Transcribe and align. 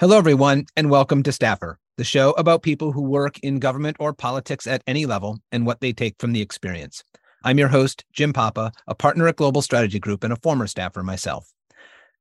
Hello, 0.00 0.16
everyone, 0.16 0.64
and 0.76 0.90
welcome 0.90 1.24
to 1.24 1.32
Staffer, 1.32 1.76
the 1.96 2.04
show 2.04 2.30
about 2.38 2.62
people 2.62 2.92
who 2.92 3.02
work 3.02 3.36
in 3.40 3.58
government 3.58 3.96
or 3.98 4.12
politics 4.12 4.64
at 4.64 4.84
any 4.86 5.06
level 5.06 5.40
and 5.50 5.66
what 5.66 5.80
they 5.80 5.92
take 5.92 6.14
from 6.20 6.30
the 6.30 6.40
experience. 6.40 7.02
I'm 7.42 7.58
your 7.58 7.66
host, 7.66 8.04
Jim 8.12 8.32
Papa, 8.32 8.70
a 8.86 8.94
partner 8.94 9.26
at 9.26 9.34
Global 9.34 9.60
Strategy 9.60 9.98
Group 9.98 10.22
and 10.22 10.32
a 10.32 10.36
former 10.36 10.68
staffer 10.68 11.02
myself. 11.02 11.52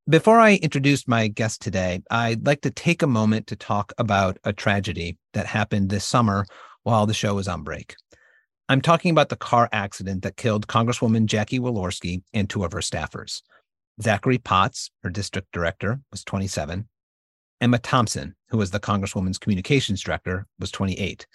Before 0.10 0.40
I 0.40 0.55
introduce 0.55 1.08
my 1.08 1.28
guest 1.28 1.62
today, 1.62 2.01
I'd 2.10 2.47
like 2.47 2.62
to 2.62 2.71
take 2.71 3.03
a 3.03 3.08
moment 3.08 3.46
to 3.46 3.55
talk 3.55 3.94
about 3.99 4.39
a 4.44 4.53
tragedy 4.53 5.19
that 5.33 5.46
happened 5.46 5.91
this 5.91 6.03
summer 6.03 6.47
while 6.81 7.05
the 7.05 7.13
show 7.13 7.35
was 7.35 7.47
on 7.47 7.62
break. 7.62 7.96
I'm 8.69 8.81
talking 8.81 9.12
about 9.12 9.29
the 9.29 9.35
car 9.35 9.69
accident 9.71 10.23
that 10.23 10.35
killed 10.35 10.65
Congresswoman 10.65 11.28
Jackie 11.28 11.59
Walorski 11.59 12.23
and 12.33 12.49
two 12.49 12.63
of 12.63 12.71
her 12.71 12.79
staffers. 12.79 13.44
Zachary 14.01 14.39
Potts, 14.39 14.89
her 15.03 15.12
district 15.12 15.51
director, 15.51 15.99
was 16.09 16.23
27, 16.23 16.88
Emma 17.60 17.80
Thompson, 17.80 18.36
who 18.50 18.58
was 18.58 18.72
the 18.72 18.80
Congresswoman's 18.80 19.38
communications 19.38 20.02
director, 20.02 20.48
was 20.60 20.72
28. 20.72 21.26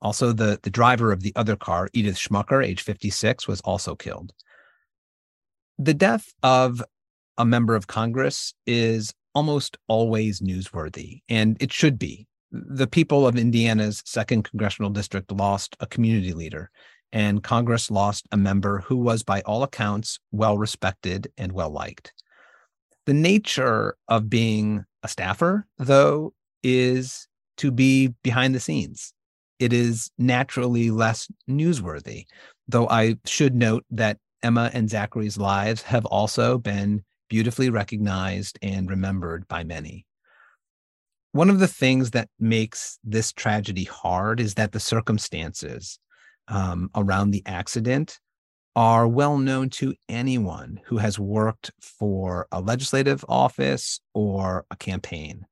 Also, 0.00 0.32
the, 0.32 0.58
the 0.62 0.70
driver 0.70 1.12
of 1.12 1.22
the 1.22 1.32
other 1.36 1.56
car, 1.56 1.88
Edith 1.92 2.16
Schmucker, 2.16 2.64
age 2.64 2.82
56, 2.82 3.46
was 3.46 3.60
also 3.60 3.94
killed. 3.94 4.32
The 5.78 5.94
death 5.94 6.32
of 6.42 6.82
a 7.38 7.44
member 7.44 7.74
of 7.74 7.86
Congress 7.86 8.54
is 8.66 9.14
almost 9.34 9.78
always 9.88 10.40
newsworthy, 10.40 11.22
and 11.28 11.56
it 11.60 11.72
should 11.72 11.98
be. 11.98 12.26
The 12.50 12.86
people 12.86 13.26
of 13.26 13.36
Indiana's 13.36 14.02
second 14.04 14.42
congressional 14.42 14.90
district 14.90 15.32
lost 15.32 15.76
a 15.80 15.86
community 15.86 16.32
leader, 16.32 16.70
and 17.12 17.42
Congress 17.42 17.90
lost 17.90 18.26
a 18.32 18.36
member 18.36 18.80
who 18.80 18.96
was, 18.96 19.22
by 19.22 19.40
all 19.42 19.62
accounts, 19.62 20.18
well 20.32 20.58
respected 20.58 21.32
and 21.38 21.52
well 21.52 21.70
liked. 21.70 22.12
The 23.06 23.14
nature 23.14 23.96
of 24.08 24.28
being 24.28 24.84
a 25.02 25.08
staffer, 25.08 25.66
though, 25.78 26.32
is 26.62 27.28
to 27.58 27.70
be 27.70 28.08
behind 28.22 28.54
the 28.54 28.60
scenes. 28.60 29.12
It 29.58 29.72
is 29.72 30.10
naturally 30.18 30.90
less 30.90 31.28
newsworthy, 31.48 32.24
though 32.68 32.88
I 32.88 33.16
should 33.24 33.54
note 33.54 33.84
that 33.90 34.18
Emma 34.42 34.70
and 34.72 34.90
Zachary's 34.90 35.38
lives 35.38 35.82
have 35.82 36.04
also 36.06 36.58
been 36.58 37.04
beautifully 37.28 37.70
recognized 37.70 38.58
and 38.60 38.90
remembered 38.90 39.46
by 39.48 39.64
many. 39.64 40.04
One 41.32 41.48
of 41.48 41.60
the 41.60 41.68
things 41.68 42.10
that 42.10 42.28
makes 42.38 42.98
this 43.04 43.32
tragedy 43.32 43.84
hard 43.84 44.40
is 44.40 44.54
that 44.54 44.72
the 44.72 44.80
circumstances 44.80 45.98
um, 46.48 46.90
around 46.94 47.30
the 47.30 47.42
accident 47.46 48.18
are 48.74 49.06
well 49.06 49.38
known 49.38 49.68
to 49.68 49.94
anyone 50.08 50.80
who 50.86 50.98
has 50.98 51.18
worked 51.18 51.70
for 51.80 52.46
a 52.50 52.60
legislative 52.60 53.24
office 53.28 54.00
or 54.14 54.64
a 54.70 54.76
campaign. 54.76 55.46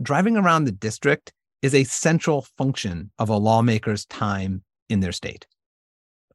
Driving 0.00 0.36
around 0.36 0.64
the 0.64 0.72
district 0.72 1.32
is 1.62 1.74
a 1.74 1.84
central 1.84 2.42
function 2.56 3.10
of 3.18 3.28
a 3.28 3.36
lawmaker's 3.36 4.04
time 4.06 4.62
in 4.88 5.00
their 5.00 5.12
state. 5.12 5.46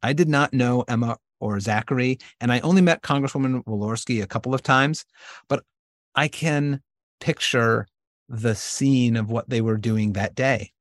I 0.04 0.14
did 0.14 0.28
not 0.28 0.54
know 0.54 0.84
Emma 0.88 1.18
or 1.40 1.60
Zachary, 1.60 2.18
and 2.40 2.52
I 2.52 2.60
only 2.60 2.82
met 2.82 3.04
Congresswoman 3.04 3.64
Walorski 3.66 4.22
a 4.22 4.28
couple 4.28 4.54
of 4.54 4.64
times, 4.64 5.06
but 5.48 5.64
I 6.16 6.28
can 6.28 6.82
picture 7.20 7.88
the 8.28 8.56
scene 8.56 9.16
of 9.16 9.30
what 9.30 9.50
they 9.50 9.62
were 9.62 9.78
doing 9.78 10.14
that 10.14 10.36
day. 10.36 10.72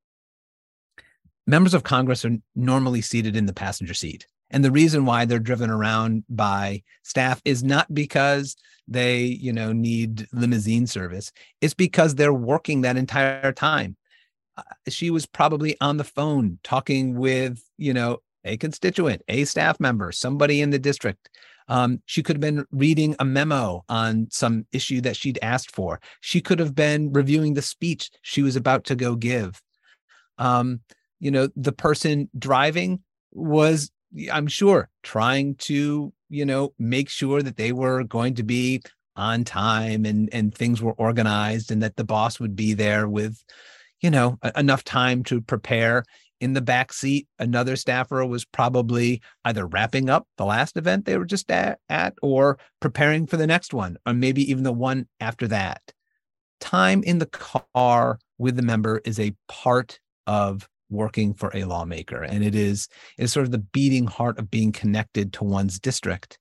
Members 1.46 1.74
of 1.74 1.82
Congress 1.82 2.24
are 2.24 2.36
normally 2.54 3.00
seated 3.00 3.36
in 3.36 3.46
the 3.46 3.52
passenger 3.52 3.94
seat. 3.94 4.26
And 4.50 4.64
the 4.64 4.70
reason 4.70 5.04
why 5.04 5.24
they're 5.24 5.38
driven 5.38 5.70
around 5.70 6.24
by 6.28 6.82
staff 7.02 7.40
is 7.44 7.62
not 7.62 7.92
because 7.94 8.56
they, 8.88 9.22
you 9.22 9.52
know, 9.52 9.72
need 9.72 10.26
limousine 10.32 10.86
service. 10.86 11.32
It's 11.60 11.74
because 11.74 12.14
they're 12.14 12.32
working 12.32 12.80
that 12.80 12.96
entire 12.96 13.52
time. 13.52 13.96
Uh, 14.56 14.62
she 14.88 15.10
was 15.10 15.26
probably 15.26 15.76
on 15.80 15.96
the 15.96 16.04
phone 16.04 16.58
talking 16.64 17.14
with, 17.16 17.62
you 17.78 17.94
know, 17.94 18.18
a 18.44 18.56
constituent, 18.56 19.22
a 19.28 19.44
staff 19.44 19.78
member, 19.78 20.10
somebody 20.12 20.60
in 20.60 20.70
the 20.70 20.78
district. 20.78 21.30
Um, 21.68 22.02
she 22.06 22.22
could 22.22 22.36
have 22.36 22.40
been 22.40 22.66
reading 22.72 23.14
a 23.20 23.24
memo 23.24 23.84
on 23.88 24.26
some 24.30 24.66
issue 24.72 25.00
that 25.02 25.14
she'd 25.14 25.38
asked 25.40 25.72
for. 25.72 26.00
She 26.20 26.40
could 26.40 26.58
have 26.58 26.74
been 26.74 27.12
reviewing 27.12 27.54
the 27.54 27.62
speech 27.62 28.10
she 28.22 28.42
was 28.42 28.56
about 28.56 28.84
to 28.86 28.96
go 28.96 29.14
give. 29.14 29.62
Um, 30.36 30.80
you 31.20 31.30
know, 31.30 31.48
the 31.54 31.72
person 31.72 32.28
driving 32.36 33.00
was 33.30 33.92
I'm 34.32 34.46
sure 34.46 34.88
trying 35.02 35.54
to, 35.56 36.12
you 36.28 36.44
know, 36.44 36.72
make 36.78 37.08
sure 37.08 37.42
that 37.42 37.56
they 37.56 37.72
were 37.72 38.04
going 38.04 38.34
to 38.34 38.42
be 38.42 38.82
on 39.16 39.44
time 39.44 40.04
and 40.04 40.28
and 40.32 40.54
things 40.54 40.80
were 40.80 40.92
organized 40.92 41.70
and 41.70 41.82
that 41.82 41.96
the 41.96 42.04
boss 42.04 42.40
would 42.40 42.56
be 42.56 42.74
there 42.74 43.08
with, 43.08 43.42
you 44.00 44.10
know, 44.10 44.38
enough 44.56 44.84
time 44.84 45.22
to 45.24 45.40
prepare. 45.40 46.04
In 46.40 46.54
the 46.54 46.62
back 46.62 46.90
seat, 46.94 47.28
another 47.38 47.76
staffer 47.76 48.24
was 48.24 48.46
probably 48.46 49.20
either 49.44 49.66
wrapping 49.66 50.08
up 50.08 50.26
the 50.38 50.46
last 50.46 50.78
event 50.78 51.04
they 51.04 51.18
were 51.18 51.26
just 51.26 51.50
at, 51.50 51.78
at 51.90 52.14
or 52.22 52.58
preparing 52.80 53.26
for 53.26 53.36
the 53.36 53.46
next 53.46 53.74
one, 53.74 53.98
or 54.06 54.14
maybe 54.14 54.50
even 54.50 54.64
the 54.64 54.72
one 54.72 55.06
after 55.20 55.46
that. 55.48 55.82
Time 56.58 57.02
in 57.02 57.18
the 57.18 57.26
car 57.26 58.18
with 58.38 58.56
the 58.56 58.62
member 58.62 59.02
is 59.04 59.20
a 59.20 59.34
part 59.48 60.00
of 60.26 60.66
working 60.90 61.34
for 61.34 61.50
a 61.54 61.64
lawmaker 61.64 62.22
and 62.22 62.44
it 62.44 62.54
is 62.54 62.88
it 63.16 63.24
is 63.24 63.32
sort 63.32 63.46
of 63.46 63.52
the 63.52 63.58
beating 63.58 64.06
heart 64.06 64.38
of 64.38 64.50
being 64.50 64.72
connected 64.72 65.32
to 65.34 65.44
one's 65.44 65.78
district. 65.78 66.38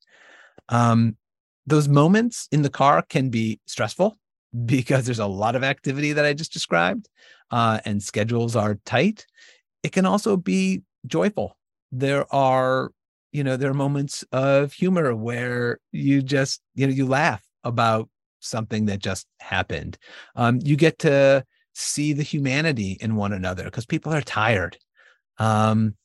Um, 0.70 1.18
those 1.66 1.88
moments 1.88 2.48
in 2.52 2.64
the 2.64 2.70
car 2.70 3.02
can 3.02 3.30
be 3.30 3.60
stressful 3.68 4.18
because 4.66 5.06
there's 5.06 5.20
a 5.20 5.28
lot 5.28 5.56
of 5.56 5.64
activity 5.64 6.14
that 6.14 6.26
i 6.26 6.34
just 6.34 6.52
described 6.52 7.08
uh, 7.52 7.80
and 7.86 8.02
schedules 8.02 8.56
are 8.56 8.80
tight. 8.86 9.26
It 9.84 9.92
can 9.92 10.06
also 10.06 10.38
be 10.38 10.82
joyful. 11.06 11.58
There 11.92 12.32
are 12.34 12.92
you 13.32 13.44
know 13.44 13.58
there 13.58 13.70
are 13.70 13.76
moments 13.76 14.24
of 14.32 14.74
humor 14.74 15.16
where 15.16 15.80
you 15.92 16.22
just 16.22 16.62
you 16.76 16.88
know 16.88 16.94
you 16.94 17.06
laugh 17.06 17.44
about 17.64 18.10
something 18.40 18.86
that 18.86 19.00
just 19.00 19.28
happened. 19.40 19.98
Um, 20.36 20.60
you 20.64 20.76
get 20.76 21.00
to 21.00 21.46
see 21.74 22.14
the 22.14 22.24
humanity 22.24 22.98
in 23.00 23.16
one 23.16 23.34
another 23.34 23.64
because 23.64 23.86
people 23.86 24.14
are 24.14 24.22
tired 24.22 24.78
um, 25.38 25.96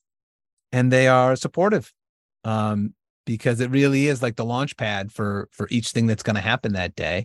and 0.72 0.92
they 0.92 1.08
are 1.08 1.36
supportive 1.36 1.92
um, 2.44 2.94
because 3.26 3.60
it 3.60 3.70
really 3.70 4.06
is 4.06 4.22
like 4.22 4.36
the 4.36 4.44
launch 4.44 4.76
pad 4.76 5.12
for 5.12 5.48
for 5.52 5.66
each 5.70 5.90
thing 5.90 6.06
that's 6.06 6.22
going 6.22 6.36
to 6.36 6.42
happen 6.42 6.72
that 6.72 6.94
day. 6.94 7.24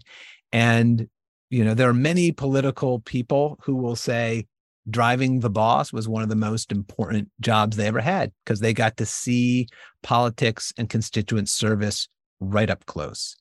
And 0.52 1.08
you 1.50 1.64
know 1.64 1.74
there 1.74 1.90
are 1.90 1.94
many 1.94 2.32
political 2.32 3.00
people 3.00 3.60
who 3.64 3.76
will 3.76 3.96
say 3.96 4.48
driving 4.90 5.40
the 5.40 5.50
boss 5.50 5.94
was 5.94 6.08
one 6.08 6.24
of 6.24 6.30
the 6.30 6.36
most 6.36 6.72
important 6.72 7.30
jobs 7.40 7.78
they 7.78 7.88
ever 7.88 8.02
had 8.02 8.32
because 8.44 8.60
they 8.60 8.74
got 8.74 8.98
to 8.98 9.06
see 9.06 9.68
politics 10.02 10.74
and 10.78 10.90
constituent 10.90 11.50
service 11.50 12.08
right 12.40 12.70
up 12.70 12.86
close. 12.86 13.36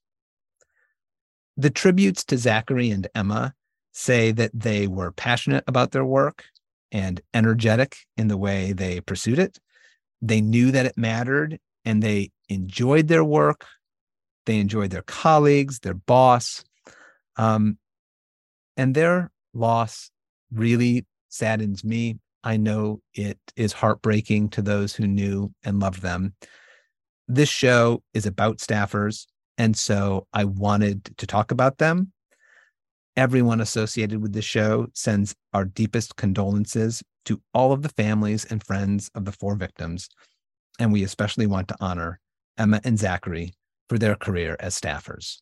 The 1.57 1.71
tributes 1.71 2.25
to 2.27 2.39
zachary 2.39 2.91
and 2.91 3.09
emma 3.15 3.55
say 3.93 4.33
that 4.33 4.51
they 4.55 4.87
were 4.87 5.13
passionate 5.13 5.65
about 5.67 5.93
their 5.93 6.05
work 6.05 6.45
and 6.93 7.21
energetic 7.35 7.97
in 8.17 8.29
the 8.29 8.37
way 8.37 8.73
they 8.73 9.01
pursued 9.01 9.39
it. 9.39 9.59
They 10.23 10.41
knew 10.41 10.71
that 10.73 10.87
it 10.87 10.97
mattered 10.97 11.59
and 11.85 12.03
they 12.03 12.31
enjoyed 12.49 13.09
their 13.09 13.25
work. 13.25 13.67
They 14.47 14.59
enjoyed 14.59 14.91
their 14.91 15.03
colleagues, 15.03 15.81
their 15.81 15.95
boss. 15.95 16.65
Um, 17.37 17.79
and 18.77 18.95
their 18.95 19.31
loss 19.53 20.11
really 20.53 21.07
saddens 21.29 21.85
me. 21.85 22.19
I 22.45 22.57
know 22.57 23.01
it 23.15 23.39
is 23.57 23.73
heartbreaking 23.73 24.51
to 24.51 24.63
those 24.63 24.95
who 24.95 25.07
knew 25.07 25.53
and 25.65 25.81
loved 25.81 26.03
them. 26.03 26.35
This 27.27 27.49
show 27.49 28.03
is 28.15 28.27
about 28.27 28.59
staffers. 28.59 29.27
And 29.59 29.77
so 29.77 30.27
I 30.33 30.45
wanted 30.45 31.17
to 31.19 31.27
talk 31.27 31.51
about 31.51 31.79
them 31.79 32.13
everyone 33.19 33.61
associated 33.61 34.23
with 34.23 34.33
the 34.33 34.41
show 34.41 34.87
sends 34.95 35.35
our 35.53 35.65
deepest 35.65 36.15
condolences 36.15 37.03
to 37.25 37.43
all 37.53 37.73
of 37.73 37.83
the 37.83 37.89
families 37.89 38.45
and 38.45 38.63
friends 38.63 39.11
of 39.17 39.25
the 39.25 39.33
four 39.33 39.57
victims. 39.57 40.09
And 40.79 40.93
we 40.93 41.03
especially 41.03 41.49
want 41.49 41.67
to 41.69 41.77
honor 41.81 42.21
Emma 42.57 42.81
and 42.85 42.97
Zachary 42.97 43.55
for 43.89 43.99
their 43.99 44.15
career 44.15 44.57
as 44.61 44.81
staffers. 44.81 45.39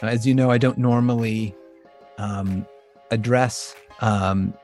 As 0.00 0.26
you 0.26 0.34
know, 0.34 0.50
I 0.50 0.56
don't 0.56 0.78
normally 0.78 1.54
um, 2.16 2.66
address 3.10 3.76
um, 4.00 4.54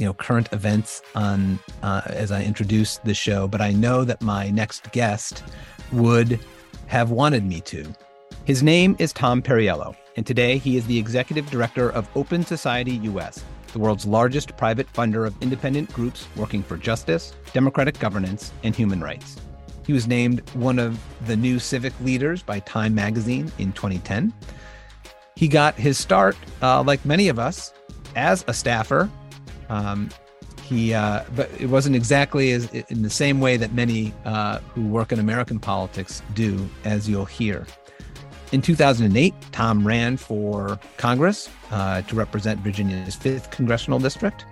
you 0.00 0.06
know 0.06 0.14
current 0.14 0.48
events 0.52 1.02
on 1.14 1.58
uh, 1.82 2.00
as 2.06 2.32
I 2.32 2.42
introduce 2.42 2.96
the 2.98 3.12
show, 3.12 3.46
but 3.46 3.60
I 3.60 3.70
know 3.72 4.02
that 4.04 4.22
my 4.22 4.48
next 4.50 4.90
guest 4.92 5.44
would 5.92 6.40
have 6.86 7.10
wanted 7.10 7.44
me 7.44 7.60
to. 7.60 7.86
His 8.44 8.62
name 8.62 8.96
is 8.98 9.12
Tom 9.12 9.42
Perriello, 9.42 9.94
and 10.16 10.26
today 10.26 10.56
he 10.56 10.78
is 10.78 10.86
the 10.86 10.98
executive 10.98 11.50
director 11.50 11.90
of 11.90 12.08
Open 12.16 12.44
Society 12.46 12.96
US, 13.02 13.44
the 13.74 13.78
world's 13.78 14.06
largest 14.06 14.56
private 14.56 14.90
funder 14.90 15.26
of 15.26 15.40
independent 15.42 15.92
groups 15.92 16.26
working 16.34 16.62
for 16.62 16.78
justice, 16.78 17.34
democratic 17.52 17.98
governance, 17.98 18.52
and 18.64 18.74
human 18.74 19.02
rights. 19.02 19.36
He 19.86 19.92
was 19.92 20.08
named 20.08 20.48
one 20.54 20.78
of 20.78 20.98
the 21.26 21.36
new 21.36 21.58
civic 21.58 21.92
leaders 22.00 22.42
by 22.42 22.60
Time 22.60 22.94
magazine 22.94 23.52
in 23.58 23.72
2010. 23.72 24.32
He 25.36 25.46
got 25.46 25.74
his 25.74 25.98
start, 25.98 26.36
uh, 26.62 26.82
like 26.82 27.04
many 27.04 27.28
of 27.28 27.38
us, 27.38 27.74
as 28.16 28.44
a 28.48 28.54
staffer. 28.54 29.10
Um, 29.70 30.10
he, 30.64 30.92
uh, 30.94 31.24
but 31.34 31.50
it 31.58 31.66
wasn't 31.66 31.96
exactly 31.96 32.52
as 32.52 32.70
in 32.72 33.02
the 33.02 33.10
same 33.10 33.40
way 33.40 33.56
that 33.56 33.72
many 33.72 34.12
uh, 34.24 34.58
who 34.74 34.86
work 34.86 35.10
in 35.10 35.18
American 35.18 35.58
politics 35.58 36.22
do, 36.34 36.68
as 36.84 37.08
you'll 37.08 37.24
hear. 37.24 37.66
In 38.52 38.60
2008, 38.60 39.32
Tom 39.52 39.86
ran 39.86 40.16
for 40.16 40.78
Congress 40.96 41.48
uh, 41.70 42.02
to 42.02 42.14
represent 42.14 42.60
Virginia's 42.60 43.16
5th 43.16 43.50
congressional 43.50 43.98
district. 43.98 44.44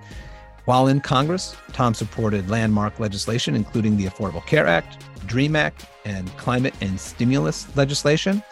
While 0.67 0.87
in 0.89 1.01
Congress, 1.01 1.57
Tom 1.73 1.95
supported 1.95 2.51
landmark 2.51 3.01
legislation, 3.01 3.55
including 3.55 3.97
the 3.97 4.07
Affordable 4.07 4.45
Care 4.47 4.67
Act, 4.67 5.05
DREAM 5.27 5.57
Act, 5.57 5.87
and 6.05 6.29
climate 6.37 6.75
and 6.81 6.99
stimulus 6.99 7.75
legislation. 7.77 8.43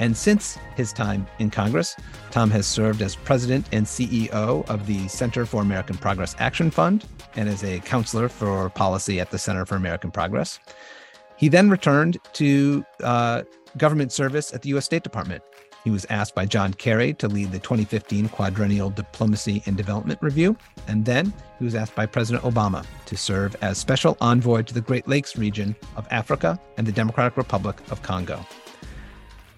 And 0.00 0.16
since 0.16 0.58
his 0.76 0.92
time 0.92 1.26
in 1.38 1.50
Congress, 1.50 1.94
Tom 2.32 2.50
has 2.50 2.66
served 2.66 3.02
as 3.02 3.14
president 3.14 3.68
and 3.70 3.86
CEO 3.86 4.68
of 4.68 4.86
the 4.86 5.06
Center 5.06 5.46
for 5.46 5.62
American 5.62 5.96
Progress 5.96 6.34
Action 6.40 6.70
Fund 6.70 7.04
and 7.36 7.48
as 7.48 7.62
a 7.62 7.78
counselor 7.80 8.28
for 8.28 8.70
policy 8.70 9.20
at 9.20 9.30
the 9.30 9.38
Center 9.38 9.64
for 9.64 9.76
American 9.76 10.10
Progress. 10.10 10.58
He 11.36 11.48
then 11.48 11.70
returned 11.70 12.18
to 12.32 12.84
uh, 13.04 13.42
government 13.76 14.10
service 14.10 14.52
at 14.52 14.62
the 14.62 14.70
U.S. 14.70 14.86
State 14.86 15.04
Department, 15.04 15.42
he 15.84 15.90
was 15.90 16.04
asked 16.10 16.34
by 16.34 16.44
John 16.44 16.74
Kerry 16.74 17.14
to 17.14 17.28
lead 17.28 17.52
the 17.52 17.58
2015 17.58 18.28
Quadrennial 18.28 18.90
Diplomacy 18.90 19.62
and 19.66 19.76
Development 19.76 20.20
Review. 20.22 20.56
And 20.88 21.04
then 21.04 21.32
he 21.58 21.64
was 21.64 21.74
asked 21.74 21.94
by 21.94 22.06
President 22.06 22.44
Obama 22.44 22.84
to 23.06 23.16
serve 23.16 23.56
as 23.62 23.78
special 23.78 24.16
envoy 24.20 24.62
to 24.62 24.74
the 24.74 24.80
Great 24.80 25.08
Lakes 25.08 25.36
region 25.36 25.74
of 25.96 26.06
Africa 26.10 26.60
and 26.76 26.86
the 26.86 26.92
Democratic 26.92 27.36
Republic 27.36 27.78
of 27.90 28.02
Congo. 28.02 28.44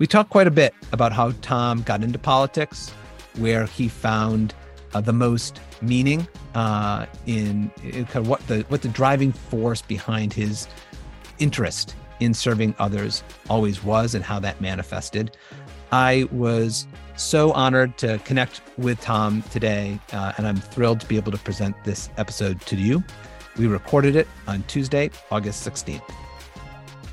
We 0.02 0.08
talked 0.08 0.30
quite 0.30 0.48
a 0.48 0.50
bit 0.50 0.74
about 0.90 1.12
how 1.12 1.30
Tom 1.42 1.82
got 1.82 2.02
into 2.02 2.18
politics, 2.18 2.90
where 3.36 3.66
he 3.66 3.86
found 3.86 4.52
uh, 4.94 5.00
the 5.00 5.12
most 5.12 5.60
meaning 5.80 6.26
uh, 6.56 7.06
in, 7.26 7.70
in 7.84 8.06
kind 8.06 8.16
of 8.16 8.26
what 8.26 8.44
the 8.48 8.62
what 8.62 8.82
the 8.82 8.88
driving 8.88 9.30
force 9.30 9.80
behind 9.80 10.32
his 10.32 10.66
interest 11.38 11.94
in 12.18 12.34
serving 12.34 12.74
others 12.80 13.22
always 13.48 13.84
was 13.84 14.16
and 14.16 14.24
how 14.24 14.40
that 14.40 14.60
manifested. 14.60 15.36
I 15.92 16.26
was 16.32 16.88
so 17.14 17.52
honored 17.52 17.96
to 17.98 18.18
connect 18.24 18.60
with 18.78 19.00
Tom 19.00 19.42
today, 19.52 20.00
uh, 20.12 20.32
and 20.36 20.48
I'm 20.48 20.56
thrilled 20.56 20.98
to 21.02 21.06
be 21.06 21.16
able 21.16 21.30
to 21.30 21.38
present 21.38 21.76
this 21.84 22.10
episode 22.16 22.60
to 22.62 22.74
you. 22.74 23.04
We 23.56 23.68
recorded 23.68 24.16
it 24.16 24.26
on 24.48 24.64
Tuesday, 24.64 25.12
August 25.30 25.64
16th. 25.64 26.02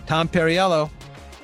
Tom 0.08 0.28
Perriello, 0.28 0.90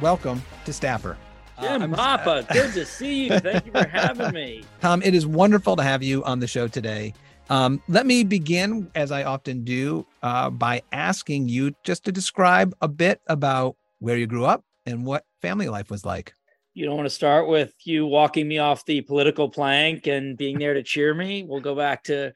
welcome 0.01 0.41
to 0.65 0.73
Staffer. 0.73 1.15
Jim 1.61 1.93
uh, 1.93 1.95
Papa, 1.95 2.45
good 2.53 2.73
to 2.73 2.85
see 2.85 3.25
you. 3.25 3.39
Thank 3.39 3.65
you 3.65 3.71
for 3.71 3.87
having 3.87 4.33
me. 4.33 4.63
Tom, 4.81 5.01
it 5.01 5.13
is 5.13 5.25
wonderful 5.25 5.75
to 5.75 5.83
have 5.83 6.03
you 6.03 6.23
on 6.23 6.39
the 6.39 6.47
show 6.47 6.67
today. 6.67 7.13
Um, 7.49 7.81
let 7.87 8.05
me 8.05 8.23
begin, 8.23 8.89
as 8.95 9.11
I 9.11 9.23
often 9.23 9.63
do, 9.63 10.05
uh, 10.23 10.49
by 10.49 10.81
asking 10.91 11.47
you 11.47 11.75
just 11.83 12.03
to 12.05 12.11
describe 12.11 12.75
a 12.81 12.87
bit 12.87 13.21
about 13.27 13.75
where 13.99 14.17
you 14.17 14.27
grew 14.27 14.45
up 14.45 14.63
and 14.85 15.05
what 15.05 15.25
family 15.41 15.69
life 15.69 15.89
was 15.89 16.05
like 16.05 16.33
you 16.75 16.85
don't 16.85 16.97
want 16.97 17.07
to 17.07 17.15
start 17.15 17.47
with 17.47 17.73
you 17.85 18.05
walking 18.05 18.47
me 18.47 18.59
off 18.59 18.85
the 18.85 19.01
political 19.01 19.49
plank 19.49 20.07
and 20.07 20.37
being 20.37 20.59
there 20.59 20.73
to 20.73 20.83
cheer 20.83 21.13
me. 21.13 21.43
We'll 21.43 21.61
go 21.61 21.73
back 21.73 22.03
to 22.03 22.33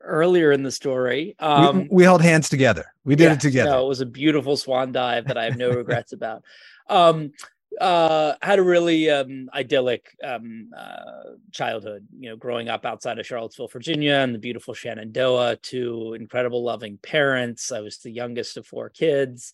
earlier 0.00 0.50
in 0.50 0.62
the 0.62 0.72
story. 0.72 1.36
Um, 1.38 1.82
we, 1.82 1.88
we, 1.90 2.02
held 2.02 2.22
hands 2.22 2.48
together. 2.48 2.86
We 3.04 3.14
did 3.16 3.24
yeah, 3.24 3.32
it 3.34 3.40
together. 3.40 3.70
No, 3.70 3.84
it 3.84 3.88
was 3.88 4.00
a 4.00 4.06
beautiful 4.06 4.56
swan 4.56 4.92
dive 4.92 5.26
that 5.26 5.36
I 5.36 5.44
have 5.44 5.58
no 5.58 5.70
regrets 5.70 6.14
about. 6.14 6.42
Um, 6.88 7.32
uh, 7.80 8.34
had 8.42 8.58
a 8.58 8.62
really 8.62 9.10
um, 9.10 9.48
idyllic 9.54 10.16
um, 10.22 10.70
uh, 10.76 11.32
childhood. 11.50 12.06
You 12.18 12.30
know, 12.30 12.36
growing 12.36 12.68
up 12.68 12.84
outside 12.84 13.18
of 13.18 13.26
Charlottesville, 13.26 13.68
Virginia, 13.68 14.14
and 14.14 14.34
the 14.34 14.38
beautiful 14.38 14.74
Shenandoah. 14.74 15.56
To 15.56 16.14
incredible, 16.14 16.62
loving 16.62 16.98
parents. 16.98 17.72
I 17.72 17.80
was 17.80 17.98
the 17.98 18.10
youngest 18.10 18.56
of 18.56 18.66
four 18.66 18.88
kids. 18.88 19.52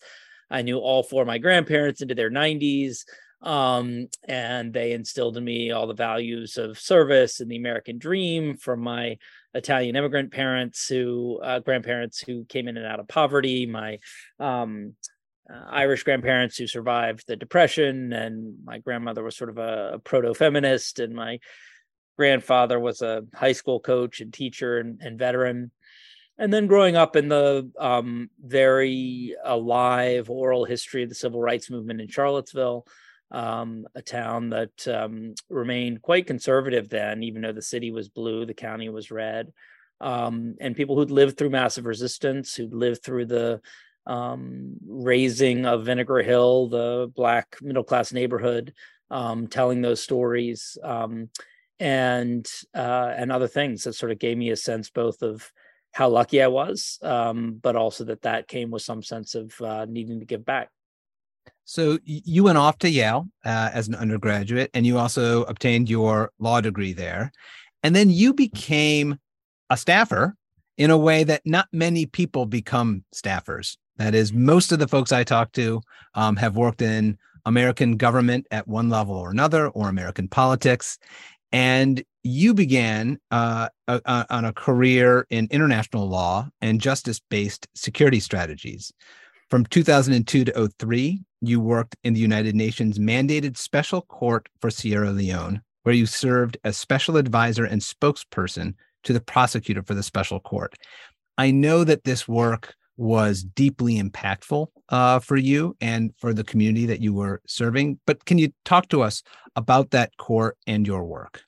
I 0.49 0.61
knew 0.63 0.77
all 0.79 1.03
four 1.03 1.21
of 1.21 1.27
my 1.27 1.37
grandparents 1.37 2.01
into 2.01 2.15
their 2.15 2.31
90s 2.31 3.03
um, 3.41 4.07
and 4.27 4.73
they 4.73 4.91
instilled 4.91 5.37
in 5.37 5.43
me 5.43 5.71
all 5.71 5.87
the 5.87 5.93
values 5.93 6.57
of 6.57 6.79
service 6.79 7.39
and 7.39 7.49
the 7.49 7.57
American 7.57 7.97
dream 7.97 8.57
from 8.57 8.81
my 8.81 9.17
Italian 9.53 9.95
immigrant 9.95 10.31
parents 10.31 10.87
who 10.87 11.39
uh, 11.41 11.59
grandparents 11.59 12.19
who 12.19 12.45
came 12.45 12.67
in 12.67 12.77
and 12.77 12.85
out 12.85 12.99
of 12.99 13.07
poverty, 13.07 13.65
my 13.65 13.97
um, 14.39 14.93
uh, 15.51 15.65
Irish 15.69 16.03
grandparents 16.03 16.57
who 16.57 16.67
survived 16.67 17.25
the 17.27 17.35
depression, 17.35 18.13
and 18.13 18.55
my 18.63 18.77
grandmother 18.79 19.23
was 19.23 19.35
sort 19.35 19.49
of 19.49 19.57
a, 19.57 19.91
a 19.95 19.99
proto-feminist, 19.99 20.99
and 20.99 21.13
my 21.13 21.39
grandfather 22.17 22.79
was 22.79 23.01
a 23.01 23.23
high 23.33 23.53
school 23.53 23.79
coach 23.79 24.19
and 24.21 24.33
teacher 24.33 24.77
and, 24.77 25.01
and 25.01 25.17
veteran 25.17 25.71
and 26.39 26.53
then 26.53 26.67
growing 26.67 26.95
up 26.95 27.17
in 27.17 27.27
the 27.27 27.69
um, 27.77 28.29
very 28.41 29.35
alive 29.43 30.29
oral 30.29 30.63
history 30.63 31.03
of 31.03 31.09
the 31.09 31.15
civil 31.15 31.41
rights 31.41 31.69
movement 31.69 31.99
in 31.99 32.07
Charlottesville, 32.07 32.87
um, 33.29 33.85
a 33.93 34.01
town 34.01 34.49
that 34.51 34.87
um, 34.87 35.35
remained 35.49 36.01
quite 36.01 36.27
conservative 36.27 36.87
then, 36.87 37.23
even 37.23 37.41
though 37.41 37.51
the 37.51 37.61
city 37.61 37.91
was 37.91 38.07
blue, 38.07 38.45
the 38.45 38.53
county 38.53 38.87
was 38.87 39.11
red. 39.11 39.51
Um, 39.99 40.55
and 40.61 40.77
people 40.77 40.95
who'd 40.95 41.11
lived 41.11 41.37
through 41.37 41.49
massive 41.49 41.85
resistance, 41.85 42.55
who'd 42.55 42.73
lived 42.73 43.03
through 43.03 43.25
the 43.25 43.59
um, 44.05 44.75
razing 44.87 45.65
of 45.65 45.85
Vinegar 45.85 46.21
Hill, 46.21 46.67
the 46.67 47.11
black 47.15 47.57
middle 47.61 47.83
class 47.83 48.11
neighborhood, 48.11 48.73
um, 49.11 49.47
telling 49.47 49.81
those 49.81 50.01
stories 50.01 50.77
um, 50.83 51.29
and 51.79 52.47
uh, 52.75 53.13
and 53.15 53.31
other 53.31 53.47
things 53.47 53.83
that 53.83 53.93
sort 53.93 54.11
of 54.11 54.19
gave 54.19 54.37
me 54.37 54.49
a 54.49 54.55
sense 54.55 54.89
both 54.89 55.21
of 55.21 55.51
how 55.91 56.09
lucky 56.09 56.41
I 56.41 56.47
was, 56.47 56.99
but 57.01 57.75
also 57.75 58.03
that 58.05 58.21
that 58.21 58.47
came 58.47 58.69
with 58.71 58.83
some 58.83 59.01
sense 59.01 59.35
of 59.35 59.59
uh, 59.61 59.85
needing 59.85 60.19
to 60.19 60.25
give 60.25 60.45
back. 60.45 60.69
So 61.65 61.99
you 62.03 62.43
went 62.43 62.57
off 62.57 62.79
to 62.79 62.89
Yale 62.89 63.27
uh, 63.45 63.69
as 63.73 63.87
an 63.87 63.95
undergraduate, 63.95 64.71
and 64.73 64.85
you 64.85 64.97
also 64.97 65.43
obtained 65.43 65.89
your 65.89 66.31
law 66.39 66.61
degree 66.61 66.93
there, 66.93 67.31
and 67.83 67.95
then 67.95 68.09
you 68.09 68.33
became 68.33 69.19
a 69.69 69.77
staffer 69.77 70.35
in 70.77 70.89
a 70.89 70.97
way 70.97 71.23
that 71.23 71.41
not 71.45 71.67
many 71.71 72.05
people 72.05 72.45
become 72.45 73.03
staffers. 73.13 73.77
That 73.99 74.15
is, 74.15 74.33
most 74.33 74.71
of 74.71 74.79
the 74.79 74.87
folks 74.87 75.11
I 75.11 75.25
talk 75.25 75.51
to 75.51 75.81
um, 76.15 76.37
have 76.37 76.55
worked 76.55 76.81
in 76.81 77.17
American 77.45 77.97
government 77.97 78.47
at 78.49 78.67
one 78.67 78.89
level 78.89 79.15
or 79.15 79.29
another, 79.29 79.67
or 79.67 79.89
American 79.89 80.29
politics, 80.29 80.97
and 81.51 82.01
you 82.23 82.53
began 82.53 83.19
uh, 83.31 83.67
a, 83.87 84.01
a, 84.05 84.25
on 84.29 84.45
a 84.45 84.53
career 84.53 85.27
in 85.29 85.47
international 85.51 86.07
law 86.07 86.47
and 86.61 86.79
justice-based 86.79 87.67
security 87.75 88.21
strategies. 88.21 88.91
From 89.49 89.65
2002 89.65 90.45
to 90.45 90.69
03, 90.79 91.21
you 91.41 91.59
worked 91.59 91.97
in 92.03 92.13
the 92.13 92.19
United 92.19 92.55
Nations 92.55 92.99
mandated 92.99 93.57
special 93.57 94.01
court 94.03 94.47
for 94.61 94.69
Sierra 94.69 95.11
Leone, 95.11 95.61
where 95.83 95.95
you 95.95 96.05
served 96.05 96.57
as 96.63 96.77
special 96.77 97.17
advisor 97.17 97.65
and 97.65 97.81
spokesperson 97.81 98.75
to 99.03 99.11
the 99.11 99.21
prosecutor 99.21 99.83
for 99.83 99.93
the 99.93 100.03
special 100.03 100.39
court. 100.39 100.75
I 101.37 101.51
know 101.51 101.83
that 101.83 102.03
this 102.03 102.27
work 102.27 102.75
was 102.99 103.43
deeply 103.43 103.97
impactful 103.97 104.67
uh, 104.89 105.19
for 105.19 105.37
you 105.37 105.75
and 105.79 106.13
for 106.17 106.33
the 106.33 106.43
community 106.43 106.85
that 106.85 106.99
you 106.99 107.13
were 107.13 107.41
serving, 107.47 107.97
but 108.05 108.25
can 108.25 108.37
you 108.37 108.51
talk 108.65 108.89
to 108.89 109.01
us 109.01 109.23
about 109.55 109.91
that 109.91 110.15
court 110.17 110.57
and 110.67 110.85
your 110.85 111.05
work? 111.05 111.43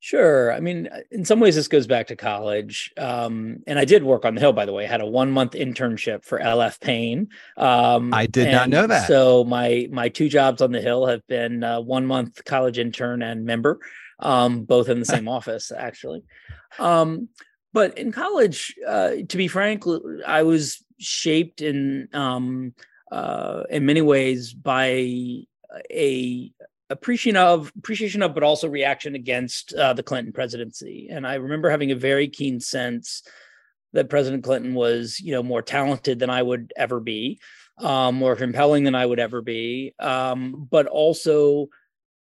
Sure. 0.00 0.50
I 0.52 0.60
mean, 0.60 0.88
in 1.10 1.24
some 1.24 1.38
ways, 1.38 1.54
this 1.54 1.68
goes 1.68 1.86
back 1.86 2.08
to 2.08 2.16
college. 2.16 2.90
Um, 2.96 3.58
and 3.68 3.78
I 3.78 3.84
did 3.84 4.02
work 4.02 4.24
on 4.24 4.34
the 4.34 4.40
Hill, 4.40 4.52
by 4.52 4.64
the 4.64 4.72
way. 4.72 4.84
I 4.84 4.88
had 4.88 5.02
a 5.02 5.06
one 5.06 5.30
month 5.30 5.52
internship 5.52 6.24
for 6.24 6.40
LF 6.40 6.80
Payne. 6.80 7.28
Um, 7.56 8.12
I 8.12 8.26
did 8.26 8.50
not 8.50 8.68
know 8.68 8.86
that. 8.88 9.06
So 9.06 9.44
my 9.44 9.88
my 9.92 10.08
two 10.08 10.28
jobs 10.28 10.60
on 10.60 10.72
the 10.72 10.80
Hill 10.80 11.06
have 11.06 11.24
been 11.28 11.62
uh, 11.62 11.80
one 11.80 12.06
month 12.06 12.44
college 12.44 12.78
intern 12.78 13.22
and 13.22 13.44
member, 13.44 13.78
um, 14.18 14.64
both 14.64 14.88
in 14.88 14.98
the 14.98 15.04
same 15.16 15.28
office, 15.28 15.70
actually. 15.70 16.24
But 17.72 17.96
in 17.96 18.12
college, 18.12 18.74
uh, 18.86 19.12
to 19.28 19.36
be 19.36 19.48
frank, 19.48 19.84
I 20.26 20.42
was 20.42 20.84
shaped 20.98 21.62
in 21.62 22.08
um, 22.12 22.74
uh, 23.10 23.64
in 23.70 23.86
many 23.86 24.02
ways 24.02 24.52
by 24.52 25.46
a 25.90 26.52
appreciation 26.90 27.36
of 27.36 27.72
appreciation 27.76 28.22
of 28.22 28.34
but 28.34 28.42
also 28.42 28.68
reaction 28.68 29.14
against 29.14 29.72
uh, 29.74 29.94
the 29.94 30.02
clinton 30.02 30.32
presidency. 30.32 31.08
And 31.10 31.26
i 31.26 31.34
remember 31.36 31.70
having 31.70 31.90
a 31.90 31.96
very 31.96 32.28
keen 32.28 32.60
sense 32.60 33.22
that 33.94 34.10
president 34.10 34.44
clinton 34.44 34.74
was 34.74 35.18
you 35.18 35.32
know 35.32 35.42
more 35.42 35.62
talented 35.62 36.18
than 36.18 36.28
i 36.28 36.42
would 36.42 36.72
ever 36.76 37.00
be 37.00 37.40
um, 37.78 38.16
more 38.16 38.36
compelling 38.36 38.84
than 38.84 38.94
i 38.94 39.06
would 39.06 39.18
ever 39.18 39.40
be 39.40 39.94
um, 39.98 40.68
but 40.70 40.86
also 40.86 41.68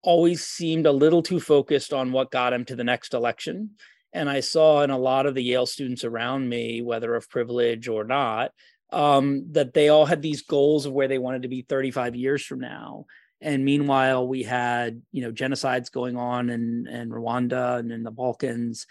always 0.02 0.44
seemed 0.44 0.86
a 0.86 0.92
little 0.92 1.22
too 1.22 1.40
focused 1.40 1.92
on 1.92 2.12
what 2.12 2.30
got 2.30 2.52
him 2.52 2.64
to 2.66 2.76
the 2.76 2.84
next 2.84 3.14
election 3.14 3.70
and 4.12 4.28
i 4.28 4.40
saw 4.40 4.82
in 4.82 4.90
a 4.90 4.98
lot 4.98 5.26
of 5.26 5.34
the 5.34 5.42
yale 5.42 5.66
students 5.66 6.04
around 6.04 6.48
me 6.48 6.82
whether 6.82 7.14
of 7.14 7.28
privilege 7.28 7.88
or 7.88 8.04
not 8.04 8.52
um, 8.90 9.44
that 9.52 9.74
they 9.74 9.88
all 9.88 10.06
had 10.06 10.22
these 10.22 10.42
goals 10.42 10.86
of 10.86 10.92
where 10.92 11.08
they 11.08 11.18
wanted 11.18 11.42
to 11.42 11.48
be 11.48 11.62
35 11.62 12.14
years 12.16 12.44
from 12.44 12.60
now. 12.60 13.06
And 13.40 13.64
meanwhile, 13.64 14.26
we 14.26 14.42
had 14.42 15.02
you 15.12 15.22
know 15.22 15.32
genocides 15.32 15.92
going 15.92 16.16
on 16.16 16.50
in, 16.50 16.86
in 16.88 17.10
Rwanda 17.10 17.78
and 17.78 17.92
in 17.92 18.02
the 18.02 18.10
Balkans. 18.10 18.86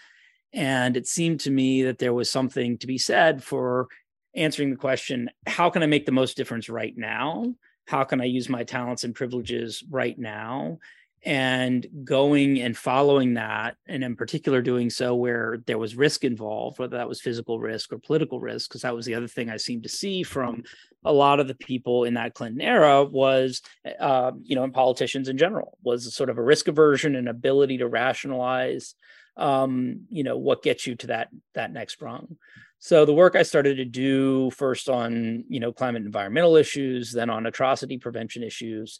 And 0.52 0.96
it 0.96 1.06
seemed 1.06 1.40
to 1.40 1.50
me 1.50 1.82
that 1.82 1.98
there 1.98 2.14
was 2.14 2.30
something 2.30 2.78
to 2.78 2.86
be 2.86 2.96
said 2.96 3.42
for 3.42 3.88
answering 4.34 4.70
the 4.70 4.76
question 4.76 5.30
how 5.46 5.68
can 5.68 5.82
I 5.82 5.86
make 5.86 6.06
the 6.06 6.12
most 6.12 6.36
difference 6.36 6.68
right 6.68 6.96
now? 6.96 7.52
How 7.86 8.04
can 8.04 8.20
I 8.20 8.24
use 8.24 8.48
my 8.48 8.64
talents 8.64 9.04
and 9.04 9.14
privileges 9.14 9.82
right 9.90 10.18
now? 10.18 10.78
And 11.24 11.86
going 12.04 12.60
and 12.60 12.76
following 12.76 13.34
that 13.34 13.76
and 13.86 14.04
in 14.04 14.14
particular 14.14 14.62
doing 14.62 14.88
so 14.88 15.14
where 15.14 15.58
there 15.66 15.78
was 15.78 15.96
risk 15.96 16.24
involved 16.24 16.78
whether 16.78 16.96
that 16.96 17.08
was 17.08 17.20
physical 17.20 17.58
risk 17.58 17.92
or 17.92 17.98
political 17.98 18.38
risk 18.38 18.70
because 18.70 18.82
that 18.82 18.94
was 18.94 19.04
the 19.04 19.14
other 19.14 19.26
thing 19.26 19.50
i 19.50 19.56
seemed 19.56 19.82
to 19.82 19.88
see 19.88 20.22
from 20.22 20.62
a 21.04 21.12
lot 21.12 21.40
of 21.40 21.48
the 21.48 21.56
people 21.56 22.04
in 22.04 22.14
that 22.14 22.34
clinton 22.34 22.60
era 22.60 23.02
was 23.02 23.62
uh, 23.98 24.30
you 24.42 24.54
know 24.54 24.62
and 24.62 24.72
politicians 24.72 25.28
in 25.28 25.36
general 25.36 25.76
was 25.82 26.14
sort 26.14 26.30
of 26.30 26.38
a 26.38 26.42
risk 26.42 26.68
aversion 26.68 27.16
and 27.16 27.28
ability 27.28 27.78
to 27.78 27.88
rationalize 27.88 28.94
um, 29.38 30.00
you 30.10 30.24
know 30.24 30.36
what 30.36 30.62
gets 30.62 30.86
you 30.86 30.96
to 30.96 31.06
that 31.06 31.28
that 31.54 31.72
next 31.72 32.02
rung. 32.02 32.36
So 32.80 33.04
the 33.04 33.14
work 33.14 33.34
i 33.34 33.42
started 33.42 33.76
to 33.76 33.84
do 33.84 34.50
first 34.50 34.88
on 34.88 35.44
you 35.48 35.60
know 35.60 35.72
climate 35.72 36.04
environmental 36.04 36.56
issues 36.56 37.12
then 37.12 37.30
on 37.30 37.46
atrocity 37.46 37.98
prevention 37.98 38.42
issues 38.42 38.98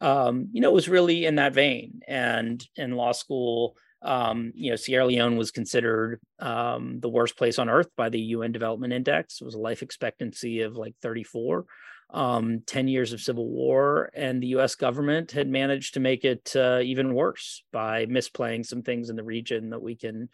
um, 0.00 0.48
you 0.52 0.60
know, 0.60 0.70
it 0.70 0.74
was 0.74 0.88
really 0.88 1.26
in 1.26 1.36
that 1.36 1.54
vein. 1.54 2.00
And 2.08 2.64
in 2.76 2.92
law 2.92 3.12
school, 3.12 3.76
um, 4.02 4.52
you 4.54 4.70
know, 4.70 4.76
Sierra 4.76 5.06
Leone 5.06 5.36
was 5.36 5.50
considered 5.50 6.20
um, 6.38 7.00
the 7.00 7.08
worst 7.08 7.36
place 7.36 7.58
on 7.58 7.68
earth 7.68 7.88
by 7.96 8.08
the 8.08 8.20
UN 8.20 8.52
Development 8.52 8.92
Index. 8.92 9.40
It 9.40 9.44
was 9.44 9.54
a 9.54 9.58
life 9.58 9.82
expectancy 9.82 10.62
of 10.62 10.76
like 10.76 10.94
34, 11.02 11.66
um, 12.10 12.62
10 12.66 12.88
years 12.88 13.12
of 13.12 13.20
civil 13.20 13.46
war, 13.46 14.10
and 14.14 14.42
the 14.42 14.48
US 14.48 14.74
government 14.74 15.32
had 15.32 15.48
managed 15.48 15.94
to 15.94 16.00
make 16.00 16.24
it 16.24 16.54
uh, 16.56 16.80
even 16.82 17.14
worse 17.14 17.62
by 17.72 18.06
misplaying 18.06 18.64
some 18.64 18.82
things 18.82 19.10
in 19.10 19.16
the 19.16 19.24
region 19.24 19.70
that 19.70 19.82
we 19.82 19.96
can 19.96 20.30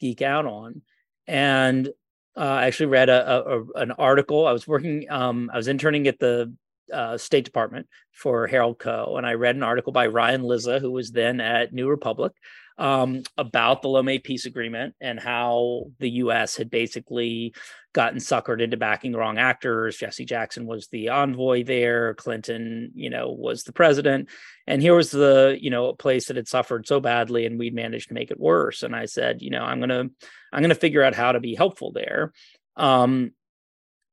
geek 0.00 0.20
out 0.20 0.44
on. 0.44 0.82
And 1.26 1.88
uh, 2.36 2.40
I 2.40 2.66
actually 2.66 2.86
read 2.86 3.08
a, 3.08 3.50
a, 3.50 3.64
an 3.76 3.92
article. 3.92 4.46
I 4.46 4.52
was 4.52 4.68
working, 4.68 5.06
um, 5.10 5.50
I 5.52 5.56
was 5.56 5.66
interning 5.66 6.06
at 6.08 6.18
the 6.18 6.54
uh, 6.92 7.16
State 7.18 7.44
Department 7.44 7.86
for 8.12 8.46
Harold 8.46 8.78
Koh, 8.78 9.16
and 9.16 9.26
I 9.26 9.34
read 9.34 9.56
an 9.56 9.62
article 9.62 9.92
by 9.92 10.06
Ryan 10.06 10.42
Lizza, 10.42 10.78
who 10.78 10.90
was 10.90 11.10
then 11.10 11.40
at 11.40 11.72
New 11.72 11.88
Republic, 11.88 12.32
um, 12.78 13.24
about 13.36 13.82
the 13.82 13.88
Lomé 13.88 14.22
peace 14.22 14.46
agreement 14.46 14.94
and 15.00 15.18
how 15.18 15.86
the 15.98 16.10
U.S. 16.10 16.56
had 16.56 16.70
basically 16.70 17.52
gotten 17.92 18.18
suckered 18.18 18.62
into 18.62 18.76
backing 18.76 19.10
the 19.10 19.18
wrong 19.18 19.38
actors. 19.38 19.96
Jesse 19.96 20.24
Jackson 20.24 20.66
was 20.66 20.86
the 20.88 21.08
envoy 21.08 21.64
there. 21.64 22.14
Clinton, 22.14 22.92
you 22.94 23.10
know, 23.10 23.30
was 23.32 23.64
the 23.64 23.72
president, 23.72 24.28
and 24.66 24.80
here 24.80 24.94
was 24.94 25.10
the 25.10 25.58
you 25.60 25.70
know 25.70 25.92
place 25.92 26.26
that 26.26 26.36
had 26.36 26.48
suffered 26.48 26.86
so 26.86 27.00
badly, 27.00 27.46
and 27.46 27.58
we'd 27.58 27.74
managed 27.74 28.08
to 28.08 28.14
make 28.14 28.30
it 28.30 28.38
worse. 28.38 28.82
And 28.84 28.94
I 28.94 29.06
said, 29.06 29.42
you 29.42 29.50
know, 29.50 29.64
I'm 29.64 29.80
gonna 29.80 30.04
I'm 30.52 30.62
gonna 30.62 30.74
figure 30.76 31.02
out 31.02 31.14
how 31.14 31.32
to 31.32 31.40
be 31.40 31.56
helpful 31.56 31.92
there. 31.92 32.32
Um, 32.76 33.32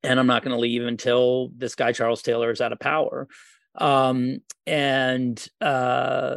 and 0.05 0.19
I'm 0.19 0.27
not 0.27 0.43
going 0.43 0.55
to 0.55 0.59
leave 0.59 0.85
until 0.85 1.49
this 1.55 1.75
guy 1.75 1.91
Charles 1.91 2.21
Taylor 2.21 2.51
is 2.51 2.61
out 2.61 2.73
of 2.73 2.79
power. 2.79 3.27
Um, 3.75 4.39
and 4.65 5.45
uh, 5.61 6.35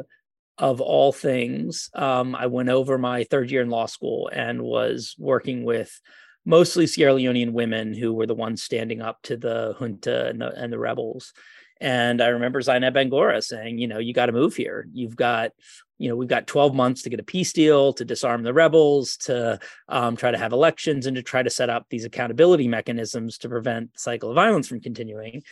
of 0.58 0.80
all 0.80 1.12
things, 1.12 1.90
um, 1.94 2.34
I 2.34 2.46
went 2.46 2.68
over 2.68 2.98
my 2.98 3.24
third 3.24 3.50
year 3.50 3.62
in 3.62 3.70
law 3.70 3.86
school 3.86 4.28
and 4.32 4.62
was 4.62 5.14
working 5.18 5.64
with 5.64 6.00
mostly 6.44 6.86
Sierra 6.86 7.12
Leonean 7.12 7.52
women 7.52 7.94
who 7.94 8.12
were 8.12 8.26
the 8.26 8.34
ones 8.34 8.62
standing 8.62 9.00
up 9.00 9.18
to 9.24 9.36
the 9.36 9.74
junta 9.78 10.28
and 10.28 10.40
the, 10.40 10.52
and 10.54 10.72
the 10.72 10.78
rebels. 10.78 11.32
And 11.80 12.20
I 12.20 12.28
remember 12.28 12.60
Zainab 12.60 12.94
Bangura 12.94 13.42
saying, 13.42 13.78
you 13.78 13.86
know, 13.86 13.98
you 13.98 14.12
got 14.12 14.26
to 14.26 14.32
move 14.32 14.56
here. 14.56 14.88
You've 14.92 15.16
got, 15.16 15.52
you 15.96 16.08
know, 16.08 16.16
we've 16.16 16.28
got 16.28 16.46
12 16.46 16.74
months 16.74 17.02
to 17.02 17.10
get 17.10 17.20
a 17.20 17.24
peace 17.24 17.52
deal, 17.52 17.92
to 17.94 18.04
disarm 18.04 18.42
the 18.42 18.52
rebels, 18.52 19.16
to 19.18 19.60
um, 19.88 20.16
try 20.16 20.30
to 20.30 20.38
have 20.38 20.52
elections, 20.52 21.06
and 21.06 21.16
to 21.16 21.22
try 21.22 21.42
to 21.42 21.50
set 21.50 21.70
up 21.70 21.86
these 21.88 22.04
accountability 22.04 22.68
mechanisms 22.68 23.38
to 23.38 23.48
prevent 23.48 23.92
the 23.94 24.00
cycle 24.00 24.30
of 24.30 24.34
violence 24.34 24.68
from 24.68 24.80
continuing. 24.80 25.42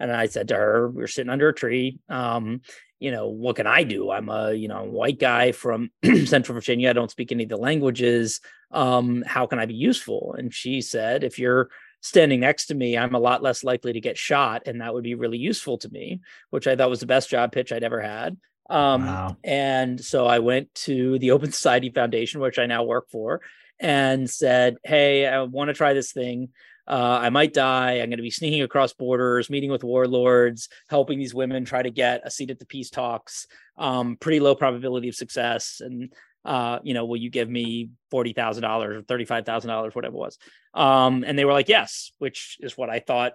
And 0.00 0.12
I 0.12 0.26
said 0.26 0.48
to 0.48 0.56
her, 0.56 0.90
we 0.90 1.02
are 1.02 1.08
sitting 1.08 1.30
under 1.30 1.48
a 1.48 1.54
tree. 1.54 1.98
Um, 2.08 2.60
you 3.00 3.10
know, 3.10 3.28
what 3.28 3.56
can 3.56 3.66
I 3.66 3.84
do? 3.84 4.10
I'm 4.10 4.28
a, 4.28 4.52
you 4.52 4.68
know, 4.68 4.84
white 4.84 5.18
guy 5.18 5.52
from 5.52 5.90
Central 6.24 6.54
Virginia. 6.54 6.90
I 6.90 6.94
don't 6.94 7.10
speak 7.10 7.32
any 7.32 7.44
of 7.44 7.48
the 7.48 7.56
languages. 7.56 8.40
Um, 8.70 9.22
how 9.26 9.46
can 9.46 9.58
I 9.58 9.66
be 9.66 9.74
useful? 9.74 10.34
And 10.38 10.52
she 10.52 10.80
said, 10.80 11.22
if 11.22 11.38
you're 11.38 11.68
standing 12.04 12.40
next 12.40 12.66
to 12.66 12.74
me, 12.74 12.98
I'm 12.98 13.14
a 13.14 13.18
lot 13.18 13.42
less 13.42 13.64
likely 13.64 13.94
to 13.94 14.00
get 14.00 14.18
shot, 14.18 14.64
and 14.66 14.82
that 14.82 14.92
would 14.92 15.04
be 15.04 15.14
really 15.14 15.38
useful 15.38 15.78
to 15.78 15.88
me, 15.88 16.20
which 16.50 16.66
I 16.66 16.76
thought 16.76 16.90
was 16.90 17.00
the 17.00 17.06
best 17.06 17.30
job 17.30 17.50
pitch 17.50 17.72
I'd 17.72 17.82
ever 17.82 18.00
had. 18.00 18.36
Um, 18.68 19.06
wow. 19.06 19.36
And 19.42 19.98
so 20.04 20.26
I 20.26 20.40
went 20.40 20.74
to 20.86 21.18
the 21.18 21.30
Open 21.32 21.50
Society 21.50 21.88
Foundation, 21.88 22.42
which 22.42 22.58
I 22.58 22.66
now 22.66 22.84
work 22.84 23.08
for, 23.10 23.40
and 23.80 24.28
said, 24.28 24.76
"Hey, 24.84 25.26
I 25.26 25.42
want 25.44 25.68
to 25.68 25.74
try 25.74 25.94
this 25.94 26.12
thing. 26.12 26.50
Uh, 26.86 27.20
I 27.22 27.30
might 27.30 27.54
die. 27.54 27.92
I'm 27.92 28.10
going 28.10 28.18
to 28.18 28.22
be 28.22 28.30
sneaking 28.30 28.60
across 28.60 28.92
borders, 28.92 29.48
meeting 29.48 29.70
with 29.70 29.82
warlords, 29.82 30.68
helping 30.90 31.18
these 31.18 31.32
women 31.32 31.64
try 31.64 31.82
to 31.82 31.90
get 31.90 32.20
a 32.22 32.30
seat 32.30 32.50
at 32.50 32.58
the 32.58 32.66
peace 32.66 32.90
talks. 32.90 33.46
Um, 33.78 34.18
pretty 34.20 34.40
low 34.40 34.54
probability 34.54 35.08
of 35.08 35.14
success, 35.14 35.80
and 35.82 36.12
uh, 36.44 36.78
you 36.82 36.94
know, 36.94 37.04
will 37.04 37.16
you 37.16 37.30
give 37.30 37.48
me 37.48 37.90
forty 38.10 38.32
thousand 38.32 38.62
dollars 38.62 38.96
or 38.96 39.02
thirty 39.02 39.24
five 39.24 39.46
thousand 39.46 39.68
dollars, 39.68 39.94
whatever 39.94 40.14
it 40.14 40.18
was? 40.18 40.38
Um, 40.74 41.24
and 41.26 41.38
they 41.38 41.44
were 41.44 41.52
like, 41.52 41.68
yes, 41.68 42.12
which 42.18 42.58
is 42.60 42.76
what 42.76 42.90
I 42.90 43.00
thought 43.00 43.32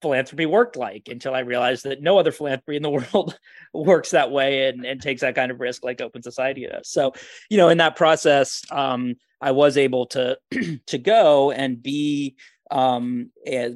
philanthropy 0.00 0.46
worked 0.46 0.76
like 0.76 1.08
until 1.08 1.34
I 1.34 1.40
realized 1.40 1.84
that 1.84 2.02
no 2.02 2.18
other 2.18 2.32
philanthropy 2.32 2.76
in 2.76 2.82
the 2.82 2.90
world 3.12 3.38
works 3.72 4.12
that 4.12 4.30
way 4.30 4.68
and, 4.68 4.84
and 4.84 5.00
takes 5.00 5.22
that 5.22 5.34
kind 5.34 5.50
of 5.50 5.60
risk 5.60 5.84
like 5.84 6.00
Open 6.00 6.22
Society 6.22 6.66
does. 6.66 6.88
So, 6.88 7.12
you 7.50 7.56
know, 7.56 7.68
in 7.68 7.78
that 7.78 7.96
process, 7.96 8.62
um, 8.70 9.16
I 9.40 9.52
was 9.52 9.76
able 9.76 10.06
to 10.06 10.38
to 10.86 10.98
go 10.98 11.50
and 11.50 11.82
be 11.82 12.36
um, 12.70 13.30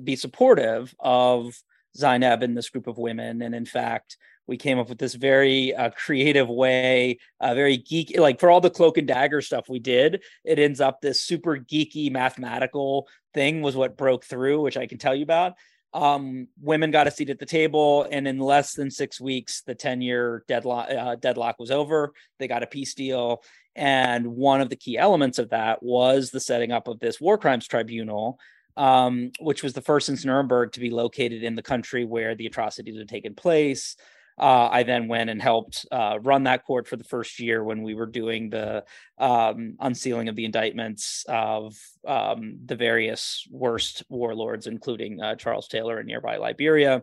be 0.05 0.17
supportive 0.17 0.95
of 1.01 1.55
Zainab 1.97 2.43
and 2.43 2.57
this 2.57 2.71
group 2.71 2.87
of 2.87 2.99
women, 2.99 3.43
and 3.43 3.55
in 3.55 3.65
fact, 3.65 4.17
we 4.47 4.57
came 4.57 4.79
up 4.79 4.89
with 4.89 4.99
this 4.99 5.15
very 5.15 5.75
uh, 5.75 5.91
creative 5.91 6.49
way, 6.49 7.19
uh, 7.41 7.55
very 7.55 7.77
geek. 7.77 8.19
Like 8.19 8.41
for 8.41 8.51
all 8.51 8.61
the 8.61 8.71
cloak 8.71 8.99
and 8.99 9.07
dagger 9.07 9.41
stuff 9.41 9.69
we 9.69 9.79
did, 9.79 10.23
it 10.45 10.59
ends 10.59 10.81
up 10.81 11.01
this 11.01 11.23
super 11.23 11.57
geeky 11.57 12.11
mathematical 12.11 13.09
thing 13.35 13.63
was 13.63 13.77
what 13.77 13.97
broke 13.97 14.25
through, 14.25 14.61
which 14.61 14.77
I 14.77 14.87
can 14.87 14.99
tell 14.99 15.15
you 15.15 15.23
about. 15.23 15.55
Um, 15.95 16.49
women 16.61 16.91
got 16.91 17.07
a 17.07 17.11
seat 17.11 17.31
at 17.31 17.39
the 17.39 17.47
table, 17.47 18.07
and 18.11 18.27
in 18.27 18.39
less 18.39 18.73
than 18.73 18.91
six 18.91 19.21
weeks, 19.21 19.63
the 19.63 19.75
ten-year 19.75 20.43
deadlock 20.49 20.89
uh, 20.91 21.17
deadlock 21.17 21.59
was 21.59 21.71
over. 21.71 22.13
They 22.39 22.49
got 22.49 22.63
a 22.63 22.67
peace 22.67 22.95
deal, 22.95 23.43
and 23.77 24.27
one 24.27 24.63
of 24.63 24.71
the 24.71 24.77
key 24.77 24.97
elements 24.97 25.39
of 25.39 25.51
that 25.51 25.83
was 25.83 26.31
the 26.31 26.41
setting 26.41 26.73
up 26.73 26.89
of 26.89 26.99
this 26.99 27.21
war 27.21 27.37
crimes 27.37 27.67
tribunal 27.69 28.39
um, 28.77 29.33
which 29.41 29.63
was 29.63 29.75
the 29.75 29.81
first 29.81 30.07
since 30.07 30.25
Nuremberg 30.25 30.73
to 30.73 30.81
be 30.81 30.91
located 30.91 31.43
in 31.43 31.55
the 31.55 31.63
country 31.63 32.05
where 32.05 32.35
the 32.35 32.47
atrocities 32.47 32.99
had 32.99 33.09
taken 33.09 33.35
place. 33.35 33.97
Uh, 34.39 34.69
I 34.71 34.83
then 34.83 35.09
went 35.09 35.31
and 35.31 35.41
helped 35.41 35.87
uh, 35.93 36.19
run 36.21 36.45
that 36.45 36.65
court 36.65 36.89
for 36.89 36.97
the 36.97 37.05
first 37.05 37.39
year 37.39 37.63
when 37.63 37.83
we 37.83 37.95
were 37.95 38.07
doing 38.07 38.51
the 38.51 38.85
um, 39.19 39.77
unsealing 39.81 40.29
of 40.29 40.37
the 40.37 40.45
indictments 40.45 41.25
of 41.29 41.77
um, 42.07 42.59
the 42.65 42.77
various 42.77 43.47
worst 43.51 44.03
warlords, 44.09 44.67
including 44.67 45.21
uh, 45.21 45.37
Charles 45.37 45.69
Taylor 45.69 46.01
in 46.01 46.07
nearby 46.07 46.39
Liberia. 46.39 47.03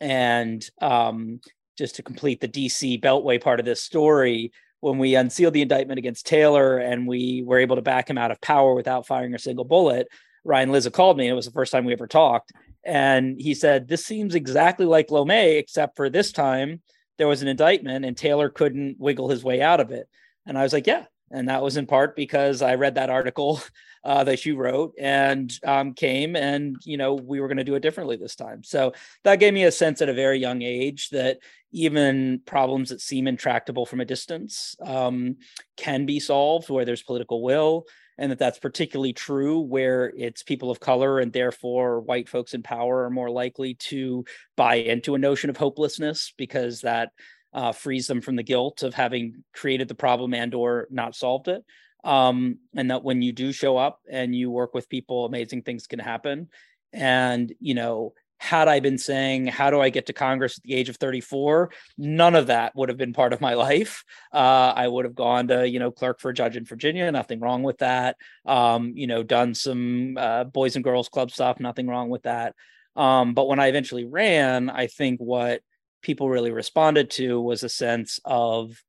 And 0.00 0.68
um, 0.80 1.40
just 1.76 1.96
to 1.96 2.02
complete 2.02 2.40
the 2.40 2.48
DC 2.48 3.02
Beltway 3.02 3.42
part 3.42 3.60
of 3.60 3.66
this 3.66 3.82
story, 3.82 4.52
when 4.80 4.98
we 4.98 5.14
unsealed 5.14 5.54
the 5.54 5.62
indictment 5.62 5.98
against 5.98 6.26
Taylor 6.26 6.78
and 6.78 7.06
we 7.06 7.42
were 7.44 7.58
able 7.58 7.76
to 7.76 7.82
back 7.82 8.08
him 8.08 8.18
out 8.18 8.30
of 8.30 8.40
power 8.40 8.74
without 8.74 9.06
firing 9.06 9.34
a 9.34 9.38
single 9.38 9.64
bullet, 9.64 10.06
Ryan 10.44 10.70
Lizza 10.70 10.90
called 10.90 11.16
me. 11.16 11.24
And 11.24 11.32
it 11.32 11.36
was 11.36 11.46
the 11.46 11.52
first 11.52 11.72
time 11.72 11.84
we 11.84 11.92
ever 11.92 12.06
talked. 12.06 12.52
And 12.86 13.40
he 13.40 13.54
said, 13.54 13.88
This 13.88 14.06
seems 14.06 14.34
exactly 14.34 14.86
like 14.86 15.08
Lomé, 15.08 15.58
except 15.58 15.96
for 15.96 16.08
this 16.08 16.32
time 16.32 16.80
there 17.18 17.28
was 17.28 17.42
an 17.42 17.48
indictment 17.48 18.04
and 18.04 18.16
Taylor 18.16 18.48
couldn't 18.48 18.96
wiggle 18.98 19.28
his 19.28 19.42
way 19.42 19.60
out 19.60 19.80
of 19.80 19.90
it. 19.90 20.08
And 20.46 20.56
I 20.56 20.62
was 20.62 20.72
like, 20.72 20.86
Yeah. 20.86 21.04
And 21.30 21.48
that 21.48 21.62
was 21.62 21.76
in 21.76 21.86
part 21.86 22.14
because 22.14 22.62
I 22.62 22.76
read 22.76 22.94
that 22.94 23.10
article 23.10 23.60
uh, 24.04 24.22
that 24.24 24.46
you 24.46 24.56
wrote 24.56 24.94
and 25.00 25.52
um, 25.64 25.92
came 25.92 26.36
and, 26.36 26.76
you 26.84 26.96
know, 26.96 27.14
we 27.14 27.40
were 27.40 27.48
going 27.48 27.56
to 27.56 27.64
do 27.64 27.74
it 27.74 27.80
differently 27.80 28.16
this 28.16 28.36
time. 28.36 28.62
So 28.62 28.92
that 29.24 29.40
gave 29.40 29.52
me 29.52 29.64
a 29.64 29.72
sense 29.72 30.00
at 30.00 30.08
a 30.08 30.14
very 30.14 30.38
young 30.38 30.62
age 30.62 31.08
that 31.10 31.38
even 31.72 32.40
problems 32.46 32.90
that 32.90 33.00
seem 33.00 33.26
intractable 33.26 33.84
from 33.84 34.00
a 34.00 34.04
distance 34.04 34.76
um, 34.80 35.36
can 35.76 36.06
be 36.06 36.20
solved 36.20 36.70
where 36.70 36.84
there's 36.84 37.02
political 37.02 37.42
will 37.42 37.86
and 38.18 38.30
that 38.30 38.38
that's 38.38 38.58
particularly 38.58 39.12
true 39.12 39.60
where 39.60 40.12
it's 40.16 40.42
people 40.42 40.70
of 40.70 40.80
color 40.80 41.18
and 41.18 41.32
therefore 41.32 42.00
white 42.00 42.28
folks 42.28 42.54
in 42.54 42.62
power 42.62 43.04
are 43.04 43.10
more 43.10 43.30
likely 43.30 43.74
to 43.74 44.24
buy 44.56 44.76
into 44.76 45.14
a 45.14 45.18
notion 45.18 45.50
of 45.50 45.56
hopelessness 45.56 46.32
because 46.36 46.80
that 46.80 47.10
uh, 47.52 47.72
frees 47.72 48.06
them 48.06 48.20
from 48.20 48.36
the 48.36 48.42
guilt 48.42 48.82
of 48.82 48.94
having 48.94 49.42
created 49.54 49.88
the 49.88 49.94
problem 49.94 50.34
and 50.34 50.54
or 50.54 50.86
not 50.90 51.14
solved 51.14 51.48
it. 51.48 51.64
Um, 52.04 52.58
and 52.74 52.90
that 52.90 53.02
when 53.02 53.22
you 53.22 53.32
do 53.32 53.52
show 53.52 53.76
up 53.76 54.00
and 54.08 54.34
you 54.34 54.50
work 54.50 54.74
with 54.74 54.88
people 54.88 55.24
amazing 55.24 55.62
things 55.62 55.86
can 55.86 55.98
happen. 55.98 56.48
And, 56.92 57.52
you 57.58 57.74
know, 57.74 58.14
had 58.38 58.68
I 58.68 58.80
been 58.80 58.98
saying, 58.98 59.46
how 59.46 59.70
do 59.70 59.80
I 59.80 59.88
get 59.88 60.06
to 60.06 60.12
Congress 60.12 60.58
at 60.58 60.64
the 60.64 60.74
age 60.74 60.88
of 60.88 60.96
34? 60.96 61.70
None 61.96 62.34
of 62.34 62.48
that 62.48 62.74
would 62.76 62.88
have 62.88 62.98
been 62.98 63.12
part 63.12 63.32
of 63.32 63.40
my 63.40 63.54
life. 63.66 64.04
Uh, 64.32 64.72
I 64.76 64.88
would 64.88 65.04
have 65.04 65.14
gone 65.14 65.48
to, 65.48 65.68
you 65.68 65.78
know, 65.78 65.90
clerk 65.90 66.20
for 66.20 66.30
a 66.30 66.34
judge 66.34 66.56
in 66.56 66.64
Virginia, 66.64 67.10
nothing 67.10 67.40
wrong 67.40 67.62
with 67.62 67.78
that. 67.78 68.16
Um, 68.44 68.92
you 68.94 69.06
know, 69.06 69.22
done 69.22 69.54
some 69.54 70.16
uh, 70.18 70.44
Boys 70.44 70.76
and 70.76 70.84
Girls 70.84 71.08
Club 71.08 71.30
stuff, 71.30 71.60
nothing 71.60 71.86
wrong 71.86 72.10
with 72.10 72.22
that. 72.22 72.54
Um, 72.94 73.34
but 73.34 73.46
when 73.46 73.60
I 73.60 73.66
eventually 73.66 74.04
ran, 74.04 74.70
I 74.70 74.86
think 74.86 75.20
what 75.20 75.60
people 76.02 76.28
really 76.28 76.52
responded 76.52 77.10
to 77.10 77.40
was 77.40 77.62
a 77.62 77.68
sense 77.68 78.20
of 78.24 78.82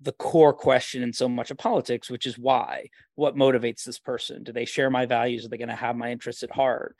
the 0.00 0.12
core 0.12 0.52
question 0.52 1.02
in 1.02 1.12
so 1.12 1.28
much 1.28 1.50
of 1.50 1.58
politics, 1.58 2.10
which 2.10 2.26
is 2.26 2.38
why? 2.38 2.88
What 3.14 3.36
motivates 3.36 3.84
this 3.84 3.98
person? 3.98 4.42
Do 4.42 4.52
they 4.52 4.64
share 4.64 4.90
my 4.90 5.06
values? 5.06 5.44
Are 5.44 5.48
they 5.48 5.58
going 5.58 5.68
to 5.68 5.74
have 5.74 5.96
my 5.96 6.10
interests 6.10 6.42
at 6.42 6.50
heart? 6.50 6.96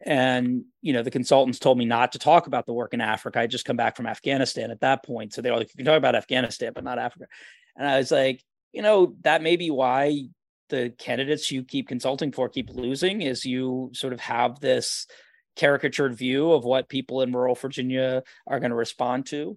And 0.00 0.64
you 0.82 0.92
know, 0.92 1.02
the 1.02 1.10
consultants 1.10 1.58
told 1.58 1.78
me 1.78 1.84
not 1.84 2.12
to 2.12 2.18
talk 2.18 2.46
about 2.46 2.66
the 2.66 2.74
work 2.74 2.92
in 2.92 3.00
Africa. 3.00 3.40
I 3.40 3.46
just 3.46 3.64
come 3.64 3.76
back 3.76 3.96
from 3.96 4.06
Afghanistan 4.06 4.70
at 4.70 4.80
that 4.80 5.04
point, 5.04 5.32
so 5.32 5.40
they're 5.40 5.56
like, 5.56 5.68
"You 5.72 5.76
can 5.78 5.86
talk 5.86 5.96
about 5.96 6.14
Afghanistan, 6.14 6.72
but 6.74 6.84
not 6.84 6.98
Africa." 6.98 7.26
And 7.76 7.88
I 7.88 7.98
was 7.98 8.10
like, 8.10 8.42
you 8.72 8.82
know, 8.82 9.14
that 9.22 9.42
may 9.42 9.56
be 9.56 9.70
why 9.70 10.28
the 10.68 10.92
candidates 10.98 11.50
you 11.50 11.64
keep 11.64 11.88
consulting 11.88 12.32
for 12.32 12.48
keep 12.48 12.70
losing. 12.70 13.22
Is 13.22 13.46
you 13.46 13.90
sort 13.94 14.12
of 14.12 14.20
have 14.20 14.60
this 14.60 15.06
caricatured 15.56 16.14
view 16.14 16.52
of 16.52 16.64
what 16.64 16.88
people 16.88 17.22
in 17.22 17.32
rural 17.32 17.54
Virginia 17.54 18.22
are 18.46 18.60
going 18.60 18.70
to 18.70 18.76
respond 18.76 19.26
to, 19.26 19.56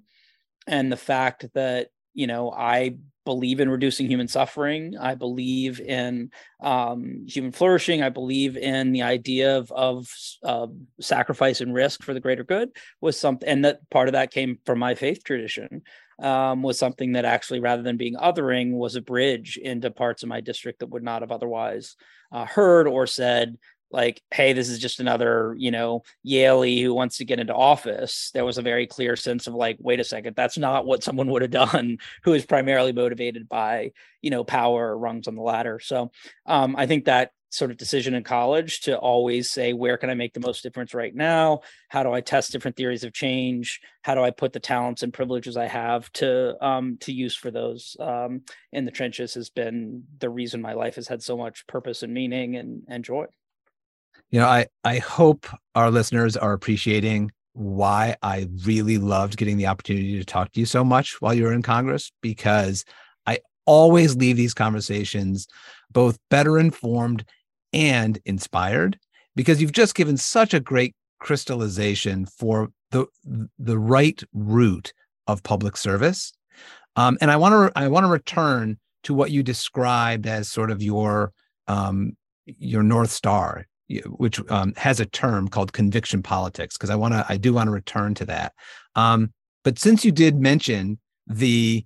and 0.68 0.92
the 0.92 0.98
fact 0.98 1.48
that 1.54 1.90
you 2.14 2.28
know 2.28 2.52
i 2.52 2.96
believe 3.30 3.60
in 3.60 3.70
reducing 3.70 4.08
human 4.08 4.28
suffering. 4.28 4.98
I 5.00 5.14
believe 5.14 5.80
in 5.80 6.32
um, 6.62 7.28
human 7.28 7.52
flourishing. 7.52 8.02
I 8.02 8.10
believe 8.10 8.58
in 8.58 8.92
the 8.92 9.04
idea 9.04 9.56
of, 9.56 9.72
of 9.72 10.12
uh, 10.42 10.66
sacrifice 11.00 11.62
and 11.62 11.72
risk 11.72 12.02
for 12.02 12.16
the 12.16 12.20
greater 12.20 12.44
good 12.44 12.70
was 13.02 13.20
something 13.20 13.48
and 13.48 13.66
that 13.66 13.88
part 13.92 14.08
of 14.08 14.14
that 14.14 14.32
came 14.32 14.58
from 14.66 14.80
my 14.80 14.96
faith 14.96 15.24
tradition 15.24 15.84
um, 16.20 16.64
was 16.64 16.80
something 16.80 17.12
that 17.12 17.24
actually 17.24 17.60
rather 17.60 17.84
than 17.84 17.98
being 17.98 18.16
othering 18.16 18.72
was 18.72 18.96
a 18.96 19.02
bridge 19.02 19.58
into 19.58 19.92
parts 19.92 20.24
of 20.24 20.30
my 20.30 20.42
district 20.42 20.80
that 20.80 20.90
would 20.90 21.04
not 21.04 21.22
have 21.22 21.32
otherwise 21.32 21.98
uh, 22.32 22.46
heard 22.46 22.88
or 22.88 23.06
said 23.06 23.60
like, 23.92 24.22
hey, 24.32 24.54
this 24.54 24.70
is 24.70 24.80
just 24.80 25.00
another, 25.00 25.56
you 25.58 25.72
know, 25.72 26.04
Yaley 26.26 26.82
who 26.82 26.94
wants 26.94 27.18
to 27.18 27.26
get 27.26 27.40
into 27.40 27.54
office, 27.54 28.32
there 28.34 28.46
was 28.46 28.58
a 28.58 28.64
very 28.64 28.88
clear 28.88 29.16
sense 29.16 29.48
of 29.48 29.54
like, 29.54 29.78
wait 29.80 30.00
a 30.00 30.04
second, 30.04 30.36
that's 30.36 30.58
not 30.58 30.86
what 30.86 31.04
someone 31.04 31.28
would 31.32 31.42
have 31.42 31.52
done 31.52 31.98
who 32.24 32.34
is 32.34 32.46
primarily 32.46 32.94
motivated 32.94 33.50
by, 33.50 33.92
you 34.22 34.30
know, 34.30 34.44
power 34.44 34.92
or 34.92 34.98
rungs 34.98 35.28
on 35.28 35.36
the 35.36 35.42
ladder. 35.42 35.80
So 35.80 36.12
um, 36.46 36.76
I 36.78 36.86
think 36.86 37.06
that 37.06 37.32
sort 37.52 37.72
of 37.72 37.78
decision 37.78 38.14
in 38.14 38.24
college 38.24 38.82
to 38.82 38.98
always 38.98 39.50
say, 39.50 39.74
where 39.74 39.98
can 39.98 40.10
I 40.10 40.14
make 40.14 40.34
the 40.34 40.40
most 40.40 40.62
difference 40.62 40.94
right 40.94 41.14
now? 41.14 41.62
How 41.88 42.04
do 42.04 42.12
I 42.12 42.22
test 42.22 42.52
different 42.52 42.78
theories 42.78 43.04
of 43.04 43.14
change? 43.14 43.82
How 44.04 44.16
do 44.16 44.22
I 44.22 44.30
put 44.30 44.54
the 44.54 44.60
talents 44.60 45.04
and 45.04 45.12
privileges 45.12 45.58
I 45.58 45.66
have 45.66 46.12
to 46.14 46.64
um, 46.64 46.98
to 47.02 47.12
use 47.12 47.36
for 47.36 47.50
those 47.50 47.98
um, 48.00 48.44
in 48.72 48.86
the 48.86 48.92
trenches 48.92 49.34
has 49.34 49.50
been 49.50 50.04
the 50.20 50.30
reason 50.30 50.62
my 50.62 50.74
life 50.74 50.96
has 50.96 51.08
had 51.08 51.24
so 51.24 51.38
much 51.38 51.66
purpose 51.66 52.04
and 52.04 52.14
meaning 52.14 52.56
and, 52.56 52.84
and 52.88 53.04
joy 53.04 53.26
you 54.30 54.40
know 54.40 54.48
i 54.48 54.66
i 54.84 54.98
hope 54.98 55.48
our 55.76 55.92
listeners 55.92 56.38
are 56.38 56.54
appreciating 56.54 57.32
why 57.54 58.16
i 58.22 58.48
really 58.64 58.98
loved 58.98 59.38
getting 59.38 59.58
the 59.58 59.68
opportunity 59.68 60.18
to 60.18 60.26
talk 60.26 60.52
to 60.52 60.60
you 60.60 60.66
so 60.66 60.84
much 60.84 61.22
while 61.22 61.34
you 61.34 61.44
were 61.44 61.54
in 61.54 61.62
congress 61.62 62.12
because 62.22 62.86
i 63.26 63.38
always 63.66 64.16
leave 64.16 64.38
these 64.38 64.54
conversations 64.54 65.48
both 65.92 66.18
better 66.30 66.60
informed 66.60 67.26
and 67.74 68.20
inspired 68.26 68.98
because 69.36 69.62
you've 69.62 69.72
just 69.72 69.96
given 69.96 70.18
such 70.18 70.54
a 70.54 70.60
great 70.60 70.96
crystallization 71.20 72.26
for 72.26 72.70
the 72.92 73.06
the 73.58 73.78
right 73.78 74.24
route 74.34 74.94
of 75.28 75.44
public 75.44 75.78
service. 75.78 76.34
Um, 76.96 77.18
and 77.22 77.30
i 77.30 77.38
want 77.38 77.54
to 77.74 77.80
i 77.80 77.88
want 77.88 78.06
to 78.06 78.12
return 78.12 78.80
to 79.04 79.14
what 79.14 79.32
you 79.32 79.44
described 79.44 80.28
as 80.28 80.50
sort 80.50 80.72
of 80.72 80.82
your 80.82 81.32
um, 81.68 82.18
your 82.46 82.84
north 82.84 83.12
star 83.12 83.66
which 84.06 84.40
um, 84.50 84.74
has 84.78 85.00
a 85.00 85.06
term 85.06 85.48
called 85.48 85.74
conviction 85.74 86.22
politics 86.22 86.78
because 86.78 86.90
i 86.90 86.96
want 86.96 87.14
to 87.14 87.26
i 87.30 87.38
do 87.38 87.54
want 87.54 87.68
to 87.68 87.72
return 87.72 88.14
to 88.14 88.26
that. 88.26 88.54
Um, 88.96 89.34
but 89.64 89.80
since 89.80 90.06
you 90.06 90.12
did 90.12 90.40
mention 90.40 91.00
the 91.28 91.86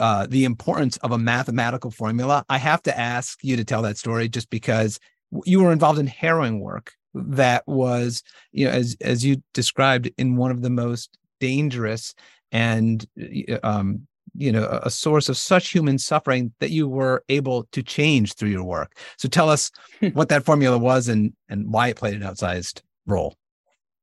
uh, 0.00 0.26
the 0.28 0.44
importance 0.44 0.96
of 0.98 1.12
a 1.12 1.18
mathematical 1.18 1.90
formula 1.90 2.44
i 2.48 2.58
have 2.58 2.82
to 2.82 2.98
ask 2.98 3.38
you 3.42 3.56
to 3.56 3.64
tell 3.64 3.82
that 3.82 3.96
story 3.98 4.28
just 4.28 4.50
because 4.50 4.98
you 5.44 5.62
were 5.62 5.72
involved 5.72 5.98
in 5.98 6.06
harrowing 6.06 6.60
work 6.60 6.92
that 7.14 7.62
was 7.66 8.22
you 8.52 8.64
know 8.64 8.72
as 8.72 8.96
as 9.00 9.24
you 9.24 9.42
described 9.52 10.10
in 10.18 10.36
one 10.36 10.50
of 10.50 10.62
the 10.62 10.70
most 10.70 11.16
dangerous 11.40 12.14
and 12.50 13.06
um, 13.62 14.06
you 14.36 14.50
know 14.52 14.80
a 14.82 14.90
source 14.90 15.28
of 15.28 15.36
such 15.36 15.70
human 15.70 15.98
suffering 15.98 16.52
that 16.60 16.70
you 16.70 16.88
were 16.88 17.24
able 17.28 17.64
to 17.72 17.82
change 17.82 18.34
through 18.34 18.50
your 18.50 18.64
work. 18.64 18.98
So 19.16 19.28
tell 19.28 19.48
us 19.48 19.70
what 20.12 20.28
that 20.28 20.44
formula 20.44 20.78
was 20.78 21.08
and 21.08 21.32
and 21.48 21.72
why 21.72 21.88
it 21.88 21.96
played 21.96 22.14
an 22.14 22.22
outsized 22.22 22.82
role. 23.06 23.36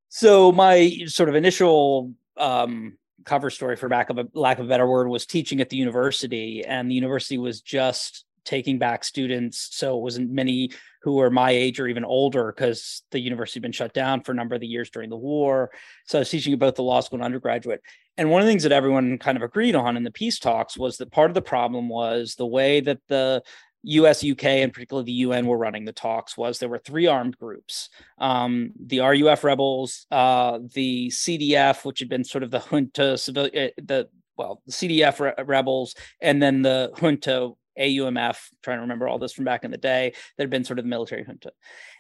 So 0.09 0.51
my 0.51 0.91
sort 1.05 1.29
of 1.29 1.35
initial 1.35 2.13
um, 2.37 2.97
cover 3.25 3.49
story 3.49 3.75
for 3.75 3.89
lack 3.89 4.09
of 4.09 4.17
a 4.17 4.27
lack 4.33 4.59
of 4.59 4.65
a 4.65 4.69
better 4.69 4.87
word 4.87 5.07
was 5.07 5.25
teaching 5.25 5.61
at 5.61 5.69
the 5.69 5.77
university 5.77 6.63
and 6.65 6.89
the 6.89 6.95
university 6.95 7.37
was 7.37 7.61
just 7.61 8.25
taking 8.43 8.79
back 8.79 9.03
students 9.03 9.69
so 9.71 9.97
it 9.97 10.01
wasn't 10.01 10.29
many 10.31 10.71
who 11.01 11.15
were 11.15 11.29
my 11.29 11.51
age 11.51 11.79
or 11.79 11.87
even 11.87 12.05
older 12.05 12.51
because 12.51 13.03
the 13.11 13.19
university 13.19 13.57
had 13.57 13.63
been 13.63 13.71
shut 13.71 13.93
down 13.93 14.21
for 14.21 14.31
a 14.31 14.35
number 14.35 14.55
of 14.55 14.61
the 14.61 14.67
years 14.67 14.89
during 14.89 15.09
the 15.09 15.17
war. 15.17 15.71
So 16.05 16.19
I 16.19 16.21
was 16.21 16.29
teaching 16.29 16.55
both 16.57 16.75
the 16.75 16.83
law 16.83 16.99
school 17.01 17.17
and 17.17 17.25
undergraduate. 17.25 17.81
And 18.17 18.29
one 18.29 18.41
of 18.41 18.45
the 18.45 18.51
things 18.51 18.63
that 18.63 18.71
everyone 18.71 19.17
kind 19.17 19.37
of 19.37 19.43
agreed 19.43 19.75
on 19.75 19.97
in 19.97 20.03
the 20.03 20.11
peace 20.11 20.37
talks 20.37 20.77
was 20.77 20.97
that 20.97 21.11
part 21.11 21.31
of 21.31 21.33
the 21.33 21.41
problem 21.41 21.89
was 21.89 22.35
the 22.35 22.45
way 22.45 22.81
that 22.81 22.99
the 23.07 23.41
US, 23.83 24.23
UK, 24.23 24.43
and 24.45 24.71
particularly 24.71 25.05
the 25.05 25.11
UN 25.13 25.47
were 25.47 25.57
running 25.57 25.85
the 25.85 25.91
talks 25.91 26.37
was 26.37 26.59
there 26.59 26.69
were 26.69 26.77
three 26.77 27.07
armed 27.07 27.37
groups 27.37 27.89
um, 28.19 28.73
the 28.79 28.99
RUF 28.99 29.43
rebels, 29.43 30.05
uh, 30.11 30.59
the 30.73 31.07
CDF, 31.09 31.83
which 31.83 31.99
had 31.99 32.09
been 32.09 32.23
sort 32.23 32.43
of 32.43 32.51
the 32.51 32.59
junta 32.59 33.17
civil, 33.17 33.45
uh, 33.45 33.69
the 33.81 34.07
well, 34.37 34.61
the 34.65 34.71
CDF 34.71 35.19
re- 35.19 35.43
rebels, 35.43 35.95
and 36.21 36.41
then 36.41 36.61
the 36.61 36.91
junta 36.99 37.51
AUMF, 37.79 38.37
trying 38.61 38.77
to 38.77 38.81
remember 38.81 39.07
all 39.07 39.19
this 39.19 39.33
from 39.33 39.45
back 39.45 39.63
in 39.63 39.71
the 39.71 39.77
day, 39.77 40.13
that 40.37 40.43
had 40.43 40.49
been 40.49 40.63
sort 40.63 40.79
of 40.79 40.85
the 40.85 40.89
military 40.89 41.23
junta. 41.23 41.51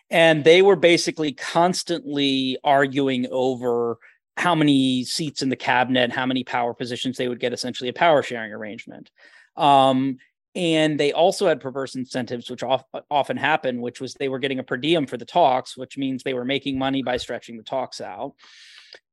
And 0.09 0.43
they 0.43 0.61
were 0.61 0.75
basically 0.75 1.31
constantly 1.31 2.57
arguing 2.63 3.27
over 3.31 3.97
how 4.37 4.55
many 4.55 5.03
seats 5.03 5.41
in 5.41 5.49
the 5.49 5.55
cabinet, 5.55 6.11
how 6.11 6.25
many 6.25 6.43
power 6.43 6.73
positions 6.73 7.17
they 7.17 7.27
would 7.27 7.39
get, 7.39 7.53
essentially 7.53 7.89
a 7.89 7.93
power 7.93 8.23
sharing 8.23 8.51
arrangement. 8.51 9.11
Um, 9.55 10.17
and 10.53 10.99
they 10.99 11.13
also 11.13 11.47
had 11.47 11.61
perverse 11.61 11.95
incentives, 11.95 12.49
which 12.49 12.63
often 13.09 13.37
happen, 13.37 13.81
which 13.81 14.01
was 14.01 14.15
they 14.15 14.27
were 14.27 14.39
getting 14.39 14.59
a 14.59 14.63
per 14.63 14.75
diem 14.75 15.05
for 15.05 15.15
the 15.15 15.25
talks, 15.25 15.77
which 15.77 15.97
means 15.97 16.23
they 16.23 16.33
were 16.33 16.43
making 16.43 16.77
money 16.77 17.03
by 17.03 17.17
stretching 17.17 17.55
the 17.55 17.63
talks 17.63 18.01
out. 18.01 18.33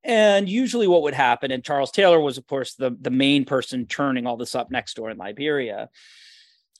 And 0.03 0.49
usually, 0.49 0.89
what 0.89 1.03
would 1.03 1.15
happen, 1.15 1.51
and 1.51 1.63
Charles 1.63 1.93
Taylor 1.93 2.21
was, 2.21 2.39
of 2.39 2.47
course, 2.47 2.75
the, 2.75 2.97
the 3.01 3.11
main 3.11 3.45
person 3.45 3.87
churning 3.87 4.27
all 4.27 4.37
this 4.37 4.55
up 4.55 4.71
next 4.71 4.95
door 4.95 5.11
in 5.11 5.19
Liberia 5.19 5.91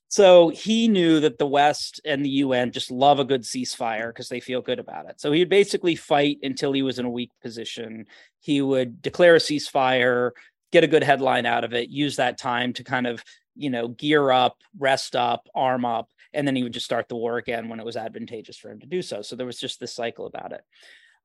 so 0.09 0.49
he 0.49 0.89
knew 0.89 1.21
that 1.21 1.39
the 1.39 1.47
West 1.47 2.01
and 2.05 2.25
the 2.25 2.31
UN 2.31 2.73
just 2.73 2.91
love 2.91 3.19
a 3.19 3.25
good 3.25 3.43
ceasefire 3.43 4.09
because 4.09 4.31
they 4.31 4.41
feel 4.41 4.63
good 4.63 4.79
about 4.79 5.07
it. 5.07 5.21
So 5.21 5.31
he 5.33 5.41
would 5.41 5.51
basically 5.51 5.97
fight 5.97 6.39
until 6.43 6.73
he 6.73 6.81
was 6.81 6.99
in 6.99 7.05
a 7.05 7.11
weak 7.11 7.31
position. 7.43 8.07
He 8.41 8.63
would 8.63 9.03
declare 9.03 9.37
a 9.37 9.39
ceasefire, 9.39 10.31
get 10.73 10.83
a 10.83 10.89
good 10.89 11.03
headline 11.03 11.45
out 11.45 11.63
of 11.63 11.75
it, 11.75 11.91
use 11.91 12.17
that 12.17 12.39
time 12.39 12.73
to 12.75 12.85
kind 12.85 13.07
of, 13.07 13.23
you 13.55 13.69
know, 13.69 13.89
gear 13.89 14.31
up, 14.31 14.57
rest 14.79 15.15
up, 15.15 15.47
arm 15.55 15.85
up, 15.85 16.09
and 16.33 16.47
then 16.47 16.57
he 16.57 16.63
would 16.63 16.73
just 16.73 16.87
start 16.87 17.09
the 17.09 17.17
war 17.17 17.37
again 17.37 17.69
when 17.69 17.79
it 17.79 17.87
was 17.87 17.97
advantageous 17.97 18.57
for 18.57 18.71
him 18.71 18.81
to 18.81 18.87
do 18.87 19.03
so. 19.03 19.21
So 19.21 19.37
there 19.37 19.47
was 19.47 19.61
just 19.61 19.79
this 19.79 19.93
cycle 19.93 20.25
about 20.25 20.53
it. 20.53 20.63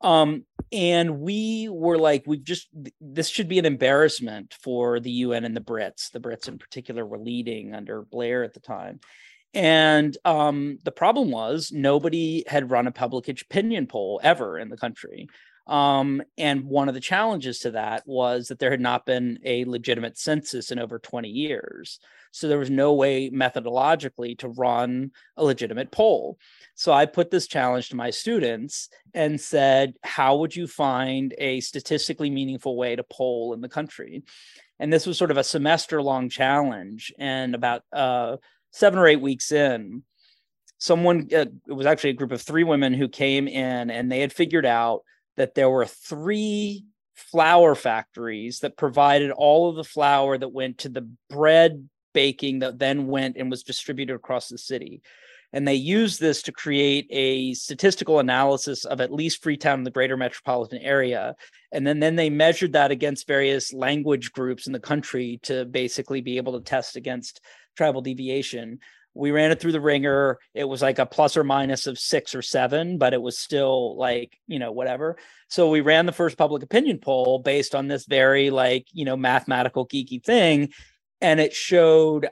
Um, 0.01 0.45
and 0.73 1.19
we 1.19 1.69
were 1.69 1.99
like, 1.99 2.23
we've 2.25 2.43
just, 2.43 2.67
this 2.99 3.29
should 3.29 3.47
be 3.47 3.59
an 3.59 3.65
embarrassment 3.65 4.55
for 4.59 4.99
the 4.99 5.11
UN 5.11 5.45
and 5.45 5.55
the 5.55 5.61
Brits. 5.61 6.11
The 6.11 6.19
Brits, 6.19 6.47
in 6.47 6.57
particular, 6.57 7.05
were 7.05 7.19
leading 7.19 7.75
under 7.75 8.01
Blair 8.01 8.43
at 8.43 8.55
the 8.55 8.59
time. 8.59 8.99
And 9.53 10.17
um, 10.25 10.79
the 10.83 10.91
problem 10.91 11.29
was 11.29 11.71
nobody 11.71 12.43
had 12.47 12.71
run 12.71 12.87
a 12.87 12.91
public 12.91 13.29
opinion 13.29 13.85
poll 13.85 14.19
ever 14.23 14.57
in 14.57 14.69
the 14.69 14.77
country. 14.77 15.27
Um, 15.65 16.21
and 16.37 16.65
one 16.65 16.89
of 16.89 16.93
the 16.93 16.99
challenges 16.99 17.59
to 17.59 17.71
that 17.71 18.03
was 18.05 18.47
that 18.47 18.59
there 18.59 18.71
had 18.71 18.81
not 18.81 19.05
been 19.05 19.39
a 19.45 19.65
legitimate 19.65 20.17
census 20.17 20.71
in 20.71 20.79
over 20.79 20.99
20 20.99 21.29
years. 21.29 21.99
So 22.31 22.47
there 22.47 22.59
was 22.59 22.69
no 22.69 22.93
way 22.93 23.29
methodologically 23.29 24.37
to 24.39 24.49
run 24.49 25.11
a 25.37 25.43
legitimate 25.43 25.91
poll. 25.91 26.37
So 26.75 26.91
I 26.91 27.05
put 27.05 27.29
this 27.29 27.47
challenge 27.47 27.89
to 27.89 27.95
my 27.95 28.09
students 28.09 28.89
and 29.13 29.39
said, 29.39 29.93
How 30.03 30.37
would 30.37 30.55
you 30.55 30.67
find 30.67 31.33
a 31.37 31.59
statistically 31.61 32.31
meaningful 32.31 32.75
way 32.75 32.95
to 32.95 33.03
poll 33.03 33.53
in 33.53 33.61
the 33.61 33.69
country? 33.69 34.23
And 34.79 34.91
this 34.91 35.05
was 35.05 35.17
sort 35.17 35.31
of 35.31 35.37
a 35.37 35.43
semester 35.43 36.01
long 36.01 36.27
challenge. 36.27 37.13
And 37.19 37.53
about 37.53 37.83
uh, 37.93 38.37
seven 38.71 38.99
or 38.99 39.07
eight 39.07 39.21
weeks 39.21 39.51
in, 39.51 40.03
someone 40.79 41.29
uh, 41.33 41.45
it 41.67 41.71
was 41.71 41.85
actually 41.85 42.09
a 42.09 42.13
group 42.13 42.31
of 42.31 42.41
three 42.41 42.63
women 42.65 42.93
who 42.93 43.07
came 43.07 43.47
in 43.47 43.89
and 43.89 44.11
they 44.11 44.19
had 44.19 44.33
figured 44.33 44.65
out 44.65 45.03
that 45.37 45.55
there 45.55 45.69
were 45.69 45.85
three 45.85 46.85
flour 47.15 47.75
factories 47.75 48.59
that 48.59 48.77
provided 48.77 49.31
all 49.31 49.69
of 49.69 49.75
the 49.75 49.83
flour 49.83 50.37
that 50.37 50.49
went 50.49 50.79
to 50.79 50.89
the 50.89 51.07
bread 51.29 51.87
baking 52.13 52.59
that 52.59 52.79
then 52.79 53.07
went 53.07 53.37
and 53.37 53.49
was 53.49 53.63
distributed 53.63 54.15
across 54.15 54.47
the 54.47 54.57
city. 54.57 55.01
And 55.51 55.67
they 55.67 55.75
used 55.75 56.19
this 56.19 56.41
to 56.43 56.51
create 56.51 57.05
a 57.11 57.53
statistical 57.53 58.19
analysis 58.19 58.85
of 58.85 58.99
at 59.01 59.13
least 59.13 59.43
Freetown 59.43 59.79
in 59.79 59.83
the 59.83 59.91
greater 59.91 60.17
metropolitan 60.17 60.79
area. 60.79 61.35
And 61.71 61.85
then, 61.85 61.99
then 61.99 62.15
they 62.15 62.31
measured 62.31 62.73
that 62.73 62.89
against 62.89 63.27
various 63.27 63.71
language 63.71 64.31
groups 64.31 64.65
in 64.65 64.73
the 64.73 64.79
country 64.79 65.39
to 65.43 65.65
basically 65.65 66.21
be 66.21 66.37
able 66.37 66.59
to 66.59 66.65
test 66.65 66.95
against 66.95 67.39
tribal 67.77 68.01
deviation. 68.01 68.79
We 69.13 69.31
ran 69.31 69.51
it 69.51 69.59
through 69.59 69.73
the 69.73 69.81
wringer. 69.81 70.39
It 70.53 70.63
was 70.63 70.81
like 70.81 70.99
a 70.99 71.05
plus 71.05 71.37
or 71.37 71.43
minus 71.43 71.87
of 71.87 71.99
six 71.99 72.33
or 72.33 72.41
seven, 72.41 72.97
but 72.97 73.13
it 73.13 73.21
was 73.21 73.37
still 73.37 73.97
like, 73.97 74.37
you 74.47 74.59
know, 74.59 74.71
whatever. 74.71 75.17
So 75.49 75.69
we 75.69 75.81
ran 75.81 76.05
the 76.05 76.11
first 76.11 76.37
public 76.37 76.63
opinion 76.63 76.99
poll 76.99 77.39
based 77.39 77.75
on 77.75 77.87
this 77.87 78.05
very 78.05 78.49
like, 78.49 78.87
you 78.91 79.05
know, 79.05 79.17
mathematical 79.17 79.87
geeky 79.87 80.23
thing. 80.23 80.69
And 81.21 81.39
it 81.39 81.53
showed 81.53 82.29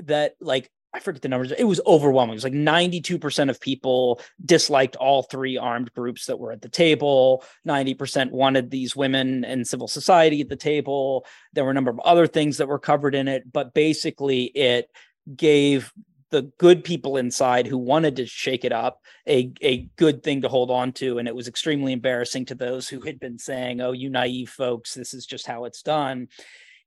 that 0.00 0.34
like 0.40 0.70
I 0.94 1.00
forget 1.00 1.22
the 1.22 1.28
numbers. 1.28 1.50
It 1.50 1.64
was 1.64 1.80
overwhelming. 1.86 2.34
It 2.34 2.36
was 2.36 2.44
like 2.44 2.52
92% 2.52 3.50
of 3.50 3.60
people 3.60 4.20
disliked 4.44 4.94
all 4.94 5.24
three 5.24 5.58
armed 5.58 5.92
groups 5.92 6.26
that 6.26 6.38
were 6.38 6.52
at 6.52 6.62
the 6.62 6.68
table. 6.68 7.42
90% 7.66 8.30
wanted 8.30 8.70
these 8.70 8.94
women 8.94 9.44
and 9.44 9.66
civil 9.66 9.88
society 9.88 10.40
at 10.40 10.48
the 10.48 10.56
table. 10.56 11.26
There 11.52 11.64
were 11.64 11.72
a 11.72 11.74
number 11.74 11.90
of 11.90 11.98
other 11.98 12.28
things 12.28 12.58
that 12.58 12.68
were 12.68 12.78
covered 12.78 13.16
in 13.16 13.26
it, 13.26 13.52
but 13.52 13.74
basically 13.74 14.44
it 14.44 14.88
gave 15.34 15.92
the 16.34 16.50
good 16.58 16.82
people 16.82 17.16
inside 17.16 17.64
who 17.64 17.78
wanted 17.78 18.16
to 18.16 18.26
shake 18.26 18.64
it 18.64 18.72
up 18.72 19.00
a, 19.28 19.52
a 19.62 19.88
good 19.94 20.24
thing 20.24 20.42
to 20.42 20.48
hold 20.48 20.68
on 20.68 20.90
to. 20.94 21.18
And 21.18 21.28
it 21.28 21.34
was 21.36 21.46
extremely 21.46 21.92
embarrassing 21.92 22.46
to 22.46 22.56
those 22.56 22.88
who 22.88 22.98
had 23.02 23.20
been 23.20 23.38
saying, 23.38 23.80
oh, 23.80 23.92
you 23.92 24.10
naive 24.10 24.50
folks, 24.50 24.94
this 24.94 25.14
is 25.14 25.26
just 25.26 25.46
how 25.46 25.64
it's 25.64 25.80
done. 25.80 26.26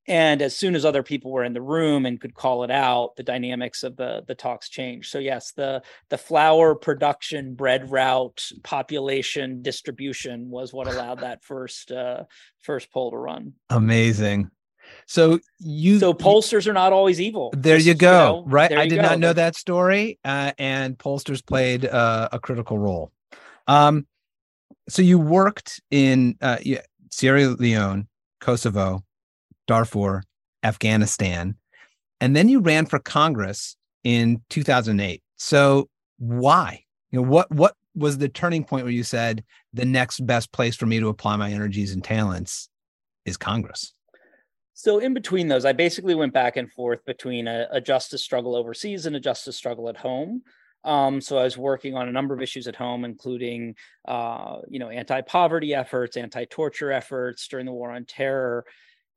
And 0.05 0.41
as 0.41 0.53
soon 0.53 0.75
as 0.75 0.83
other 0.83 1.01
people 1.01 1.31
were 1.31 1.45
in 1.45 1.53
the 1.53 1.61
room 1.61 2.05
and 2.05 2.19
could 2.19 2.33
call 2.33 2.65
it 2.65 2.71
out 2.71 3.15
the 3.15 3.23
dynamics 3.23 3.83
of 3.83 3.95
the 3.95 4.25
the 4.27 4.35
talks 4.35 4.67
changed. 4.67 5.09
So 5.09 5.19
yes 5.19 5.53
the 5.53 5.81
the 6.09 6.17
flour 6.17 6.75
production 6.75 7.55
bread 7.55 7.89
route 7.89 8.51
population 8.63 9.61
distribution 9.61 10.49
was 10.49 10.73
what 10.73 10.87
allowed 10.87 11.19
that 11.21 11.43
first 11.43 11.91
uh 11.93 12.23
first 12.59 12.91
poll 12.91 13.11
to 13.11 13.17
run. 13.17 13.53
Amazing 13.69 14.51
so 15.05 15.39
you 15.59 15.99
so 15.99 16.13
pollsters 16.13 16.67
are 16.67 16.73
not 16.73 16.91
always 16.93 17.19
evil 17.21 17.53
there 17.55 17.77
you 17.77 17.93
go 17.93 18.35
you 18.35 18.41
know, 18.41 18.43
right 18.47 18.71
i 18.73 18.87
did 18.87 18.95
go. 18.97 19.01
not 19.01 19.19
know 19.19 19.33
that 19.33 19.55
story 19.55 20.19
uh, 20.25 20.51
and 20.57 20.97
pollsters 20.97 21.45
played 21.45 21.85
uh, 21.85 22.29
a 22.31 22.39
critical 22.39 22.77
role 22.77 23.11
um 23.67 24.05
so 24.89 25.01
you 25.01 25.19
worked 25.19 25.81
in 25.91 26.35
uh, 26.41 26.57
sierra 27.11 27.47
leone 27.47 28.07
kosovo 28.41 29.03
Darfur, 29.67 30.23
Afghanistan, 30.63 31.55
and 32.19 32.35
then 32.35 32.49
you 32.49 32.59
ran 32.59 32.87
for 32.87 32.97
Congress 32.97 33.75
in 34.03 34.41
2008. 34.49 35.21
So 35.35 35.89
why? 36.17 36.83
You 37.11 37.21
know, 37.21 37.27
what 37.27 37.51
what 37.51 37.75
was 37.93 38.17
the 38.17 38.29
turning 38.29 38.63
point 38.63 38.85
where 38.85 38.93
you 38.93 39.03
said 39.03 39.43
the 39.73 39.85
next 39.85 40.25
best 40.25 40.51
place 40.51 40.75
for 40.75 40.85
me 40.85 40.99
to 40.99 41.09
apply 41.09 41.35
my 41.35 41.51
energies 41.51 41.93
and 41.93 42.03
talents 42.03 42.69
is 43.25 43.37
Congress? 43.37 43.93
So 44.79 44.99
in 44.99 45.15
between 45.15 45.47
those, 45.47 45.65
I 45.65 45.73
basically 45.73 46.13
went 46.13 46.33
back 46.33 46.55
and 46.55 46.71
forth 46.71 47.03
between 47.03 47.47
a, 47.47 47.67
a 47.71 47.81
justice 47.81 48.23
struggle 48.23 48.55
overseas 48.55 49.07
and 49.07 49.15
a 49.15 49.19
justice 49.19 49.57
struggle 49.57 49.89
at 49.89 49.97
home. 49.97 50.43
Um, 50.83 51.19
so 51.19 51.39
I 51.39 51.45
was 51.45 51.57
working 51.57 51.95
on 51.95 52.07
a 52.07 52.11
number 52.11 52.35
of 52.35 52.43
issues 52.43 52.67
at 52.67 52.75
home, 52.75 53.03
including, 53.03 53.73
uh, 54.07 54.57
you 54.69 54.77
know, 54.77 54.89
anti-poverty 54.89 55.73
efforts, 55.73 56.15
anti-torture 56.15 56.91
efforts 56.91 57.47
during 57.47 57.65
the 57.65 57.71
war 57.71 57.89
on 57.89 58.05
terror, 58.05 58.65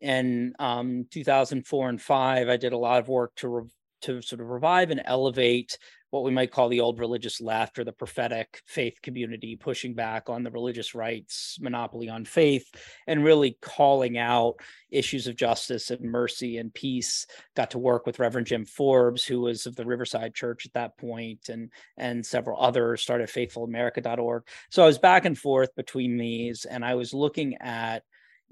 in 0.01 0.55
um, 0.59 1.05
2004 1.11 1.91
and 1.91 2.01
five, 2.01 2.49
I 2.49 2.57
did 2.57 2.73
a 2.73 2.79
lot 2.79 3.01
of 3.01 3.09
work 3.09 3.35
to 3.37 3.49
re- 3.49 3.69
to 4.03 4.23
sort 4.23 4.41
of 4.41 4.49
revive 4.49 4.91
and 4.91 5.03
elevate 5.05 5.77
what 6.11 6.25
we 6.25 6.31
might 6.31 6.51
call 6.51 6.69
the 6.69 6.81
old 6.81 6.99
religious 6.99 7.41
left 7.41 7.79
or 7.79 7.85
the 7.85 7.93
prophetic 7.93 8.63
faith 8.67 9.01
community, 9.03 9.57
pushing 9.57 9.95
back 9.95 10.29
on 10.29 10.43
the 10.43 10.51
religious 10.51 10.95
rights 10.95 11.59
monopoly 11.61 12.09
on 12.09 12.25
faith, 12.25 12.69
and 13.07 13.25
really 13.25 13.57
calling 13.63 14.19
out 14.19 14.57
issues 14.91 15.27
of 15.27 15.37
justice 15.37 15.91
and 15.91 16.01
mercy 16.03 16.59
and 16.59 16.75
peace. 16.75 17.27
Got 17.55 17.71
to 17.73 17.79
work 17.79 18.07
with 18.07 18.19
Reverend 18.19 18.49
Jim 18.49 18.65
Forbes, 18.65 19.25
who 19.25 19.41
was 19.41 19.67
of 19.67 19.77
the 19.77 19.87
Riverside 19.87 20.35
Church 20.35 20.67
at 20.67 20.73
that 20.75 20.99
point, 20.99 21.49
and 21.49 21.71
and 21.97 22.27
several 22.27 22.61
others. 22.61 23.03
Started 23.03 23.29
FaithfulAmerica.org. 23.29 24.43
So 24.71 24.83
I 24.83 24.87
was 24.87 24.99
back 24.99 25.25
and 25.25 25.39
forth 25.39 25.75
between 25.77 26.17
these, 26.17 26.65
and 26.65 26.85
I 26.85 26.97
was 26.97 27.15
looking 27.15 27.57
at 27.61 28.03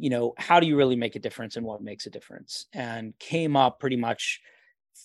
you 0.01 0.11
know, 0.11 0.33
how 0.39 0.61
do 0.61 0.67
you 0.69 0.77
really 0.77 0.95
make 0.95 1.17
a 1.17 1.19
difference 1.19 1.57
and 1.57 1.67
what 1.67 1.83
makes 1.83 2.07
a 2.07 2.11
difference? 2.11 2.67
And 2.73 3.19
came 3.19 3.57
up 3.57 3.81
pretty 3.81 3.97
much 3.97 4.41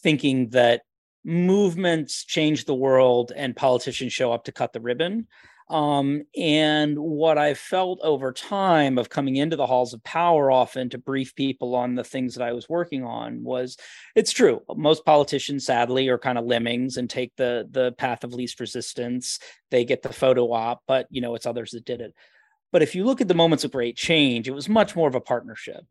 thinking 0.03 0.49
that 0.49 0.83
movements 1.23 2.25
change 2.25 2.65
the 2.65 2.75
world 2.75 3.31
and 3.35 3.55
politicians 3.55 4.13
show 4.13 4.31
up 4.31 4.45
to 4.45 4.51
cut 4.51 4.73
the 4.73 4.81
ribbon. 4.81 5.27
Um, 5.69 6.23
and 6.37 6.99
what 6.99 7.37
I 7.37 7.53
felt 7.53 7.99
over 8.03 8.33
time 8.33 8.97
of 8.97 9.09
coming 9.09 9.37
into 9.37 9.55
the 9.55 9.65
halls 9.65 9.93
of 9.93 10.03
power 10.03 10.51
often 10.51 10.89
to 10.89 10.97
brief 10.97 11.35
people 11.35 11.73
on 11.73 11.95
the 11.95 12.03
things 12.03 12.35
that 12.35 12.43
I 12.43 12.51
was 12.51 12.67
working 12.67 13.03
on 13.03 13.43
was 13.43 13.77
it's 14.15 14.31
true. 14.31 14.61
Most 14.75 15.05
politicians, 15.05 15.65
sadly, 15.65 16.09
are 16.09 16.17
kind 16.17 16.37
of 16.37 16.45
lemmings 16.45 16.97
and 16.97 17.09
take 17.09 17.35
the 17.37 17.67
the 17.71 17.93
path 17.93 18.23
of 18.23 18.33
least 18.33 18.59
resistance. 18.59 19.39
They 19.71 19.85
get 19.85 20.01
the 20.01 20.11
photo 20.11 20.51
op, 20.51 20.83
but 20.85 21.07
you 21.09 21.21
know, 21.21 21.33
it's 21.33 21.45
others 21.45 21.71
that 21.71 21.85
did 21.85 22.01
it. 22.01 22.13
But 22.73 22.81
if 22.81 22.93
you 22.93 23.05
look 23.05 23.21
at 23.21 23.27
the 23.27 23.33
moments 23.33 23.63
of 23.63 23.71
great 23.71 23.95
change, 23.95 24.47
it 24.47 24.53
was 24.53 24.67
much 24.67 24.95
more 24.95 25.07
of 25.07 25.15
a 25.15 25.21
partnership. 25.21 25.85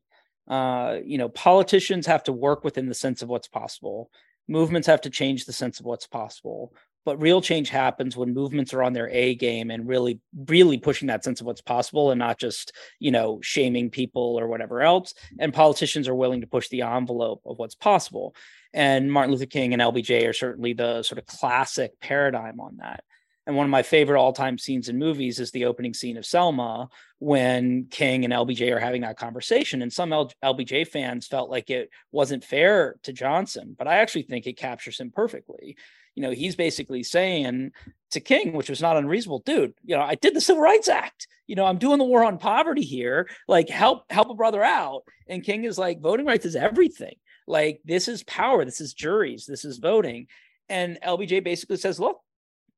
Uh, 0.49 0.99
you 1.05 1.17
know, 1.17 1.29
politicians 1.29 2.07
have 2.07 2.25
to 2.25 2.33
work 2.33 2.63
within 2.63 2.89
the 2.89 2.95
sense 2.95 3.23
of 3.23 3.29
what's 3.29 3.49
possible. 3.49 4.11
Movements 4.49 4.87
have 4.87 5.01
to 5.03 5.11
change 5.11 5.45
the 5.45 5.53
sense 5.53 5.81
of 5.81 5.87
what's 5.87 6.07
possible. 6.07 6.73
But 7.05 7.21
real 7.21 7.41
change 7.41 7.69
happens 7.69 8.17
when 8.17 8.33
movements 8.33 8.73
are 8.73 8.83
on 8.83 8.93
their 8.93 9.09
A 9.09 9.35
game 9.35 9.71
and 9.71 9.89
really, 9.89 10.21
really 10.47 10.79
pushing 10.79 11.09
that 11.09 11.25
sense 11.25 11.41
of 11.41 11.47
what's 11.47 11.61
possible 11.61 12.13
and 12.13 12.19
not 12.19 12.39
just, 12.39 12.73
you 13.01 13.11
know, 13.11 13.41
shaming 13.43 13.91
people 13.91 14.39
or 14.39 14.47
whatever 14.47 14.83
else. 14.83 15.15
And 15.41 15.53
politicians 15.53 16.07
are 16.07 16.15
willing 16.15 16.43
to 16.43 16.47
push 16.47 16.69
the 16.69 16.83
envelope 16.83 17.43
of 17.45 17.59
what's 17.59 17.75
possible. 17.75 18.37
And 18.73 19.11
Martin 19.11 19.33
Luther 19.33 19.47
King 19.47 19.73
and 19.73 19.83
LBJ 19.83 20.29
are 20.29 20.33
certainly 20.33 20.75
the 20.75 21.03
sort 21.03 21.19
of 21.19 21.27
classic 21.27 21.99
paradigm 22.01 22.61
on 22.61 22.77
that. 22.77 23.03
And 23.47 23.57
one 23.57 23.67
of 23.67 23.71
my 23.71 23.83
favorite 23.83 24.21
all 24.21 24.33
time 24.33 24.57
scenes 24.57 24.89
in 24.89 24.99
movies 24.99 25.41
is 25.41 25.51
the 25.51 25.65
opening 25.65 25.95
scene 25.95 26.17
of 26.17 26.25
Selma 26.25 26.89
when 27.19 27.87
King 27.91 28.25
and 28.25 28.33
LBJ 28.33 28.71
are 28.73 28.79
having 28.79 29.03
that 29.03 29.19
conversation. 29.19 29.83
And 29.83 29.93
some 29.93 30.13
L- 30.13 30.33
LBJ 30.45 30.87
fans 30.87 31.27
felt 31.27 31.51
like 31.51 31.69
it 31.69 31.91
wasn't 32.13 32.45
fair 32.45 32.97
to 33.03 33.13
Johnson, 33.13 33.75
but 33.77 33.89
I 33.89 33.99
actually 33.99 34.23
think 34.23 34.47
it 34.47 34.57
captures 34.57 35.01
him 35.01 35.11
perfectly. 35.11 35.77
You 36.15 36.23
know, 36.23 36.31
he's 36.31 36.57
basically 36.57 37.03
saying 37.03 37.73
to 38.11 38.21
King, 38.21 38.53
which 38.53 38.71
was 38.71 38.83
not 38.83 38.97
unreasonable, 38.97 39.41
dude, 39.41 39.75
you 39.83 39.97
know, 39.97 40.03
I 40.03 40.15
did 40.15 40.35
the 40.35 40.41
Civil 40.41 40.63
Rights 40.63 40.89
Act. 40.89 41.27
You 41.47 41.57
know, 41.57 41.65
I'm 41.65 41.79
doing 41.79 41.99
the 41.99 42.05
war 42.05 42.23
on 42.25 42.39
poverty 42.39 42.83
here. 42.83 43.29
Like, 43.49 43.69
help, 43.69 44.11
help 44.11 44.31
a 44.31 44.35
brother 44.35 44.63
out. 44.63 45.03
And 45.27 45.43
King 45.43 45.65
is 45.65 45.79
like, 45.79 46.01
voting 46.01 46.27
rights 46.27 46.47
is 46.47 46.55
everything. 46.55 47.17
Like, 47.47 47.81
this 47.85 48.09
is 48.09 48.23
power. 48.25 48.65
This 48.65 48.81
is 48.81 48.95
juries. 48.95 49.47
This 49.47 49.65
is 49.65 49.79
voting. 49.79 50.29
And 50.69 50.99
LBJ 51.05 51.43
basically 51.43 51.77
says, 51.77 51.99
look, 51.99 52.21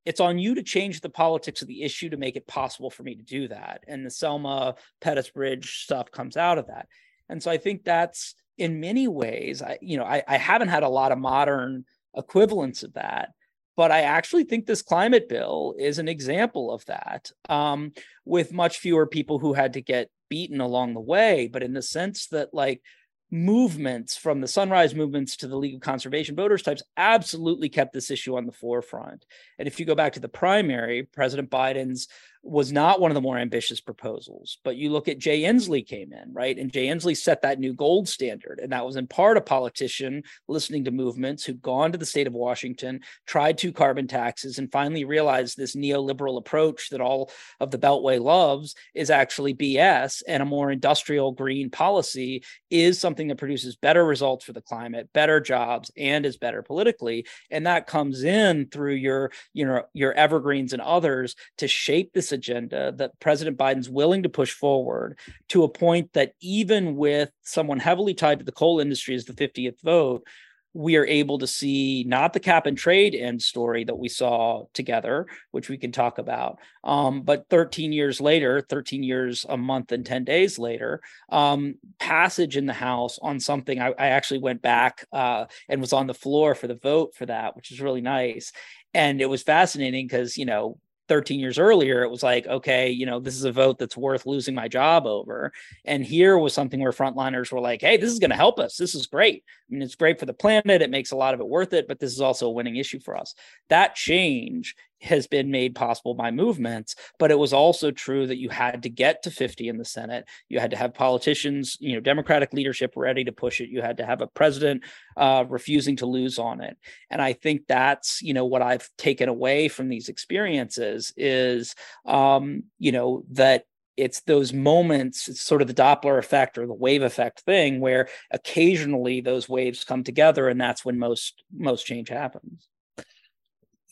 it's 0.05 0.21
on 0.21 0.39
you 0.39 0.55
to 0.55 0.63
change 0.63 1.01
the 1.01 1.09
politics 1.09 1.63
of 1.63 1.69
the 1.69 1.83
issue 1.83 2.11
to 2.11 2.17
make 2.17 2.37
it 2.37 2.47
possible 2.47 2.91
for 2.91 3.03
me 3.03 3.15
to 3.15 3.23
do 3.23 3.49
that. 3.49 3.85
And 3.89 4.05
the 4.05 4.11
Selma 4.11 4.75
Pettus 5.01 5.31
Bridge 5.31 5.83
stuff 5.83 6.11
comes 6.11 6.37
out 6.37 6.59
of 6.59 6.67
that. 6.67 6.89
And 7.29 7.43
so 7.43 7.51
I 7.51 7.57
think 7.57 7.85
that's 7.85 8.35
in 8.59 8.81
many 8.81 9.09
ways, 9.09 9.63
I, 9.63 9.79
you 9.81 9.97
know, 9.97 10.05
I, 10.05 10.23
I 10.29 10.37
haven't 10.37 10.69
had 10.69 10.83
a 10.83 10.89
lot 10.89 11.11
of 11.11 11.19
modern 11.19 11.85
equivalents 12.17 12.83
of 12.83 12.93
that, 12.95 13.31
but 13.77 13.91
I 13.91 14.03
actually 14.03 14.45
think 14.45 14.67
this 14.67 14.83
climate 14.83 15.29
bill 15.29 15.75
is 15.79 15.99
an 15.99 16.07
example 16.07 16.73
of 16.73 16.85
that 16.85 17.33
um, 17.49 17.93
with 18.25 18.53
much 18.53 18.79
fewer 18.79 19.07
people 19.07 19.39
who 19.39 19.53
had 19.53 19.73
to 19.73 19.81
get 19.81 20.11
beaten 20.29 20.61
along 20.61 20.95
the 20.95 21.01
way. 21.01 21.49
But 21.49 21.63
in 21.63 21.73
the 21.73 21.83
sense 21.83 22.29
that, 22.29 22.55
like, 22.55 22.83
movements 23.31 24.17
from 24.17 24.41
the 24.41 24.49
sunrise 24.49 24.95
movements 24.95 25.37
to 25.37 25.49
the 25.49 25.57
league 25.57 25.75
of 25.75 25.81
conservation 25.81 26.37
voters 26.37 26.63
types 26.63 26.83
absolutely 26.97 27.69
kept 27.69 27.93
this 27.93 28.11
issue 28.11 28.37
on 28.37 28.47
the 28.47 28.53
forefront. 28.53 29.25
And 29.59 29.67
if 29.67 29.81
you 29.81 29.87
go 29.87 29.95
back 29.95 30.13
to 30.13 30.21
the 30.21 30.29
primary 30.29 31.03
president 31.03 31.51
biden's 31.51 32.09
was 32.45 32.71
not 32.71 33.01
one 33.01 33.11
of 33.11 33.15
the 33.15 33.21
more 33.23 33.39
ambitious 33.39 33.81
proposals. 33.81 34.59
But 34.65 34.77
you 34.77 34.91
look 34.91 35.09
at 35.09 35.19
Jay 35.19 35.43
Inslee 35.43 35.87
came 35.87 36.13
in, 36.13 36.33
right? 36.33 36.59
And 36.59 36.71
Jay 36.71 36.87
Inslee 36.87 37.17
set 37.17 37.43
that 37.43 37.59
new 37.59 37.73
gold 37.73 38.07
standard. 38.07 38.61
And 38.63 38.73
that 38.73 38.85
was 38.85 38.97
in 38.97 39.07
part 39.07 39.39
a 39.39 39.41
politician 39.41 40.23
listening 40.47 40.85
to 40.85 40.91
movements 40.91 41.45
who'd 41.45 41.63
gone 41.63 41.93
to 41.93 41.99
the 41.99 42.05
state 42.05 42.27
of 42.27 42.35
Washington, 42.35 43.01
tried 43.27 43.57
two 43.57 43.73
carbon 43.73 44.07
taxes, 44.07 44.59
and 44.59 44.71
finally 44.71 45.05
realized 45.05 45.57
this 45.57 45.75
neoliberal 45.75 46.37
approach 46.37 46.91
that 46.91 47.01
all 47.01 47.31
of 47.61 47.71
the 47.71 47.79
Beltway 47.79 48.21
loves 48.21 48.75
is 48.95 49.11
actually 49.11 49.55
BS. 49.55 50.23
And 50.29 50.43
a 50.43 50.47
more 50.47 50.71
industrial 50.71 51.33
green 51.33 51.71
policy 51.71 52.45
is 52.71 53.01
something 53.01 53.29
that 53.29 53.39
produces 53.39 53.77
better 53.77 54.05
results 54.05 54.45
for 54.45 54.53
the 54.53 54.61
climate, 54.61 55.09
better 55.15 55.41
jobs, 55.41 55.91
and 55.97 56.27
is 56.27 56.37
better 56.37 56.63
politically. 56.63 57.27
And 57.51 57.67
that 57.67 57.87
comes 57.87 58.23
in 58.23 58.69
through 58.69 58.95
your, 58.95 59.33
you 59.55 59.65
know, 59.65 59.85
your 59.95 60.13
evergreens 60.13 60.75
and 60.75 60.83
others 60.83 61.37
to 61.59 61.69
shape 61.69 62.13
this 62.13 62.34
agenda 62.35 62.93
that 62.97 63.19
President 63.21 63.57
Biden's 63.57 63.89
willing 63.89 64.23
to 64.25 64.29
push 64.29 64.53
forward 64.53 65.19
to 65.49 65.65
a 65.65 65.69
point 65.69 66.13
that 66.13 66.35
even 66.41 66.97
with 66.97 67.31
someone 67.43 67.79
heavily 67.79 68.15
tied 68.15 68.41
to 68.41 68.45
the 68.45 68.53
coal 68.53 68.81
industry 68.81 69.15
as 69.15 69.25
the 69.25 69.33
50th 69.33 69.81
vote, 69.83 70.27
we 70.75 70.97
are 70.97 71.07
able 71.07 71.39
to 71.39 71.47
see 71.47 72.05
not 72.07 72.33
the 72.33 72.41
cap 72.41 72.67
and 72.67 72.77
trade 72.77 73.15
end 73.15 73.41
story 73.41 73.85
that 73.85 73.97
we 73.97 74.09
saw 74.09 74.65
together, 74.75 75.27
which 75.53 75.69
we 75.69 75.79
can 75.79 75.93
talk 75.93 76.19
about, 76.19 76.59
um, 76.83 77.23
but 77.23 77.47
13 77.49 77.93
years 77.93 78.21
later, 78.21 78.61
13 78.61 79.05
years, 79.05 79.47
a 79.49 79.57
month, 79.57 79.93
and 79.93 80.05
10 80.05 80.25
days 80.25 80.59
later, 80.59 81.01
um, 81.31 81.77
passage 82.01 82.57
in 82.57 82.67
the 82.67 82.73
House 82.73 83.21
on 83.23 83.39
something. 83.39 83.81
I, 83.81 83.91
I 83.91 84.09
actually 84.09 84.41
went 84.41 84.63
back 84.63 85.07
uh, 85.13 85.47
and 85.69 85.81
was 85.81 85.93
on 85.93 86.09
the 86.09 86.15
floor 86.15 86.57
for 86.57 86.67
the 86.67 86.75
vote 86.75 87.15
for 87.15 87.27
that, 87.27 87.55
which 87.55 87.71
is 87.71 87.81
really 87.81 88.03
nice. 88.03 88.53
And 88.93 89.21
it 89.21 89.31
was 89.31 89.45
fascinating 89.45 90.07
because, 90.07 90.37
you 90.37 90.45
know, 90.45 90.79
13 91.09 91.41
years 91.41 91.59
earlier, 91.59 92.03
it 92.03 92.11
was 92.11 92.23
like, 92.23 92.47
okay, 92.47 92.91
you 92.91 93.07
know, 93.07 93.21
this 93.21 93.37
is 93.37 93.45
a 93.45 93.53
vote 93.53 93.79
that's 93.79 93.97
worth 93.97 94.27
losing 94.27 94.55
my 94.55 94.69
job 94.69 95.07
over. 95.07 95.53
And 95.85 96.05
here 96.05 96.39
was 96.39 96.55
something 96.55 96.81
where 96.81 96.93
frontliners 96.93 97.53
were 97.53 97.61
like, 97.61 97.81
hey, 97.81 97.97
this 97.97 98.11
is 98.11 98.19
going 98.19 98.31
to 98.31 98.37
help 98.37 98.59
us. 98.59 98.77
This 98.77 98.95
is 98.95 99.07
great. 99.07 99.45
I 99.47 99.73
mean, 99.73 99.83
it's 99.83 99.95
great 99.95 100.19
for 100.19 100.27
the 100.27 100.33
planet. 100.33 100.83
It 100.83 100.91
makes 100.91 101.13
a 101.13 101.17
lot 101.17 101.35
of 101.35 101.41
it 101.41 101.49
worth 101.49 101.73
it, 101.73 101.87
but 101.89 101.99
this 101.99 102.13
is 102.13 102.21
also 102.21 102.47
a 102.47 102.53
winning 102.53 102.77
issue 102.77 103.01
for 103.01 103.17
us. 103.17 103.35
That 103.69 103.95
change 103.95 104.75
has 105.01 105.27
been 105.27 105.51
made 105.51 105.75
possible 105.75 106.15
by 106.15 106.31
movements, 106.31 106.97
but 107.19 107.31
it 107.31 107.39
was 107.39 107.53
also 107.53 107.91
true 107.91 108.27
that 108.27 108.39
you 108.39 108.49
had 108.49 108.83
to 108.83 108.89
get 108.89 109.23
to 109.23 109.31
50 109.31 109.69
in 109.69 109.79
the 109.79 109.85
Senate. 109.85 110.25
You 110.49 110.59
had 110.61 110.71
to 110.71 110.77
have 110.77 110.95
politicians, 110.95 111.77
you 111.81 111.95
know, 111.95 112.01
Democratic 112.01 112.53
leadership 112.53 112.95
ready 112.97 113.25
to 113.25 113.33
push 113.33 113.61
it. 113.61 113.69
You 113.69 113.83
had 113.83 113.99
to 113.99 114.07
have 114.07 114.21
a 114.21 114.27
president 114.27 114.83
uh, 115.17 115.45
refusing 115.49 115.97
to 115.97 116.07
lose 116.07 116.39
on 116.39 116.61
it. 116.61 116.77
And 117.11 117.21
I 117.21 117.33
think 117.33 117.63
that's, 117.69 118.23
you 118.23 118.35
know, 118.35 118.47
what 118.47 118.63
I've 118.63 118.89
taken 118.97 119.29
away 119.29 119.69
from 119.69 119.89
these 119.89 120.09
experiences 120.09 121.13
is, 121.17 121.75
um, 122.07 122.65
you 122.79 122.93
know, 122.93 123.25
that 123.33 123.65
it's 123.97 124.23
those 124.23 124.53
moments 124.53 125.29
it's 125.29 125.41
sort 125.41 125.63
of 125.63 125.69
the 125.69 125.75
doppler 125.75 126.19
effect 126.19 126.59
or 126.59 126.67
the 126.67 126.75
wave 126.75 127.03
effect 127.03 127.43
thing 127.43 127.79
where 127.79 128.09
occasionally 128.33 129.21
those 129.21 129.49
waves 129.49 129.85
come 129.85 130.03
together 130.03 130.49
and 130.49 130.61
that's 130.61 130.85
when 130.85 130.99
most 130.99 131.45
most 131.57 131.87
change 131.87 132.09
happens 132.09 132.69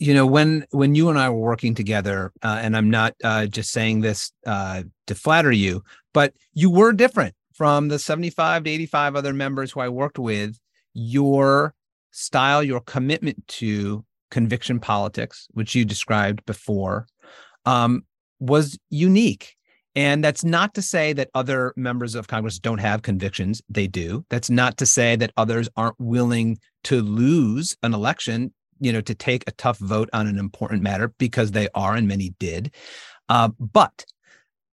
you 0.03 0.13
know 0.13 0.27
when 0.27 0.67
when 0.71 0.97
you 0.97 1.09
and 1.09 1.19
i 1.19 1.31
were 1.31 1.39
working 1.39 1.75
together 1.75 2.33
uh, 2.43 2.59
and 2.61 2.77
i'm 2.77 2.91
not 2.91 3.15
uh, 3.23 3.47
just 3.47 3.71
saying 3.71 4.01
this 4.01 4.33
uh, 4.47 4.83
to 5.07 5.15
flatter 5.15 5.53
you 5.53 5.83
but 6.13 6.35
you 6.55 6.69
were 6.71 6.93
different 6.93 7.35
from 7.55 7.89
the 7.89 7.99
75 7.99 8.65
to 8.65 8.71
85 8.71 9.17
other 9.17 9.33
members 9.33 9.71
who 9.71 9.81
i 9.81 9.89
worked 9.89 10.19
with 10.19 10.59
your 10.93 11.75
style 12.11 12.63
your 12.63 12.81
commitment 12.81 13.47
to 13.47 14.05
conviction 14.31 14.81
politics 14.81 15.47
which 15.53 15.75
you 15.75 15.85
described 15.85 16.45
before 16.47 17.07
um, 17.65 18.03
was 18.41 18.77
unique 18.91 19.55
and 19.95 20.25
that's 20.25 20.43
not 20.43 20.75
to 20.75 20.83
say 20.83 21.13
that 21.13 21.29
other 21.35 21.75
members 21.77 22.15
of 22.15 22.27
Congress 22.27 22.59
don't 22.59 22.79
have 22.79 23.03
convictions. 23.03 23.61
They 23.69 23.87
do. 23.87 24.25
That's 24.31 24.49
not 24.49 24.79
to 24.79 24.87
say 24.87 25.17
that 25.17 25.33
others 25.37 25.69
aren't 25.77 26.01
willing 26.01 26.57
to 26.85 27.03
lose 27.03 27.77
an 27.83 27.93
election 27.93 28.55
you 28.83 28.93
know, 28.93 29.01
to 29.01 29.15
take 29.15 29.45
a 29.47 29.53
tough 29.53 29.79
vote 29.79 30.11
on 30.13 30.27
an 30.27 30.39
important 30.39 30.83
matter 30.83 31.15
because 31.19 31.53
they 31.53 31.69
are, 31.75 31.95
and 31.95 32.09
many 32.09 32.35
did. 32.41 32.75
Uh, 33.29 33.49
but 33.59 34.05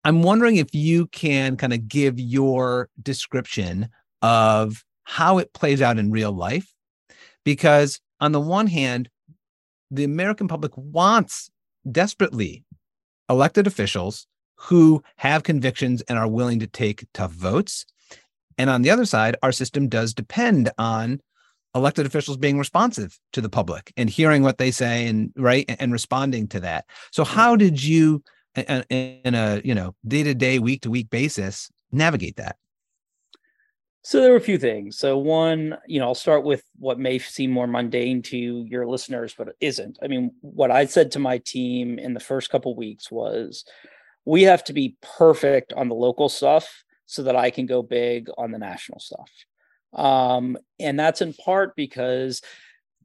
I'm 0.05 0.23
wondering 0.23 0.57
if 0.57 0.73
you 0.73 1.09
can 1.09 1.57
kind 1.57 1.73
of 1.73 1.89
give 1.89 2.21
your 2.21 2.89
description 3.03 3.89
of 4.23 4.85
how 5.03 5.39
it 5.39 5.53
plays 5.53 5.83
out 5.83 5.99
in 5.99 6.13
real 6.13 6.33
life. 6.33 6.73
Because 7.45 8.01
on 8.21 8.31
the 8.31 8.41
one 8.41 8.69
hand, 8.69 9.09
the 9.91 10.05
American 10.05 10.47
public 10.47 10.73
wants 10.77 11.51
desperately 11.91 12.65
elected 13.29 13.67
officials 13.67 14.27
who 14.57 15.03
have 15.17 15.43
convictions 15.43 16.03
and 16.03 16.19
are 16.19 16.29
willing 16.29 16.61
to 16.61 16.67
take 16.69 17.07
tough 17.13 17.33
votes. 17.33 17.85
And 18.59 18.71
on 18.71 18.83
the 18.83 18.91
other 18.91 19.05
side, 19.05 19.37
our 19.43 19.53
system 19.53 19.89
does 19.89 20.15
depend 20.15 20.71
on 20.79 21.21
elected 21.77 22.07
officials 22.07 22.37
being 22.37 22.59
responsive 22.59 23.19
to 23.33 23.41
the 23.41 23.49
public 23.49 23.93
and 23.97 24.09
hearing 24.11 24.43
what 24.43 24.59
they 24.59 24.71
say 24.71 25.07
and 25.07 25.33
right 25.37 25.65
and 25.79 25.93
responding 25.93 26.49
to 26.49 26.61
that. 26.61 26.87
So 27.13 27.23
mm-hmm. 27.23 27.35
how 27.35 27.57
did 27.57 27.83
you 27.83 28.23
in 28.57 29.35
a 29.35 29.61
you 29.65 29.75
know 29.75 29.95
day-to-day 30.07 30.59
week-to-week 30.59 31.11
basis 31.11 31.71
navigate 31.93 32.37
that? 32.37 32.57
So 34.03 34.21
there 34.21 34.31
were 34.31 34.37
a 34.37 34.41
few 34.41 34.59
things. 34.59 34.99
So 34.99 35.19
one 35.19 35.77
you 35.87 36.01
know 36.01 36.07
i'll 36.07 36.15
start 36.15 36.45
with 36.45 36.63
what 36.79 36.99
may 36.99 37.19
seem 37.19 37.51
more 37.51 37.67
mundane 37.67 38.23
to 38.23 38.65
your 38.69 38.87
listeners 38.87 39.35
but 39.37 39.49
it 39.49 39.57
isn't. 39.61 39.99
I 40.03 40.09
mean 40.09 40.33
what 40.41 40.71
i 40.71 40.87
said 40.87 41.13
to 41.13 41.19
my 41.19 41.39
team 41.39 41.99
in 41.99 42.15
the 42.15 42.21
first 42.21 42.51
couple 42.51 42.75
weeks 42.75 43.11
was 43.11 43.65
we 44.25 44.43
have 44.43 44.65
to 44.65 44.73
be 44.73 44.97
perfect 45.19 45.73
on 45.73 45.89
the 45.89 45.95
local 45.95 46.29
stuff 46.29 46.85
so 47.07 47.23
that 47.23 47.37
i 47.37 47.51
can 47.51 47.67
go 47.67 47.83
big 47.83 48.29
on 48.37 48.51
the 48.51 48.59
national 48.59 48.99
stuff 48.99 49.31
um, 49.93 50.57
and 50.79 50.99
that's 50.99 51.23
in 51.23 51.33
part 51.33 51.77
because 51.77 52.43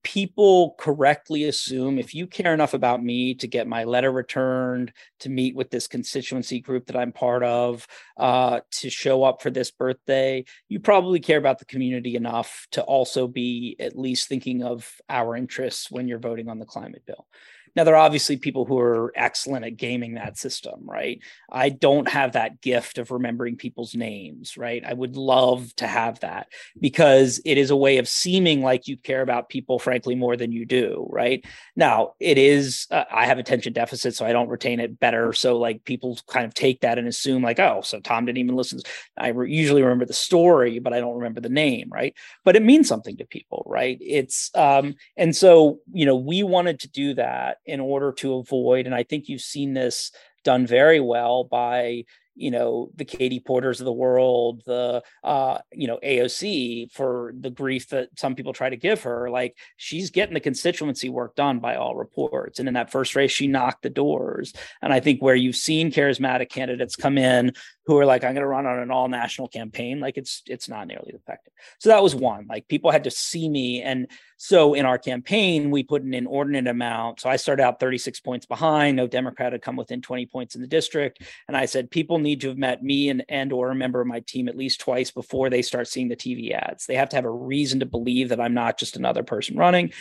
people 0.04 0.76
correctly 0.80 1.44
assume 1.46 2.00
if 2.00 2.16
you 2.16 2.26
care 2.26 2.54
enough 2.54 2.74
about 2.74 3.04
me 3.04 3.36
to 3.36 3.48
get 3.48 3.68
my 3.68 3.84
letter 3.84 4.12
returned, 4.12 4.92
to 5.20 5.30
meet 5.30 5.56
with 5.56 5.70
this 5.70 5.88
constituency 5.88 6.60
group 6.60 6.88
that 6.88 6.96
I'm 6.96 7.12
part 7.12 7.44
of, 7.44 7.88
uh, 8.18 8.62
to 8.72 8.90
show 8.90 9.24
up 9.24 9.42
for 9.42 9.52
this 9.52 9.70
birthday, 9.70 10.44
you 10.70 10.80
probably 10.80 11.20
care 11.20 11.38
about 11.38 11.60
the 11.60 11.66
community 11.66 12.16
enough 12.16 12.68
to 12.72 12.82
also 12.82 13.28
be 13.28 13.76
at 13.80 13.98
least 13.98 14.28
thinking 14.28 14.64
of 14.64 14.92
our 15.10 15.36
interests 15.36 15.92
when 15.92 16.08
you're 16.08 16.20
voting 16.20 16.50
on 16.50 16.60
the 16.60 16.66
climate 16.66 17.04
bill. 17.06 17.28
Now, 17.76 17.84
there 17.84 17.96
are 17.96 18.06
obviously 18.06 18.38
people 18.38 18.66
who 18.66 18.78
are 18.80 19.14
excellent 19.16 19.66
at 19.66 19.78
gaming 19.78 20.16
that 20.16 20.38
system, 20.38 20.82
right? 20.84 21.20
I 21.52 21.70
don't 21.70 22.10
have 22.10 22.34
that 22.34 22.62
gift 22.62 22.98
of 22.98 23.12
remembering 23.12 23.56
people's 23.56 23.96
names, 23.96 24.58
right? 24.58 24.84
I 24.86 24.94
would 24.94 25.16
love 25.16 25.74
to 25.78 25.88
have 25.88 26.20
that 26.20 26.48
because 26.80 27.42
it 27.46 27.58
is 27.58 27.70
a 27.70 27.76
way 27.76 27.98
of 27.98 28.08
seeming 28.08 28.62
like 28.62 28.88
you 28.88 28.98
care 28.98 29.22
about 29.22 29.50
people, 29.50 29.80
frankly, 29.80 30.16
more 30.16 30.36
than 30.36 30.52
you 30.52 30.66
do, 30.66 31.08
right? 31.10 31.46
Now, 31.76 32.14
it 32.20 32.38
is, 32.38 32.88
uh, 32.92 33.06
I 33.12 33.26
have 33.26 33.40
attention 33.40 33.74
deficit, 33.74 34.16
so 34.16 34.26
I 34.26 34.34
don't 34.34 34.50
retain 34.50 34.80
it 34.80 35.00
better. 35.00 35.34
So, 35.34 35.58
like, 35.58 35.84
people 35.86 36.20
kind 36.28 36.46
of 36.46 36.54
take 36.54 36.82
that 36.82 36.98
and 36.98 37.08
assume, 37.08 37.42
like, 37.42 37.60
oh, 37.60 37.82
so 37.84 38.00
Tom 38.00 38.26
didn't 38.26 38.40
even 38.40 38.56
listen. 38.56 38.80
I 39.18 39.30
re- 39.30 39.52
usually 39.52 39.82
remember 39.82 40.06
the 40.06 40.14
story, 40.14 40.80
but 40.80 40.94
I 40.94 41.00
don't 41.00 41.16
remember 41.16 41.42
the 41.42 41.50
name, 41.50 41.90
right? 41.92 42.14
But 42.44 42.56
it 42.56 42.64
means 42.64 42.88
something 42.88 43.18
to 43.18 43.26
people, 43.26 43.64
right? 43.66 43.98
It's, 44.02 44.50
um, 44.56 44.96
and 45.16 45.36
so, 45.36 45.80
you 45.94 46.06
know, 46.06 46.16
we 46.16 46.44
wanted 46.44 46.80
to 46.82 46.90
do 46.90 47.14
that 47.14 47.58
in 47.66 47.80
order 47.80 48.12
to 48.14 48.36
avoid, 48.36 48.86
and 48.86 48.96
I 48.96 49.04
think 49.04 49.30
you've 49.30 49.42
seen 49.42 49.74
this 49.74 50.12
done 50.44 50.66
very 50.66 51.00
well 51.00 51.44
by 51.44 52.06
you 52.36 52.50
know 52.50 52.90
the 52.96 53.06
Katie 53.06 53.40
Porters 53.40 53.82
of 53.82 53.86
the 53.86 53.92
world, 53.92 54.64
the 54.66 55.04
uh, 55.24 55.60
you 55.72 55.88
know 55.88 56.00
AOC 56.04 56.92
for 56.92 57.34
the 57.40 57.50
grief 57.50 57.90
that 57.90 58.10
some 58.18 58.36
people 58.36 58.54
try 58.54 58.70
to 58.70 58.78
give 58.78 59.04
her. 59.04 59.30
Like 59.30 59.58
she's 59.78 60.10
getting 60.10 60.34
the 60.34 60.40
constituency 60.40 61.10
work 61.10 61.36
done 61.36 61.60
by 61.60 61.76
all 61.76 61.96
reports, 61.96 62.60
and 62.60 62.68
in 62.68 62.74
that 62.76 62.92
first 62.92 63.16
race, 63.16 63.32
she 63.32 63.48
knocked 63.48 63.84
the 63.84 63.90
doors. 63.90 64.54
And 64.82 64.94
I 64.94 65.00
think 65.00 65.22
where 65.22 65.36
you've 65.36 65.56
seen 65.56 65.92
charismatic 65.92 66.50
candidates 66.50 66.96
come 66.96 67.18
in 67.18 67.54
who 67.92 68.00
are 68.00 68.06
like, 68.06 68.24
I'm 68.24 68.34
going 68.34 68.42
to 68.42 68.48
run 68.48 68.66
on 68.66 68.80
an 68.80 68.90
all 68.90 69.10
national 69.10 69.50
campaign, 69.50 70.00
like 70.00 70.18
it's 70.18 70.44
it's 70.48 70.70
not 70.70 70.88
nearly 70.88 71.12
effective. 71.14 71.52
So 71.80 71.90
that 71.90 72.02
was 72.02 72.16
one. 72.16 72.48
Like 72.48 72.68
people 72.68 72.90
had 72.90 73.04
to 73.04 73.12
see 73.12 73.50
me, 73.50 73.82
and 73.82 74.08
so 74.38 74.74
in 74.74 74.86
our 74.86 74.98
campaign, 74.98 75.72
we 75.72 75.84
put 75.84 76.02
an 76.02 76.14
inordinate 76.14 76.68
amount. 76.68 77.20
So 77.20 77.30
I 77.30 77.36
started 77.36 77.64
out 77.64 77.80
36 77.80 78.22
points 78.22 78.46
behind. 78.46 78.96
No 78.96 79.08
Democrat 79.08 79.52
had 79.52 79.62
come 79.62 79.76
within 79.76 80.02
20 80.02 80.26
points 80.28 80.56
in 80.56 80.62
the 80.62 80.68
district, 80.68 81.22
and 81.48 81.58
I 81.58 81.66
said 81.66 81.92
people 81.92 82.18
need 82.18 82.42
to 82.42 82.48
have 82.48 82.58
met 82.58 82.82
me 82.82 83.10
and 83.10 83.26
and 83.28 83.52
or 83.52 83.72
a 83.72 83.76
member 83.76 84.00
of 84.00 84.08
my 84.08 84.22
team 84.22 84.48
at 84.48 84.58
least 84.58 84.80
twice 84.80 85.12
before 85.12 85.50
they 85.50 85.62
start 85.62 85.88
seeing 85.88 86.08
the 86.08 86.16
TV 86.16 86.54
ads. 86.54 86.86
They 86.86 86.96
have 86.96 87.10
to 87.10 87.18
have 87.18 87.26
a 87.26 87.30
reason 87.30 87.82
to 87.82 87.86
believe 87.86 88.30
that 88.30 88.40
I'm 88.40 88.54
not 88.54 88.80
just 88.80 88.96
another 88.96 89.24
person 89.24 89.58
running. 89.58 89.92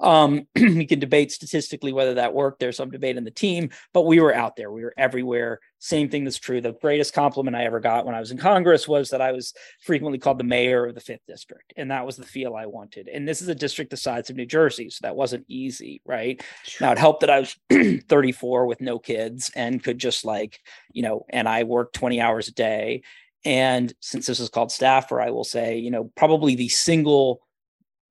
Um, 0.00 0.46
we 0.56 0.86
can 0.86 0.98
debate 0.98 1.30
statistically 1.30 1.92
whether 1.92 2.14
that 2.14 2.34
worked. 2.34 2.60
There's 2.60 2.76
some 2.76 2.90
debate 2.90 3.16
in 3.16 3.24
the 3.24 3.30
team, 3.30 3.70
but 3.92 4.06
we 4.06 4.20
were 4.20 4.34
out 4.34 4.56
there. 4.56 4.72
We 4.72 4.82
were 4.82 4.94
everywhere. 4.96 5.60
Same 5.78 6.08
thing 6.08 6.24
that's 6.24 6.38
true. 6.38 6.60
The 6.60 6.72
greatest 6.72 7.14
compliment 7.14 7.56
I 7.56 7.64
ever 7.64 7.80
got 7.80 8.06
when 8.06 8.14
I 8.14 8.20
was 8.20 8.30
in 8.30 8.38
Congress 8.38 8.88
was 8.88 9.10
that 9.10 9.20
I 9.20 9.32
was 9.32 9.54
frequently 9.82 10.18
called 10.18 10.38
the 10.38 10.44
mayor 10.44 10.86
of 10.86 10.94
the 10.94 11.00
fifth 11.00 11.26
district. 11.26 11.72
And 11.76 11.90
that 11.90 12.04
was 12.04 12.16
the 12.16 12.24
feel 12.26 12.54
I 12.54 12.66
wanted. 12.66 13.08
And 13.08 13.26
this 13.26 13.42
is 13.42 13.48
a 13.48 13.54
district 13.54 13.90
the 13.90 13.96
size 13.96 14.30
of 14.30 14.36
New 14.36 14.46
Jersey. 14.46 14.90
So 14.90 15.00
that 15.02 15.16
wasn't 15.16 15.44
easy, 15.48 16.00
right? 16.04 16.42
Now 16.80 16.92
it 16.92 16.98
helped 16.98 17.20
that 17.20 17.30
I 17.30 17.40
was 17.40 17.56
34 18.08 18.66
with 18.66 18.80
no 18.80 18.98
kids 18.98 19.50
and 19.54 19.82
could 19.82 19.98
just 19.98 20.24
like, 20.24 20.60
you 20.92 21.02
know, 21.02 21.24
and 21.28 21.48
I 21.48 21.64
worked 21.64 21.94
20 21.94 22.20
hours 22.20 22.48
a 22.48 22.52
day. 22.52 23.02
And 23.44 23.92
since 24.00 24.26
this 24.26 24.40
is 24.40 24.50
called 24.50 24.70
staffer, 24.70 25.20
I 25.20 25.30
will 25.30 25.44
say, 25.44 25.78
you 25.78 25.90
know, 25.90 26.10
probably 26.14 26.54
the 26.54 26.68
single 26.68 27.40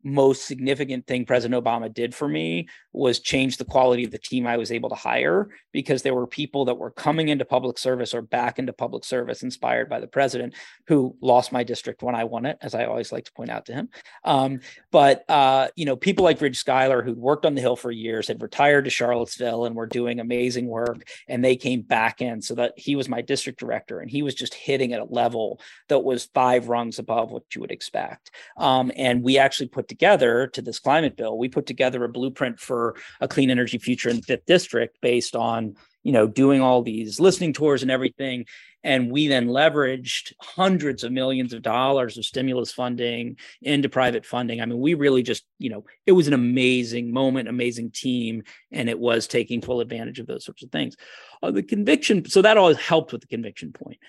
most 0.04 0.46
significant 0.46 1.08
thing 1.08 1.26
President 1.26 1.64
Obama 1.64 1.94
did 1.94 2.16
for 2.16 2.28
me 2.28 2.68
was 2.92 3.20
change 3.20 3.58
the 3.58 3.66
quality 3.66 4.04
of 4.04 4.12
the 4.12 4.18
team 4.18 4.48
I 4.48 4.58
was 4.58 4.72
able 4.72 4.90
to 4.90 4.96
hire 4.96 5.50
because 5.72 6.02
there 6.02 6.16
were 6.16 6.26
people 6.26 6.66
that 6.66 6.78
were 6.78 6.92
coming 6.92 7.30
into 7.30 7.46
public 7.46 7.78
service 7.78 8.14
or 8.14 8.22
back 8.22 8.58
into 8.58 8.74
public 8.74 9.06
service 9.06 9.44
inspired 9.44 9.90
by 9.90 10.00
the 10.00 10.08
president 10.08 10.56
who 10.88 11.16
lost 11.22 11.52
my 11.52 11.64
district 11.64 12.02
when 12.02 12.16
I 12.16 12.24
won 12.24 12.46
it, 12.46 12.58
as 12.62 12.74
I 12.74 12.86
always 12.86 13.12
like 13.12 13.26
to 13.26 13.32
point 13.34 13.52
out 13.52 13.68
to 13.68 13.74
him. 13.74 13.90
Um, 14.24 14.62
but 14.92 15.30
uh, 15.30 15.68
you 15.76 15.86
know, 15.86 15.96
people 15.96 16.26
like 16.26 16.42
Ridge 16.42 16.58
Schuyler 16.58 17.04
who'd 17.04 17.18
worked 17.18 17.46
on 17.46 17.54
the 17.54 17.62
Hill 17.62 17.76
for 17.76 17.92
years, 17.92 18.28
had 18.28 18.42
retired 18.42 18.86
to 18.86 18.92
Charlottesville 18.92 19.66
and 19.66 19.76
were 19.76 19.86
doing 19.86 20.20
amazing 20.20 20.68
work, 20.68 21.08
and 21.28 21.44
they 21.44 21.56
came 21.56 21.82
back 21.82 22.22
in 22.22 22.42
so 22.42 22.56
that 22.56 22.74
he 22.76 22.96
was 22.96 23.08
my 23.08 23.22
district 23.22 23.60
director 23.60 24.00
and 24.00 24.10
he 24.10 24.24
was 24.24 24.34
just 24.34 24.54
hitting 24.54 24.94
at 24.94 25.02
a 25.02 25.06
level 25.06 25.60
that 25.90 26.00
was 26.00 26.30
five 26.34 26.70
rungs 26.70 26.98
above 26.98 27.32
what 27.32 27.44
you 27.54 27.62
would 27.62 27.72
expect. 27.72 28.32
Um, 28.58 28.92
and 28.96 29.24
we 29.24 29.38
actually 29.38 29.68
put 29.68 29.88
together 29.88 30.48
to 30.48 30.62
this 30.62 30.80
climate 30.80 31.16
bill, 31.16 31.38
we 31.38 31.50
put 31.50 31.66
together 31.66 32.04
a 32.04 32.10
blueprint 32.10 32.60
for 32.60 32.79
a 33.22 33.28
clean 33.28 33.50
energy 33.50 33.78
future 33.78 34.10
in 34.10 34.18
the 34.18 34.22
fifth 34.22 34.46
district 34.46 34.98
based 35.02 35.36
on 35.36 35.76
you 36.04 36.12
know 36.12 36.28
doing 36.28 36.62
all 36.62 36.82
these 36.82 37.20
listening 37.20 37.54
tours 37.54 37.82
and 37.82 37.92
everything. 37.92 38.46
And 38.82 39.12
we 39.12 39.28
then 39.28 39.48
leveraged 39.48 40.32
hundreds 40.40 41.04
of 41.04 41.12
millions 41.12 41.52
of 41.52 41.62
dollars 41.62 42.18
of 42.18 42.24
stimulus 42.24 42.72
funding 42.72 43.36
into 43.62 43.90
private 43.90 44.26
funding. 44.26 44.62
I 44.62 44.66
mean 44.66 44.80
we 44.80 44.94
really 44.94 45.24
just 45.24 45.44
you 45.58 45.70
know 45.70 45.86
it 46.06 46.14
was 46.14 46.28
an 46.28 46.34
amazing 46.34 47.12
moment 47.12 47.50
amazing 47.50 47.92
team 47.92 48.44
and 48.72 48.90
it 48.90 49.00
was 49.00 49.28
taking 49.28 49.62
full 49.62 49.82
advantage 49.82 50.20
of 50.20 50.28
those 50.28 50.46
sorts 50.46 50.64
of 50.64 50.72
things. 50.72 50.96
Uh, 51.44 51.52
the 51.52 51.64
conviction 51.64 52.28
so 52.30 52.42
that 52.42 52.58
always 52.58 52.78
helped 52.78 53.12
with 53.12 53.22
the 53.22 53.28
conviction 53.28 53.72
point. 53.72 54.00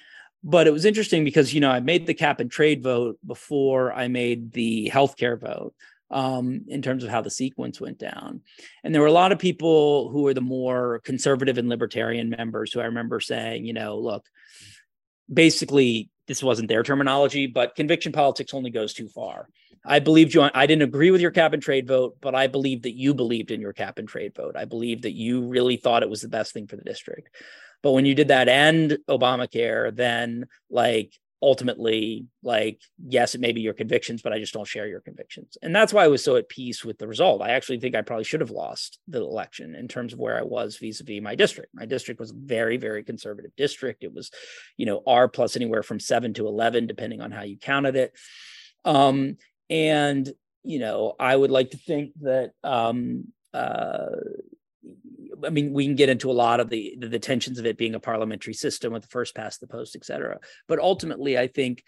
But 0.42 0.66
it 0.66 0.72
was 0.72 0.86
interesting 0.86 1.24
because 1.24 1.52
you 1.52 1.60
know 1.60 1.70
I 1.70 1.80
made 1.80 2.06
the 2.06 2.14
cap 2.14 2.40
and 2.40 2.50
trade 2.50 2.82
vote 2.82 3.18
before 3.26 3.92
I 3.92 4.08
made 4.08 4.52
the 4.52 4.90
healthcare 4.92 5.38
vote 5.38 5.74
um, 6.10 6.64
in 6.68 6.82
terms 6.82 7.04
of 7.04 7.10
how 7.10 7.20
the 7.20 7.30
sequence 7.30 7.80
went 7.80 7.98
down, 7.98 8.42
and 8.84 8.94
there 8.94 9.02
were 9.02 9.08
a 9.08 9.12
lot 9.12 9.32
of 9.32 9.38
people 9.38 10.10
who 10.10 10.22
were 10.22 10.34
the 10.34 10.40
more 10.40 11.00
conservative 11.04 11.58
and 11.58 11.68
libertarian 11.68 12.30
members 12.30 12.72
who 12.72 12.80
I 12.80 12.86
remember 12.86 13.20
saying, 13.20 13.64
you 13.64 13.72
know, 13.72 13.98
look, 13.98 14.26
basically 15.32 16.10
this 16.26 16.42
wasn't 16.42 16.68
their 16.68 16.82
terminology, 16.82 17.46
but 17.46 17.74
conviction 17.74 18.12
politics 18.12 18.54
only 18.54 18.70
goes 18.70 18.94
too 18.94 19.08
far. 19.08 19.48
I 19.84 19.98
believed 19.98 20.34
you. 20.34 20.48
I 20.54 20.66
didn't 20.66 20.82
agree 20.82 21.10
with 21.10 21.20
your 21.20 21.30
cap 21.30 21.54
and 21.54 21.62
trade 21.62 21.86
vote, 21.86 22.18
but 22.20 22.34
I 22.34 22.46
believed 22.46 22.82
that 22.82 22.96
you 22.96 23.14
believed 23.14 23.50
in 23.50 23.60
your 23.60 23.72
cap 23.72 23.98
and 23.98 24.06
trade 24.06 24.34
vote. 24.36 24.54
I 24.56 24.66
believed 24.66 25.02
that 25.02 25.14
you 25.14 25.48
really 25.48 25.76
thought 25.76 26.02
it 26.02 26.10
was 26.10 26.20
the 26.20 26.28
best 26.28 26.52
thing 26.52 26.66
for 26.66 26.76
the 26.76 26.84
district. 26.84 27.30
But 27.82 27.92
when 27.92 28.04
you 28.04 28.14
did 28.14 28.28
that 28.28 28.48
and 28.48 28.98
Obamacare, 29.08 29.94
then 29.94 30.46
like 30.68 31.14
ultimately, 31.42 32.26
like, 32.42 32.80
yes, 33.06 33.34
it 33.34 33.40
may 33.40 33.52
be 33.52 33.62
your 33.62 33.72
convictions, 33.72 34.20
but 34.20 34.32
I 34.32 34.38
just 34.38 34.52
don't 34.52 34.66
share 34.66 34.86
your 34.86 35.00
convictions. 35.00 35.56
And 35.62 35.74
that's 35.74 35.92
why 35.92 36.04
I 36.04 36.08
was 36.08 36.22
so 36.22 36.36
at 36.36 36.48
peace 36.48 36.84
with 36.84 36.98
the 36.98 37.08
result. 37.08 37.40
I 37.40 37.50
actually 37.50 37.80
think 37.80 37.94
I 37.94 38.02
probably 38.02 38.24
should 38.24 38.40
have 38.40 38.50
lost 38.50 38.98
the 39.08 39.20
election 39.20 39.74
in 39.74 39.88
terms 39.88 40.12
of 40.12 40.18
where 40.18 40.38
I 40.38 40.42
was 40.42 40.76
vis-a-vis 40.76 41.22
my 41.22 41.34
district. 41.34 41.70
My 41.74 41.86
district 41.86 42.20
was 42.20 42.30
a 42.30 42.36
very, 42.36 42.76
very 42.76 43.02
conservative 43.02 43.52
district. 43.56 44.04
It 44.04 44.12
was, 44.12 44.30
you 44.76 44.86
know, 44.86 45.02
R 45.06 45.28
plus 45.28 45.56
anywhere 45.56 45.82
from 45.82 45.98
seven 46.00 46.34
to 46.34 46.46
11, 46.46 46.86
depending 46.86 47.22
on 47.22 47.30
how 47.30 47.42
you 47.42 47.56
counted 47.56 47.96
it. 47.96 48.12
Um, 48.84 49.36
and, 49.70 50.30
you 50.62 50.78
know, 50.78 51.14
I 51.18 51.34
would 51.34 51.50
like 51.50 51.70
to 51.70 51.78
think 51.78 52.12
that 52.20 52.52
um, 52.62 53.28
uh, 53.54 54.06
I 55.44 55.50
mean, 55.50 55.72
we 55.72 55.84
can 55.84 55.94
get 55.94 56.08
into 56.08 56.30
a 56.30 56.32
lot 56.32 56.60
of 56.60 56.68
the, 56.68 56.96
the, 56.98 57.08
the 57.08 57.18
tensions 57.18 57.58
of 57.58 57.66
it 57.66 57.78
being 57.78 57.94
a 57.94 58.00
parliamentary 58.00 58.54
system 58.54 58.92
with 58.92 59.02
the 59.02 59.08
first 59.08 59.34
past 59.34 59.60
the 59.60 59.66
post, 59.66 59.96
et 59.96 60.04
cetera. 60.04 60.38
But 60.68 60.78
ultimately, 60.78 61.38
I 61.38 61.46
think 61.46 61.82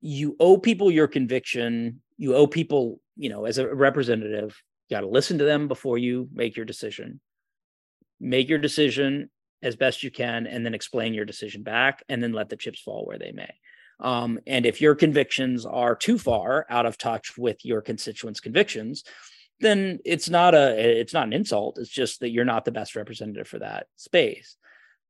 you 0.00 0.36
owe 0.38 0.58
people 0.58 0.90
your 0.90 1.08
conviction. 1.08 2.02
You 2.16 2.34
owe 2.34 2.46
people, 2.46 3.00
you 3.16 3.28
know, 3.28 3.44
as 3.44 3.58
a 3.58 3.74
representative, 3.74 4.60
you 4.88 4.96
got 4.96 5.00
to 5.00 5.08
listen 5.08 5.38
to 5.38 5.44
them 5.44 5.68
before 5.68 5.98
you 5.98 6.28
make 6.32 6.56
your 6.56 6.66
decision. 6.66 7.20
Make 8.20 8.48
your 8.48 8.58
decision 8.58 9.30
as 9.62 9.76
best 9.76 10.02
you 10.02 10.10
can, 10.10 10.46
and 10.46 10.64
then 10.64 10.74
explain 10.74 11.14
your 11.14 11.24
decision 11.24 11.62
back, 11.62 12.04
and 12.08 12.22
then 12.22 12.32
let 12.32 12.48
the 12.48 12.56
chips 12.56 12.80
fall 12.80 13.04
where 13.06 13.18
they 13.18 13.32
may. 13.32 13.52
Um, 14.00 14.38
and 14.46 14.66
if 14.66 14.80
your 14.80 14.94
convictions 14.94 15.64
are 15.64 15.96
too 15.96 16.18
far 16.18 16.66
out 16.68 16.84
of 16.84 16.98
touch 16.98 17.38
with 17.38 17.64
your 17.64 17.80
constituents' 17.80 18.40
convictions, 18.40 19.04
then 19.60 20.00
it's 20.04 20.28
not 20.28 20.54
a 20.54 21.00
it's 21.00 21.14
not 21.14 21.26
an 21.26 21.32
insult. 21.32 21.78
It's 21.78 21.90
just 21.90 22.20
that 22.20 22.30
you're 22.30 22.44
not 22.44 22.64
the 22.64 22.72
best 22.72 22.96
representative 22.96 23.48
for 23.48 23.58
that 23.60 23.86
space. 23.96 24.56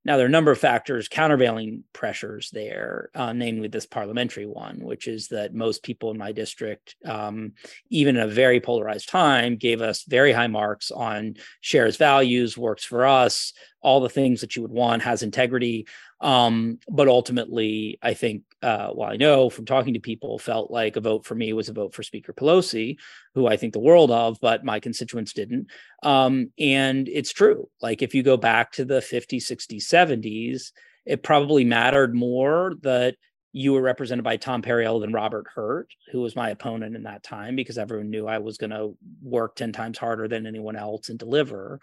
Now 0.07 0.17
there 0.17 0.25
are 0.25 0.29
a 0.29 0.31
number 0.31 0.53
of 0.53 0.59
factors 0.59 1.09
countervailing 1.09 1.83
pressures 1.93 2.51
there 2.53 3.11
uh, 3.13 3.33
namely 3.33 3.67
this 3.67 3.87
parliamentary 3.87 4.47
one 4.47 4.79
which 4.79 5.09
is 5.09 5.27
that 5.29 5.53
most 5.53 5.83
people 5.83 6.13
in 6.13 6.17
my 6.17 6.31
district 6.31 6.95
um, 7.05 7.55
even 7.91 8.17
in 8.17 8.23
a 8.23 8.29
very 8.29 8.61
polarized 8.61 9.09
time 9.09 9.57
gave 9.57 9.83
us 9.83 10.05
very 10.05 10.31
high 10.33 10.47
marks 10.47 10.93
on 10.93 11.35
shares 11.61 11.97
values 11.97 12.57
works 12.57 12.85
for 12.85 13.05
us 13.05 13.53
all 13.83 14.01
the 14.01 14.09
things 14.09 14.41
that 14.41 14.57
you 14.57 14.63
would 14.63 14.73
want 14.73 15.03
has 15.03 15.23
integrity 15.23 15.87
um, 16.21 16.79
but 16.89 17.09
ultimately, 17.09 17.99
I 18.03 18.15
think, 18.15 18.43
uh, 18.63 18.91
well, 18.95 19.11
I 19.11 19.17
know 19.17 19.51
from 19.51 19.67
talking 19.67 19.95
to 19.95 20.01
people, 20.01 20.39
felt 20.39 20.71
like 20.71 20.97
a 20.97 21.01
vote 21.01 21.27
for 21.27 21.35
me 21.35 21.53
was 21.53 21.69
a 21.69 21.75
vote 21.75 21.95
for 21.95 22.03
Speaker 22.03 22.33
Pelosi, 22.33 22.97
who 23.35 23.47
I 23.47 23.57
think 23.57 23.75
the 23.75 23.81
world 23.81 24.11
of, 24.11 24.39
but 24.41 24.65
my 24.65 24.81
constituents 24.81 25.35
didn't. 25.35 25.69
Um, 26.03 26.53
and 26.59 27.09
it's 27.09 27.33
true. 27.33 27.69
Like 27.83 28.01
if 28.01 28.15
you 28.15 28.23
go 28.23 28.37
back 28.37 28.73
to 28.73 28.85
the 28.85 29.01
50s, 29.01 29.43
60s, 29.43 29.85
70s, 29.85 30.73
it 31.05 31.23
probably 31.23 31.65
mattered 31.65 32.15
more 32.15 32.75
that 32.81 33.17
you 33.53 33.73
were 33.73 33.83
represented 33.83 34.25
by 34.25 34.37
Tom 34.37 34.63
Perriello 34.63 35.01
than 35.01 35.13
Robert 35.13 35.47
Hurt, 35.55 35.89
who 36.13 36.21
was 36.21 36.37
my 36.37 36.51
opponent 36.51 36.97
in 36.97 37.05
that 37.05 37.23
time, 37.23 37.57
because 37.57 37.79
everyone 37.79 38.11
knew 38.11 38.27
I 38.27 38.39
was 38.39 38.59
going 38.59 38.71
to 38.71 38.97
work 39.23 39.55
10 39.57 39.73
times 39.73 39.99
harder 39.99 40.29
than 40.29 40.47
anyone 40.47 40.77
else 40.77 41.09
and 41.11 41.19
deliver 41.19 41.81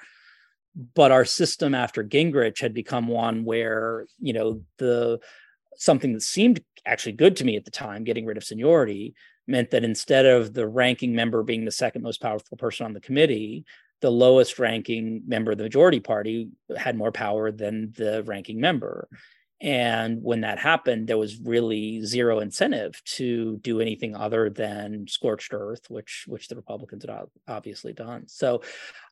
but 0.95 1.11
our 1.11 1.25
system 1.25 1.75
after 1.75 2.03
Gingrich 2.03 2.59
had 2.59 2.73
become 2.73 3.07
one 3.07 3.45
where 3.45 4.05
you 4.19 4.33
know 4.33 4.61
the 4.77 5.19
something 5.77 6.13
that 6.13 6.21
seemed 6.21 6.63
actually 6.85 7.13
good 7.13 7.35
to 7.37 7.45
me 7.45 7.55
at 7.55 7.65
the 7.65 7.71
time, 7.71 8.03
getting 8.03 8.25
rid 8.25 8.37
of 8.37 8.43
seniority, 8.43 9.13
meant 9.47 9.71
that 9.71 9.83
instead 9.83 10.25
of 10.25 10.53
the 10.53 10.67
ranking 10.67 11.15
member 11.15 11.43
being 11.43 11.65
the 11.65 11.71
second 11.71 12.01
most 12.01 12.21
powerful 12.21 12.57
person 12.57 12.85
on 12.85 12.93
the 12.93 13.01
committee, 13.01 13.65
the 14.01 14.11
lowest 14.11 14.59
ranking 14.59 15.21
member 15.25 15.51
of 15.51 15.57
the 15.57 15.63
majority 15.63 15.99
party 15.99 16.49
had 16.77 16.95
more 16.95 17.11
power 17.11 17.51
than 17.51 17.93
the 17.95 18.23
ranking 18.23 18.59
member. 18.59 19.07
And 19.63 20.21
when 20.21 20.41
that 20.41 20.59
happened, 20.59 21.07
there 21.07 21.17
was 21.17 21.39
really 21.39 22.03
zero 22.03 22.39
incentive 22.39 23.01
to 23.15 23.57
do 23.59 23.79
anything 23.79 24.13
other 24.13 24.49
than 24.49 25.07
scorched 25.07 25.53
earth, 25.53 25.89
which 25.89 26.25
which 26.27 26.49
the 26.49 26.57
Republicans 26.57 27.05
had 27.05 27.17
obviously 27.47 27.93
done. 27.93 28.27
So 28.27 28.61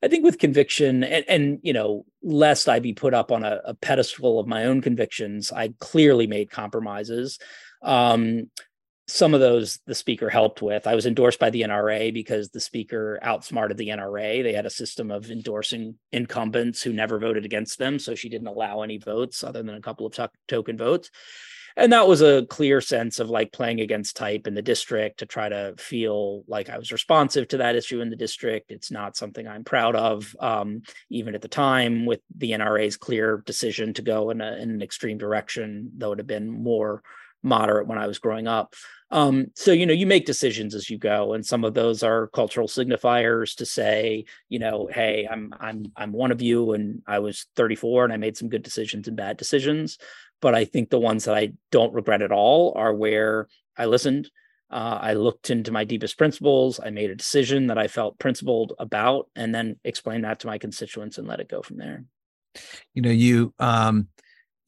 I 0.03 0.09
think 0.09 0.25
with 0.25 0.39
conviction 0.39 1.05
and, 1.05 1.23
and 1.29 1.59
you 1.63 1.71
know, 1.71 2.05
lest 2.21 2.67
I 2.67 2.79
be 2.79 2.91
put 2.91 3.13
up 3.13 3.31
on 3.31 3.45
a, 3.45 3.61
a 3.63 3.73
pedestal 3.73 4.41
of 4.41 4.47
my 4.47 4.65
own 4.65 4.81
convictions, 4.81 5.53
I 5.53 5.73
clearly 5.79 6.27
made 6.27 6.51
compromises. 6.51 7.39
Um, 7.81 8.49
some 9.11 9.33
of 9.33 9.41
those 9.41 9.79
the 9.85 9.95
speaker 9.95 10.29
helped 10.29 10.61
with. 10.61 10.87
I 10.87 10.95
was 10.95 11.05
endorsed 11.05 11.39
by 11.39 11.49
the 11.49 11.63
NRA 11.63 12.13
because 12.13 12.49
the 12.49 12.61
speaker 12.61 13.19
outsmarted 13.21 13.77
the 13.77 13.89
NRA. 13.89 14.41
They 14.41 14.53
had 14.53 14.65
a 14.65 14.69
system 14.69 15.11
of 15.11 15.29
endorsing 15.29 15.95
incumbents 16.11 16.81
who 16.81 16.93
never 16.93 17.19
voted 17.19 17.43
against 17.43 17.77
them. 17.77 17.99
So 17.99 18.15
she 18.15 18.29
didn't 18.29 18.47
allow 18.47 18.81
any 18.81 18.97
votes 18.97 19.43
other 19.43 19.61
than 19.63 19.75
a 19.75 19.81
couple 19.81 20.05
of 20.05 20.13
t- 20.13 20.25
token 20.47 20.77
votes. 20.77 21.09
And 21.75 21.93
that 21.93 22.07
was 22.07 22.21
a 22.21 22.45
clear 22.45 22.81
sense 22.81 23.19
of 23.19 23.29
like 23.29 23.51
playing 23.51 23.79
against 23.79 24.17
type 24.17 24.47
in 24.47 24.53
the 24.55 24.61
district 24.61 25.19
to 25.19 25.25
try 25.25 25.49
to 25.49 25.73
feel 25.77 26.43
like 26.47 26.69
I 26.69 26.77
was 26.77 26.91
responsive 26.91 27.47
to 27.49 27.57
that 27.57 27.75
issue 27.75 28.01
in 28.01 28.09
the 28.09 28.15
district. 28.15 28.71
It's 28.71 28.91
not 28.91 29.15
something 29.15 29.47
I'm 29.47 29.63
proud 29.63 29.95
of, 29.95 30.35
um, 30.39 30.81
even 31.09 31.33
at 31.35 31.41
the 31.41 31.47
time, 31.47 32.05
with 32.05 32.19
the 32.37 32.51
NRA's 32.51 32.97
clear 32.97 33.43
decision 33.45 33.93
to 33.93 34.01
go 34.01 34.31
in, 34.31 34.41
a, 34.41 34.53
in 34.57 34.69
an 34.69 34.81
extreme 34.81 35.17
direction, 35.17 35.91
though 35.97 36.11
it 36.11 36.19
had 36.19 36.27
been 36.27 36.49
more 36.49 37.03
moderate 37.43 37.87
when 37.87 37.97
I 37.97 38.07
was 38.07 38.19
growing 38.19 38.47
up. 38.47 38.73
Um, 39.09 39.47
so 39.55 39.73
you 39.73 39.85
know, 39.85 39.93
you 39.93 40.05
make 40.05 40.25
decisions 40.25 40.73
as 40.73 40.89
you 40.89 40.97
go, 40.97 41.33
and 41.33 41.45
some 41.45 41.65
of 41.65 41.73
those 41.73 42.01
are 42.01 42.27
cultural 42.27 42.67
signifiers 42.67 43.55
to 43.57 43.65
say, 43.65 44.25
you 44.47 44.59
know, 44.59 44.87
hey, 44.91 45.27
I'm 45.29 45.53
I'm 45.59 45.91
I'm 45.97 46.11
one 46.13 46.31
of 46.31 46.41
you, 46.41 46.71
and 46.73 47.01
I 47.05 47.19
was 47.19 47.45
34, 47.55 48.05
and 48.05 48.13
I 48.13 48.17
made 48.17 48.37
some 48.37 48.47
good 48.49 48.63
decisions 48.63 49.07
and 49.07 49.17
bad 49.17 49.35
decisions. 49.37 49.97
But 50.39 50.55
I 50.55 50.65
think 50.65 50.89
the 50.89 50.99
ones 50.99 51.25
that 51.25 51.35
I 51.35 51.51
don't 51.71 51.93
regret 51.93 52.21
at 52.21 52.31
all 52.31 52.73
are 52.75 52.93
where 52.93 53.47
I 53.77 53.85
listened, 53.85 54.31
Uh, 54.71 54.97
I 55.01 55.13
looked 55.13 55.49
into 55.49 55.71
my 55.73 55.83
deepest 55.83 56.17
principles. 56.17 56.79
I 56.79 56.91
made 56.91 57.09
a 57.09 57.15
decision 57.15 57.67
that 57.67 57.77
I 57.77 57.87
felt 57.89 58.17
principled 58.17 58.71
about, 58.79 59.27
and 59.35 59.53
then 59.53 59.75
explained 59.83 60.23
that 60.23 60.39
to 60.39 60.47
my 60.47 60.57
constituents 60.57 61.17
and 61.17 61.27
let 61.27 61.41
it 61.41 61.49
go 61.49 61.61
from 61.61 61.77
there. 61.77 62.05
You 62.93 63.01
know, 63.01 63.11
you 63.11 63.53
um, 63.59 64.07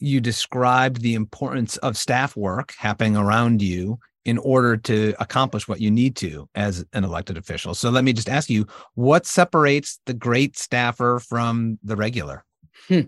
you 0.03 0.19
described 0.19 0.99
the 0.99 1.15
importance 1.15 1.77
of 1.77 1.95
staff 1.95 2.35
work 2.35 2.73
happening 2.77 3.15
around 3.15 3.61
you 3.61 3.97
in 4.25 4.37
order 4.37 4.75
to 4.75 5.13
accomplish 5.17 5.65
what 5.65 5.79
you 5.79 5.89
need 5.89 6.17
to 6.17 6.49
as 6.55 6.83
an 6.91 7.05
elected 7.05 7.37
official. 7.37 7.73
So 7.73 7.89
let 7.89 8.03
me 8.03 8.11
just 8.11 8.27
ask 8.27 8.49
you, 8.49 8.67
what 8.95 9.25
separates 9.25 10.01
the 10.05 10.13
great 10.13 10.57
staffer 10.57 11.21
from 11.25 11.79
the 11.83 11.95
regular? 11.95 12.43
Hmm. 12.89 13.01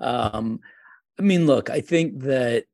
Um, 0.00 0.60
I 1.18 1.22
mean, 1.22 1.46
look, 1.46 1.68
I 1.68 1.82
think 1.82 2.20
that 2.20 2.64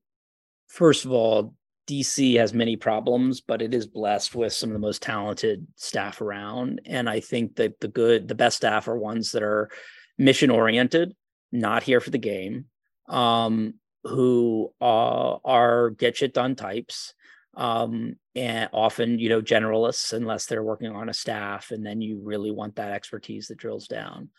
first 0.69 1.05
of 1.05 1.11
all, 1.11 1.55
DC 1.89 2.39
has 2.39 2.55
many 2.55 2.77
problems, 2.77 3.41
but 3.41 3.63
it 3.63 3.75
is 3.75 3.87
blessed 3.89 4.37
with 4.37 4.53
some 4.53 4.71
of 4.71 4.75
the 4.75 4.79
most 4.79 5.03
talented 5.03 5.67
staff 5.75 6.21
around. 6.21 6.81
And 6.87 7.11
I 7.11 7.19
think 7.19 7.57
that 7.57 7.81
the 7.81 7.89
good, 7.89 8.29
the 8.29 8.37
best 8.37 8.59
staff 8.59 8.87
are 8.87 8.97
ones 8.97 9.33
that 9.33 9.43
are 9.43 9.71
mission 10.19 10.51
oriented, 10.51 11.17
not 11.51 11.83
here 11.83 12.01
for 12.01 12.11
the 12.11 12.19
game, 12.19 12.67
um, 13.09 13.75
who 14.05 14.73
uh, 14.81 15.37
are 15.45 15.91
get 15.91 16.17
shit 16.17 16.35
done 16.35 16.55
types, 16.55 17.15
um, 17.57 18.17
and 18.35 18.69
often, 18.73 19.19
you 19.19 19.29
know, 19.29 19.43
generalists, 19.43 20.13
unless 20.13 20.47
they're 20.47 20.63
working 20.63 20.91
on 20.91 21.09
a 21.09 21.15
staff. 21.15 21.71
And 21.71 21.85
then 21.85 22.01
you 22.01 22.21
really 22.23 22.51
want 22.51 22.77
that 22.77 22.93
expertise 22.93 23.49
that 23.49 23.59
drills 23.59 23.87
down. 23.87 24.31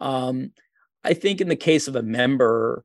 Um, 0.00 0.52
I 1.04 1.14
think 1.14 1.40
in 1.40 1.48
the 1.48 1.56
case 1.56 1.88
of 1.88 1.96
a 1.96 2.02
member, 2.02 2.84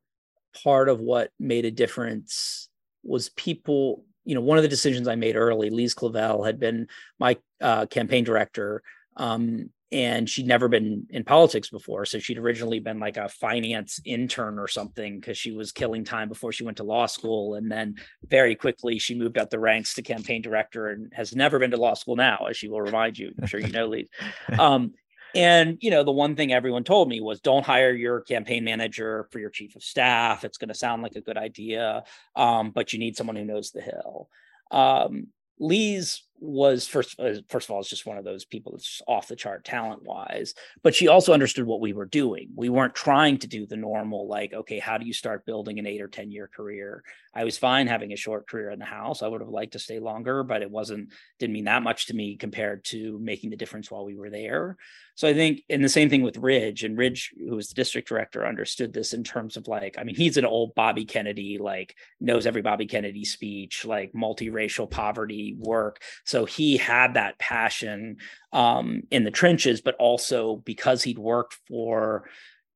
part 0.62 0.88
of 0.88 1.00
what 1.00 1.30
made 1.38 1.64
a 1.64 1.70
difference 1.70 2.68
was 3.02 3.28
people 3.30 4.04
you 4.24 4.34
know 4.34 4.40
one 4.40 4.56
of 4.56 4.62
the 4.62 4.68
decisions 4.68 5.08
i 5.08 5.14
made 5.14 5.36
early 5.36 5.68
lise 5.68 5.94
clavel 5.94 6.44
had 6.44 6.58
been 6.58 6.86
my 7.18 7.36
uh, 7.60 7.86
campaign 7.86 8.24
director 8.24 8.82
um, 9.16 9.70
and 9.94 10.28
she'd 10.28 10.46
never 10.46 10.68
been 10.68 11.06
in 11.10 11.22
politics 11.22 11.70
before 11.70 12.04
so 12.04 12.18
she'd 12.18 12.36
originally 12.36 12.80
been 12.80 12.98
like 12.98 13.16
a 13.16 13.28
finance 13.28 14.00
intern 14.04 14.58
or 14.58 14.66
something 14.66 15.20
because 15.20 15.38
she 15.38 15.52
was 15.52 15.70
killing 15.70 16.04
time 16.04 16.28
before 16.28 16.52
she 16.52 16.64
went 16.64 16.76
to 16.76 16.82
law 16.82 17.06
school 17.06 17.54
and 17.54 17.70
then 17.70 17.94
very 18.28 18.56
quickly 18.56 18.98
she 18.98 19.14
moved 19.14 19.38
up 19.38 19.48
the 19.50 19.58
ranks 19.58 19.94
to 19.94 20.02
campaign 20.02 20.42
director 20.42 20.88
and 20.88 21.12
has 21.14 21.34
never 21.34 21.60
been 21.60 21.70
to 21.70 21.76
law 21.76 21.94
school 21.94 22.16
now 22.16 22.46
as 22.50 22.56
she 22.56 22.68
will 22.68 22.80
remind 22.80 23.16
you 23.16 23.32
i'm 23.40 23.46
sure 23.46 23.60
you 23.60 23.72
know 23.72 23.86
lee 23.86 24.08
um, 24.58 24.92
and 25.34 25.78
you 25.80 25.90
know, 25.90 26.04
the 26.04 26.12
one 26.12 26.36
thing 26.36 26.52
everyone 26.52 26.84
told 26.84 27.08
me 27.08 27.20
was 27.20 27.40
don't 27.40 27.66
hire 27.66 27.92
your 27.92 28.20
campaign 28.20 28.62
manager 28.62 29.26
for 29.32 29.40
your 29.40 29.50
chief 29.50 29.74
of 29.74 29.82
staff. 29.82 30.44
It's 30.44 30.58
going 30.58 30.68
to 30.68 30.74
sound 30.74 31.02
like 31.02 31.16
a 31.16 31.20
good 31.20 31.36
idea, 31.36 32.04
um, 32.36 32.70
but 32.70 32.92
you 32.92 33.00
need 33.00 33.16
someone 33.16 33.34
who 33.34 33.44
knows 33.44 33.72
the 33.72 33.80
hill. 33.80 34.28
Um, 34.70 35.26
Lise 35.58 36.22
was 36.44 36.86
first 36.86 37.18
uh, 37.18 37.34
first 37.48 37.68
of 37.68 37.74
all 37.74 37.80
is 37.80 37.88
just 37.88 38.06
one 38.06 38.18
of 38.18 38.24
those 38.24 38.44
people 38.44 38.72
that's 38.72 39.00
off 39.08 39.28
the 39.28 39.36
chart 39.36 39.64
talent 39.64 40.02
wise 40.02 40.54
but 40.82 40.94
she 40.94 41.08
also 41.08 41.32
understood 41.32 41.66
what 41.66 41.80
we 41.80 41.92
were 41.92 42.04
doing. 42.04 42.50
We 42.54 42.68
weren't 42.68 42.94
trying 42.94 43.38
to 43.38 43.46
do 43.46 43.66
the 43.66 43.76
normal 43.76 44.28
like 44.28 44.52
okay 44.52 44.78
how 44.78 44.98
do 44.98 45.06
you 45.06 45.12
start 45.12 45.46
building 45.46 45.78
an 45.78 45.86
8 45.86 46.02
or 46.02 46.08
10 46.08 46.30
year 46.30 46.48
career 46.54 47.02
i 47.34 47.44
was 47.44 47.58
fine 47.58 47.86
having 47.86 48.12
a 48.12 48.16
short 48.16 48.48
career 48.48 48.70
in 48.70 48.78
the 48.78 48.84
house. 48.84 49.22
I 49.22 49.28
would 49.28 49.40
have 49.40 49.50
liked 49.50 49.72
to 49.72 49.78
stay 49.78 49.98
longer 49.98 50.42
but 50.42 50.62
it 50.62 50.70
wasn't 50.70 51.12
didn't 51.38 51.54
mean 51.54 51.64
that 51.64 51.82
much 51.82 52.06
to 52.06 52.14
me 52.14 52.36
compared 52.36 52.84
to 52.86 53.18
making 53.20 53.50
the 53.50 53.56
difference 53.56 53.90
while 53.90 54.04
we 54.04 54.16
were 54.16 54.30
there. 54.30 54.76
So 55.14 55.28
i 55.28 55.34
think 55.34 55.62
and 55.70 55.84
the 55.84 55.88
same 55.88 56.10
thing 56.10 56.22
with 56.22 56.36
ridge 56.38 56.84
and 56.84 56.98
ridge 56.98 57.32
who 57.38 57.56
was 57.56 57.68
the 57.68 57.74
district 57.74 58.08
director 58.08 58.46
understood 58.46 58.92
this 58.92 59.12
in 59.12 59.24
terms 59.24 59.56
of 59.56 59.68
like 59.68 59.96
i 59.98 60.04
mean 60.04 60.16
he's 60.16 60.36
an 60.36 60.44
old 60.44 60.74
bobby 60.74 61.04
kennedy 61.04 61.58
like 61.58 61.94
knows 62.20 62.46
every 62.46 62.62
bobby 62.62 62.86
kennedy 62.86 63.24
speech 63.24 63.84
like 63.84 64.12
multiracial 64.12 64.90
poverty 64.90 65.56
work. 65.58 66.00
So 66.24 66.44
he 66.44 66.76
had 66.76 67.14
that 67.14 67.38
passion 67.38 68.18
um, 68.52 69.02
in 69.10 69.24
the 69.24 69.30
trenches, 69.30 69.80
but 69.80 69.96
also 69.96 70.56
because 70.56 71.02
he'd 71.02 71.18
worked 71.18 71.56
for 71.68 72.28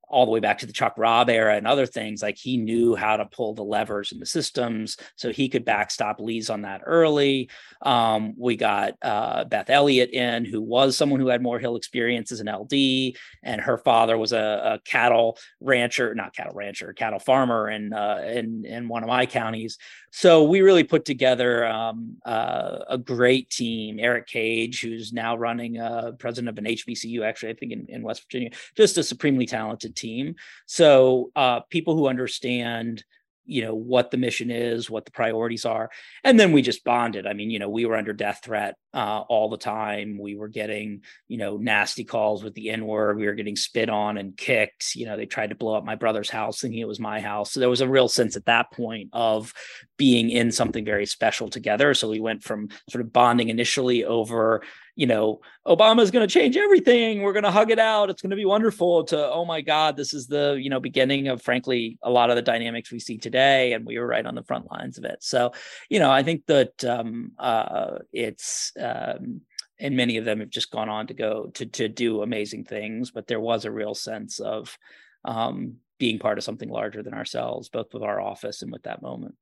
all 0.09 0.25
the 0.25 0.31
way 0.31 0.41
back 0.41 0.59
to 0.59 0.67
the 0.67 0.73
Chuck 0.73 0.95
Robb 0.97 1.29
era 1.29 1.57
and 1.57 1.67
other 1.67 1.87
things, 1.87 2.23
like 2.23 2.39
he 2.39 2.57
knew 2.57 2.95
how 2.95 3.17
to 3.17 3.27
pull 3.27 3.55
the 3.55 3.63
levers 3.63 4.13
in 4.13 4.19
the 4.19 4.27
systems. 4.27 4.97
So 5.17 5.31
he 5.31 5.49
could 5.49 5.65
backstop 5.65 6.21
Lise 6.21 6.51
on 6.51 6.63
that 6.63 6.83
early. 6.87 7.51
Um, 7.83 8.35
we 8.37 8.57
got 8.57 8.95
uh, 9.03 9.45
Beth 9.45 9.71
Elliott 9.71 10.11
in, 10.11 10.45
who 10.45 10.61
was 10.61 10.97
someone 10.97 11.21
who 11.21 11.29
had 11.29 11.43
more 11.43 11.59
Hill 11.59 11.77
experience 11.77 12.33
as 12.33 12.41
an 12.41 12.51
LD, 12.51 13.17
and 13.43 13.61
her 13.61 13.79
father 13.79 14.17
was 14.17 14.33
a, 14.33 14.79
a 14.81 14.81
cattle 14.85 15.39
rancher, 15.61 16.15
not 16.15 16.35
cattle 16.35 16.55
rancher, 16.55 16.93
cattle 16.93 17.19
farmer 17.19 17.69
in, 17.69 17.93
uh, 17.93 18.23
in, 18.27 18.65
in 18.65 18.89
one 18.89 19.03
of 19.03 19.09
my 19.09 19.27
counties. 19.27 19.79
So 20.11 20.45
we 20.45 20.61
really 20.61 20.85
put 20.85 21.05
together 21.05 21.67
um, 21.67 22.17
uh, 22.25 22.79
a 22.89 22.99
great 22.99 23.51
team. 23.51 23.99
Eric 23.99 24.27
Cage, 24.27 24.81
who's 24.81 25.13
now 25.13 25.37
running 25.37 25.79
uh, 25.79 26.13
president 26.19 26.49
of 26.49 26.59
an 26.59 26.71
HBCU, 26.71 27.25
actually, 27.25 27.51
I 27.51 27.55
think 27.55 27.73
in, 27.73 27.87
in 27.89 28.03
West 28.03 28.25
Virginia, 28.25 28.51
just 28.77 28.99
a 28.99 29.03
supremely 29.03 29.47
talented 29.47 29.95
team. 29.95 30.35
So 30.67 31.31
uh, 31.37 31.61
people 31.61 31.97
who 31.97 32.09
understand 32.09 33.05
you 33.49 33.63
know 33.63 33.75
what 33.75 34.11
the 34.11 34.17
mission 34.17 34.51
is 34.51 34.91
what 34.91 35.05
the 35.05 35.11
priorities 35.11 35.65
are. 35.65 35.91
And 36.23 36.39
then 36.39 36.53
we 36.53 36.63
just 36.63 36.85
bonded. 36.85 37.27
I 37.27 37.33
mean 37.33 37.51
you 37.51 37.59
know 37.59 37.69
we 37.69 37.87
were 37.87 37.97
under 37.97 38.13
death 38.13 38.43
threat 38.45 38.77
uh, 38.95 39.21
all 39.29 39.49
the 39.49 39.57
time. 39.57 40.19
We 40.21 40.37
were 40.37 40.49
getting 40.49 41.03
you 41.27 41.39
know 41.39 41.57
nasty 41.57 42.05
calls 42.05 42.45
with 42.45 42.55
the 42.55 42.71
n 42.71 42.87
word 42.87 43.19
we 43.19 43.27
were 43.27 43.35
getting 43.35 43.57
spit 43.57 43.89
on 43.89 44.19
and 44.19 44.37
kicked. 44.37 44.95
You 44.95 45.07
know 45.07 45.17
they 45.17 45.27
tried 45.27 45.51
to 45.51 45.57
blow 45.57 45.75
up 45.75 45.85
my 45.85 45.97
brother's 45.97 46.31
house 46.31 46.61
thinking 46.61 46.81
it 46.81 46.89
was 46.89 47.01
my 47.01 47.21
house. 47.21 47.53
So 47.53 47.61
there 47.61 47.71
was 47.71 47.81
a 47.81 47.89
real 47.89 48.09
sense 48.09 48.37
at 48.37 48.47
that 48.47 48.71
point 48.73 49.11
of 49.13 49.53
being 49.97 50.31
in 50.31 50.53
something 50.53 50.85
very 50.85 51.07
special 51.07 51.49
together. 51.49 51.95
So 51.95 52.09
we 52.09 52.21
went 52.21 52.43
from 52.43 52.69
sort 52.91 53.05
of 53.05 53.13
bonding 53.13 53.49
initially 53.49 54.05
over 54.05 54.63
you 54.99 55.07
know, 55.07 55.41
Obama's 55.65 56.11
going 56.11 56.27
to 56.27 56.33
change 56.33 56.57
everything. 56.57 57.23
We're 57.23 57.33
going 57.33 57.45
to 57.45 57.53
hug 57.53 57.71
it 57.71 57.79
out. 57.79 58.11
It's 58.11 58.21
going 58.21 58.31
to 58.31 58.37
be 58.37 58.45
wonderful. 58.45 59.05
To 59.05 59.31
oh 59.31 59.45
my 59.45 59.61
God, 59.61 59.97
this 59.97 60.13
is 60.13 60.27
the 60.27 60.59
you 60.61 60.69
know 60.69 60.81
beginning 60.81 61.29
of 61.29 61.41
frankly 61.41 61.99
a 62.03 62.11
lot 62.11 62.31
of 62.31 62.37
the 62.37 62.43
dynamics 62.43 62.91
we 62.91 62.99
see 62.99 63.17
today, 63.17 63.75
and 63.75 63.87
we 63.87 63.97
were 63.97 64.09
right 64.09 64.27
on 64.27 64.35
the 64.35 64.43
front 64.43 64.69
lines 64.73 64.99
of 64.99 65.05
it. 65.05 65.19
So, 65.21 65.53
you 65.89 66.01
know, 66.01 66.11
I 66.11 66.25
think 66.25 66.47
that 66.47 66.85
um, 66.85 67.33
uh, 67.39 67.99
it's. 68.13 68.73
Um, 68.79 69.43
and 69.81 69.97
many 69.97 70.17
of 70.17 70.25
them 70.25 70.41
have 70.41 70.51
just 70.51 70.73
gone 70.73 70.89
on 70.89 71.07
to 71.07 71.15
go 71.15 71.53
to 71.55 71.65
to 71.65 71.89
do 71.89 72.23
amazing 72.23 72.65
things, 72.65 73.13
but 73.13 73.29
there 73.29 73.39
was 73.39 73.65
a 73.65 73.71
real 73.71 73.95
sense 73.95 74.41
of 74.41 74.77
um, 75.25 75.77
being 75.99 76.19
part 76.19 76.39
of 76.39 76.43
something 76.43 76.69
larger 76.69 77.05
than 77.05 77.15
ourselves, 77.15 77.69
both 77.69 77.95
with 77.95 78.03
our 78.03 78.21
office 78.21 78.63
and 78.63 78.73
with 78.73 78.83
that 78.83 79.03
moment. 79.03 79.37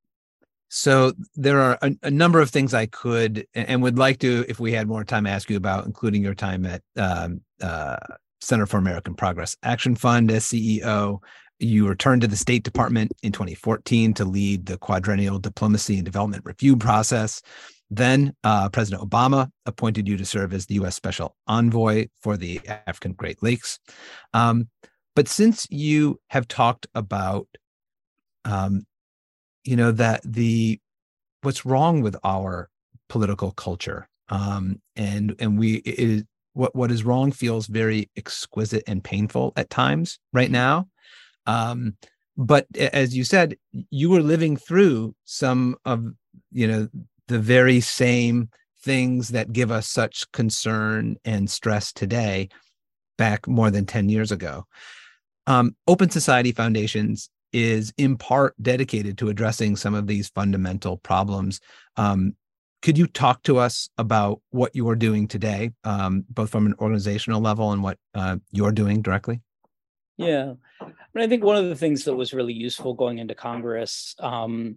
So 0.69 1.12
there 1.35 1.61
are 1.61 1.79
a, 1.81 1.93
a, 2.03 2.11
number 2.11 2.41
of 2.41 2.51
things 2.51 2.75
I 2.75 2.87
could 2.87 3.47
and 3.55 3.83
would 3.83 3.99
like 3.99 4.19
to, 4.21 4.45
if 4.49 4.59
we 4.59 4.73
had 4.73 4.89
more 4.89 5.05
time, 5.05 5.27
ask 5.27 5.49
you 5.49 5.57
about, 5.57 5.87
including 5.87 6.23
your 6.23 6.35
time 6.35 6.67
at 6.67 6.83
um, 6.97 7.41
uh, 7.62 7.97
Center 8.41 8.67
for 8.67 8.79
American 8.79 9.14
Progress 9.14 9.57
Action 9.62 9.95
Fund 9.95 10.31
as 10.31 10.45
CEO. 10.45 11.19
You 11.59 11.89
returned 11.89 12.23
to 12.23 12.29
the 12.29 12.37
State 12.37 12.64
Department 12.64 13.12
in 13.23 13.33
2014 13.33 14.14
to 14.14 14.25
lead 14.25 14.67
the 14.67 14.77
quadrennial 14.77 15.39
diplomacy 15.39 15.97
and 15.97 16.05
development 16.05 16.45
review 16.45 16.77
process. 16.77 17.41
Then 17.89 18.35
uh, 18.43 18.69
President 18.69 19.09
Obama 19.09 19.51
appointed 19.64 20.09
you 20.09 20.17
to 20.17 20.25
serve 20.25 20.53
as 20.53 20.67
the 20.67 20.75
U.S. 20.75 20.97
Special 20.97 21.37
Envoy 21.47 22.09
for 22.21 22.37
the 22.37 22.61
African 22.67 23.12
Great 23.12 23.43
Lakes. 23.43 23.79
Um, 24.35 24.69
but 25.14 25.29
since 25.29 25.67
you 25.71 26.21
have 26.29 26.49
talked 26.49 26.87
about 26.95 27.47
um, 28.45 28.85
you 29.67 29.77
know 29.77 29.93
that 29.93 30.21
the 30.25 30.81
what's 31.43 31.67
wrong 31.67 32.03
with 32.03 32.17
our 32.25 32.69
political 33.09 33.53
culture 33.53 34.09
um 34.29 34.81
and 34.97 35.35
and 35.39 35.59
we 35.59 35.77
it 35.77 35.99
is 35.99 36.25
what 36.55 36.75
what 36.75 36.91
is 36.91 37.05
wrong 37.05 37.31
feels 37.31 37.67
very 37.67 38.11
exquisite 38.17 38.83
and 38.87 39.05
painful 39.05 39.53
at 39.57 39.69
times 39.69 40.19
right 40.33 40.51
now. 40.51 40.89
Um 41.47 41.97
but 42.37 42.67
as 42.77 43.17
you 43.17 43.25
said 43.25 43.57
you 43.91 44.11
were 44.11 44.23
living 44.23 44.57
through 44.57 45.14
some 45.25 45.77
of 45.85 46.05
you 46.51 46.67
know 46.67 46.89
the 47.29 47.39
very 47.39 47.81
same 47.81 48.49
things 48.83 49.29
that 49.31 49.53
give 49.53 49.71
us 49.71 49.89
such 49.89 50.31
concern 50.33 51.17
and 51.25 51.51
stress 51.51 51.93
today 51.93 52.49
back 53.19 53.49
more 53.49 53.71
than 53.71 53.85
10 53.85 54.09
years 54.09 54.31
ago. 54.31 54.64
Um, 55.47 55.75
open 55.87 56.11
society 56.11 56.53
foundations 56.53 57.31
is 57.57 57.91
in 57.97 58.19
part 58.19 58.55
dedicated 58.61 59.17
to 59.17 59.31
addressing 59.31 59.77
some 59.77 59.95
of 59.95 60.07
these 60.07 60.29
fundamental 60.29 60.99
problems. 60.99 61.59
Um, 61.97 62.37
could 62.83 62.99
you 62.99 63.07
talk 63.07 63.43
to 63.45 63.57
us 63.57 63.89
about 63.97 64.43
what 64.51 64.77
you 64.77 64.87
are 64.91 64.95
doing 64.95 65.27
today, 65.27 65.71
um, 65.83 66.27
both 66.29 66.51
from 66.51 66.67
an 66.67 66.75
organizational 66.79 67.41
level 67.41 67.73
and 67.73 67.83
what 67.83 67.97
uh, 68.15 68.37
you're 68.53 68.73
doing 68.73 69.01
directly? 69.01 69.41
Yeah, 70.19 70.53
I, 70.83 70.85
mean, 71.15 71.25
I 71.25 71.29
think 71.29 71.45
one 71.45 71.57
of 71.57 71.71
the 71.71 71.75
things 71.75 72.05
that 72.05 72.15
was 72.15 72.35
really 72.35 72.53
useful 72.53 72.93
going 72.93 73.19
into 73.21 73.35
Congress, 73.35 74.15
um, 74.19 74.77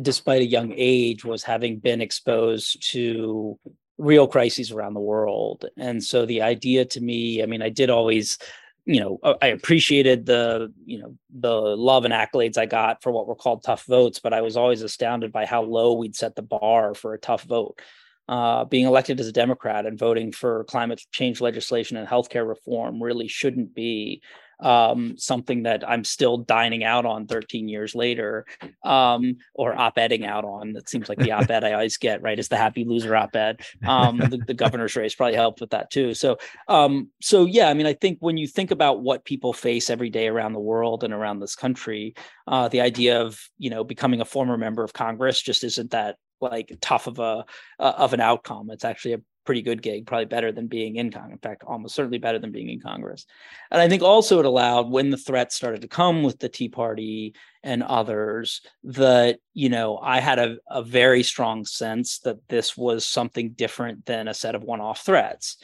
despite 0.00 0.42
a 0.42 0.46
young 0.46 0.72
age, 0.76 1.24
was 1.24 1.42
having 1.42 1.80
been 1.80 2.00
exposed 2.00 2.88
to 2.92 3.58
real 3.98 4.28
crises 4.28 4.70
around 4.70 4.94
the 4.94 5.00
world. 5.00 5.66
And 5.76 6.02
so 6.02 6.24
the 6.24 6.42
idea 6.42 6.84
to 6.84 7.00
me, 7.00 7.42
I 7.42 7.46
mean, 7.46 7.62
I 7.62 7.68
did 7.68 7.90
always 7.90 8.38
you 8.84 9.00
know, 9.00 9.18
uh, 9.22 9.34
I 9.40 9.48
appreciated 9.48 10.26
the, 10.26 10.72
you 10.84 10.98
know, 10.98 11.16
the 11.32 11.52
love 11.52 12.04
and 12.04 12.14
accolades 12.14 12.58
I 12.58 12.66
got 12.66 13.02
for 13.02 13.12
what 13.12 13.26
were 13.26 13.34
called 13.34 13.62
tough 13.62 13.84
votes, 13.84 14.20
but 14.20 14.32
I 14.32 14.40
was 14.40 14.56
always 14.56 14.82
astounded 14.82 15.32
by 15.32 15.46
how 15.46 15.62
low 15.62 15.94
we'd 15.94 16.16
set 16.16 16.34
the 16.34 16.42
bar 16.42 16.94
for 16.94 17.14
a 17.14 17.18
tough 17.18 17.42
vote. 17.44 17.80
Uh, 18.28 18.64
being 18.64 18.86
elected 18.86 19.18
as 19.18 19.26
a 19.26 19.32
Democrat 19.32 19.86
and 19.86 19.98
voting 19.98 20.30
for 20.30 20.62
climate 20.64 21.02
change 21.10 21.40
legislation 21.40 21.96
and 21.96 22.06
healthcare 22.06 22.46
reform 22.46 23.02
really 23.02 23.26
shouldn't 23.26 23.74
be 23.74 24.22
um, 24.60 25.16
something 25.16 25.64
that 25.64 25.88
I'm 25.88 26.04
still 26.04 26.38
dining 26.38 26.84
out 26.84 27.06
on 27.06 27.26
13 27.26 27.68
years 27.68 27.94
later, 27.94 28.46
um, 28.84 29.36
or 29.54 29.74
op-edding 29.74 30.24
out 30.24 30.44
on. 30.44 30.72
That 30.72 30.88
seems 30.88 31.08
like 31.08 31.18
the 31.18 31.32
op-ed 31.32 31.64
I 31.64 31.72
always 31.72 31.96
get, 31.96 32.22
right? 32.22 32.38
Is 32.38 32.48
the 32.48 32.56
happy 32.56 32.84
loser 32.84 33.16
op-ed. 33.16 33.60
Um, 33.86 34.18
the, 34.18 34.38
the, 34.46 34.54
governor's 34.54 34.96
race 34.96 35.14
probably 35.14 35.36
helped 35.36 35.60
with 35.60 35.70
that 35.70 35.90
too. 35.90 36.12
So, 36.14 36.36
um, 36.68 37.10
so 37.20 37.46
yeah, 37.46 37.68
I 37.68 37.74
mean, 37.74 37.86
I 37.86 37.94
think 37.94 38.18
when 38.20 38.36
you 38.36 38.46
think 38.46 38.70
about 38.70 39.00
what 39.00 39.24
people 39.24 39.52
face 39.52 39.90
every 39.90 40.10
day 40.10 40.28
around 40.28 40.52
the 40.52 40.60
world 40.60 41.02
and 41.02 41.14
around 41.14 41.40
this 41.40 41.54
country, 41.54 42.14
uh, 42.46 42.68
the 42.68 42.80
idea 42.80 43.20
of 43.20 43.40
you 43.58 43.70
know 43.70 43.84
becoming 43.84 44.20
a 44.20 44.24
former 44.24 44.56
member 44.58 44.84
of 44.84 44.92
Congress 44.92 45.40
just 45.40 45.64
isn't 45.64 45.92
that 45.92 46.16
like 46.40 46.76
tough 46.80 47.06
of 47.06 47.18
a 47.18 47.44
uh, 47.78 47.92
of 47.96 48.12
an 48.12 48.20
outcome. 48.20 48.70
It's 48.70 48.84
actually 48.84 49.14
a 49.14 49.20
pretty 49.44 49.62
good 49.62 49.82
gig, 49.82 50.06
probably 50.06 50.26
better 50.26 50.52
than 50.52 50.66
being 50.66 50.96
in 50.96 51.10
Congress. 51.10 51.32
In 51.32 51.38
fact, 51.38 51.64
almost 51.66 51.94
certainly 51.94 52.18
better 52.18 52.38
than 52.38 52.52
being 52.52 52.70
in 52.70 52.80
Congress. 52.80 53.26
And 53.70 53.80
I 53.80 53.88
think 53.88 54.02
also 54.02 54.38
it 54.38 54.44
allowed 54.44 54.90
when 54.90 55.10
the 55.10 55.16
threats 55.16 55.56
started 55.56 55.80
to 55.82 55.88
come 55.88 56.22
with 56.22 56.38
the 56.38 56.48
Tea 56.48 56.68
Party 56.68 57.34
and 57.62 57.82
others 57.82 58.60
that, 58.84 59.38
you 59.54 59.68
know, 59.68 59.98
I 59.98 60.20
had 60.20 60.38
a, 60.38 60.56
a 60.68 60.82
very 60.82 61.22
strong 61.22 61.64
sense 61.64 62.20
that 62.20 62.36
this 62.48 62.76
was 62.76 63.06
something 63.06 63.50
different 63.50 64.06
than 64.06 64.28
a 64.28 64.34
set 64.34 64.54
of 64.54 64.62
one-off 64.62 65.04
threats 65.04 65.56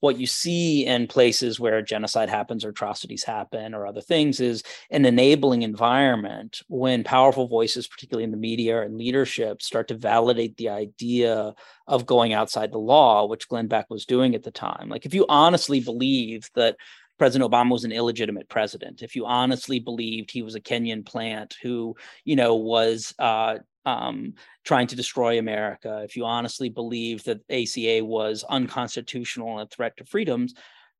what 0.00 0.18
you 0.18 0.26
see 0.26 0.86
in 0.86 1.06
places 1.06 1.60
where 1.60 1.82
genocide 1.82 2.28
happens 2.28 2.64
or 2.64 2.70
atrocities 2.70 3.22
happen 3.22 3.74
or 3.74 3.86
other 3.86 4.00
things 4.00 4.40
is 4.40 4.62
an 4.90 5.04
enabling 5.04 5.62
environment 5.62 6.62
when 6.68 7.04
powerful 7.04 7.46
voices 7.46 7.86
particularly 7.86 8.24
in 8.24 8.30
the 8.30 8.36
media 8.36 8.82
and 8.82 8.96
leadership 8.96 9.62
start 9.62 9.88
to 9.88 9.94
validate 9.94 10.56
the 10.56 10.68
idea 10.68 11.54
of 11.86 12.06
going 12.06 12.32
outside 12.32 12.72
the 12.72 12.78
law 12.78 13.26
which 13.26 13.48
glenn 13.48 13.68
beck 13.68 13.86
was 13.90 14.06
doing 14.06 14.34
at 14.34 14.42
the 14.42 14.50
time. 14.50 14.88
Like 14.88 15.06
if 15.06 15.14
you 15.14 15.26
honestly 15.28 15.80
believe 15.80 16.48
that 16.54 16.76
President 17.18 17.52
Obama 17.52 17.72
was 17.72 17.84
an 17.84 17.92
illegitimate 17.92 18.48
president, 18.48 19.02
if 19.02 19.14
you 19.14 19.26
honestly 19.26 19.78
believed 19.78 20.30
he 20.30 20.40
was 20.40 20.54
a 20.54 20.60
Kenyan 20.60 21.04
plant 21.04 21.54
who, 21.62 21.94
you 22.24 22.34
know, 22.34 22.54
was 22.54 23.14
uh, 23.18 23.58
um, 23.86 24.34
trying 24.64 24.86
to 24.88 24.96
destroy 24.96 25.38
America, 25.38 26.02
if 26.04 26.16
you 26.16 26.24
honestly 26.24 26.68
believe 26.68 27.24
that 27.24 27.40
ACA 27.50 28.04
was 28.04 28.44
unconstitutional 28.48 29.58
and 29.58 29.66
a 29.66 29.74
threat 29.74 29.96
to 29.96 30.04
freedoms, 30.04 30.54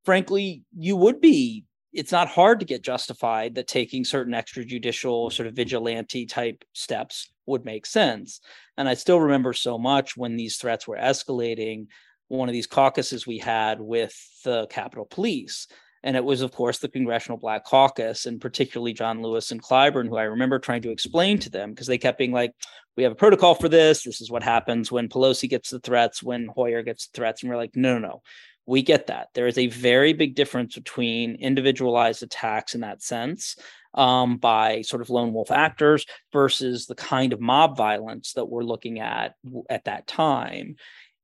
frankly, 0.04 0.62
you 0.76 0.96
would 0.96 1.20
be. 1.20 1.64
It's 1.92 2.12
not 2.12 2.28
hard 2.28 2.60
to 2.60 2.66
get 2.66 2.82
justified 2.82 3.56
that 3.56 3.66
taking 3.66 4.04
certain 4.04 4.32
extrajudicial 4.32 5.32
sort 5.32 5.48
of 5.48 5.54
vigilante 5.54 6.24
type 6.24 6.64
steps 6.72 7.32
would 7.46 7.64
make 7.64 7.84
sense. 7.84 8.40
And 8.76 8.88
I 8.88 8.94
still 8.94 9.20
remember 9.20 9.52
so 9.52 9.76
much 9.76 10.16
when 10.16 10.36
these 10.36 10.56
threats 10.56 10.86
were 10.86 10.96
escalating, 10.96 11.86
one 12.28 12.48
of 12.48 12.52
these 12.52 12.68
caucuses 12.68 13.26
we 13.26 13.38
had 13.38 13.80
with 13.80 14.14
the 14.44 14.68
Capitol 14.68 15.04
Police 15.04 15.66
and 16.02 16.16
it 16.16 16.24
was, 16.24 16.40
of 16.40 16.52
course, 16.52 16.78
the 16.78 16.88
Congressional 16.88 17.38
Black 17.38 17.64
Caucus, 17.64 18.26
and 18.26 18.40
particularly 18.40 18.92
John 18.92 19.22
Lewis 19.22 19.50
and 19.50 19.62
Clyburn, 19.62 20.08
who 20.08 20.16
I 20.16 20.24
remember 20.24 20.58
trying 20.58 20.82
to 20.82 20.90
explain 20.90 21.38
to 21.40 21.50
them 21.50 21.70
because 21.70 21.86
they 21.86 21.98
kept 21.98 22.18
being 22.18 22.32
like, 22.32 22.52
we 22.96 23.02
have 23.02 23.12
a 23.12 23.16
protocol 23.16 23.54
for 23.54 23.68
this. 23.68 24.02
This 24.02 24.20
is 24.20 24.30
what 24.30 24.42
happens 24.42 24.90
when 24.90 25.08
Pelosi 25.08 25.48
gets 25.48 25.70
the 25.70 25.80
threats, 25.80 26.22
when 26.22 26.48
Hoyer 26.54 26.82
gets 26.82 27.08
the 27.08 27.16
threats. 27.16 27.42
And 27.42 27.50
we're 27.50 27.56
like, 27.56 27.76
no, 27.76 27.98
no, 27.98 28.08
no. 28.08 28.22
We 28.66 28.82
get 28.82 29.08
that. 29.08 29.28
There 29.34 29.46
is 29.46 29.58
a 29.58 29.66
very 29.66 30.12
big 30.12 30.34
difference 30.34 30.74
between 30.74 31.34
individualized 31.36 32.22
attacks 32.22 32.74
in 32.74 32.82
that 32.82 33.02
sense 33.02 33.56
um, 33.94 34.36
by 34.36 34.82
sort 34.82 35.02
of 35.02 35.10
lone 35.10 35.32
wolf 35.32 35.50
actors 35.50 36.06
versus 36.32 36.86
the 36.86 36.94
kind 36.94 37.32
of 37.32 37.40
mob 37.40 37.76
violence 37.76 38.34
that 38.34 38.46
we're 38.46 38.62
looking 38.62 39.00
at 39.00 39.34
at 39.68 39.84
that 39.84 40.06
time 40.06 40.76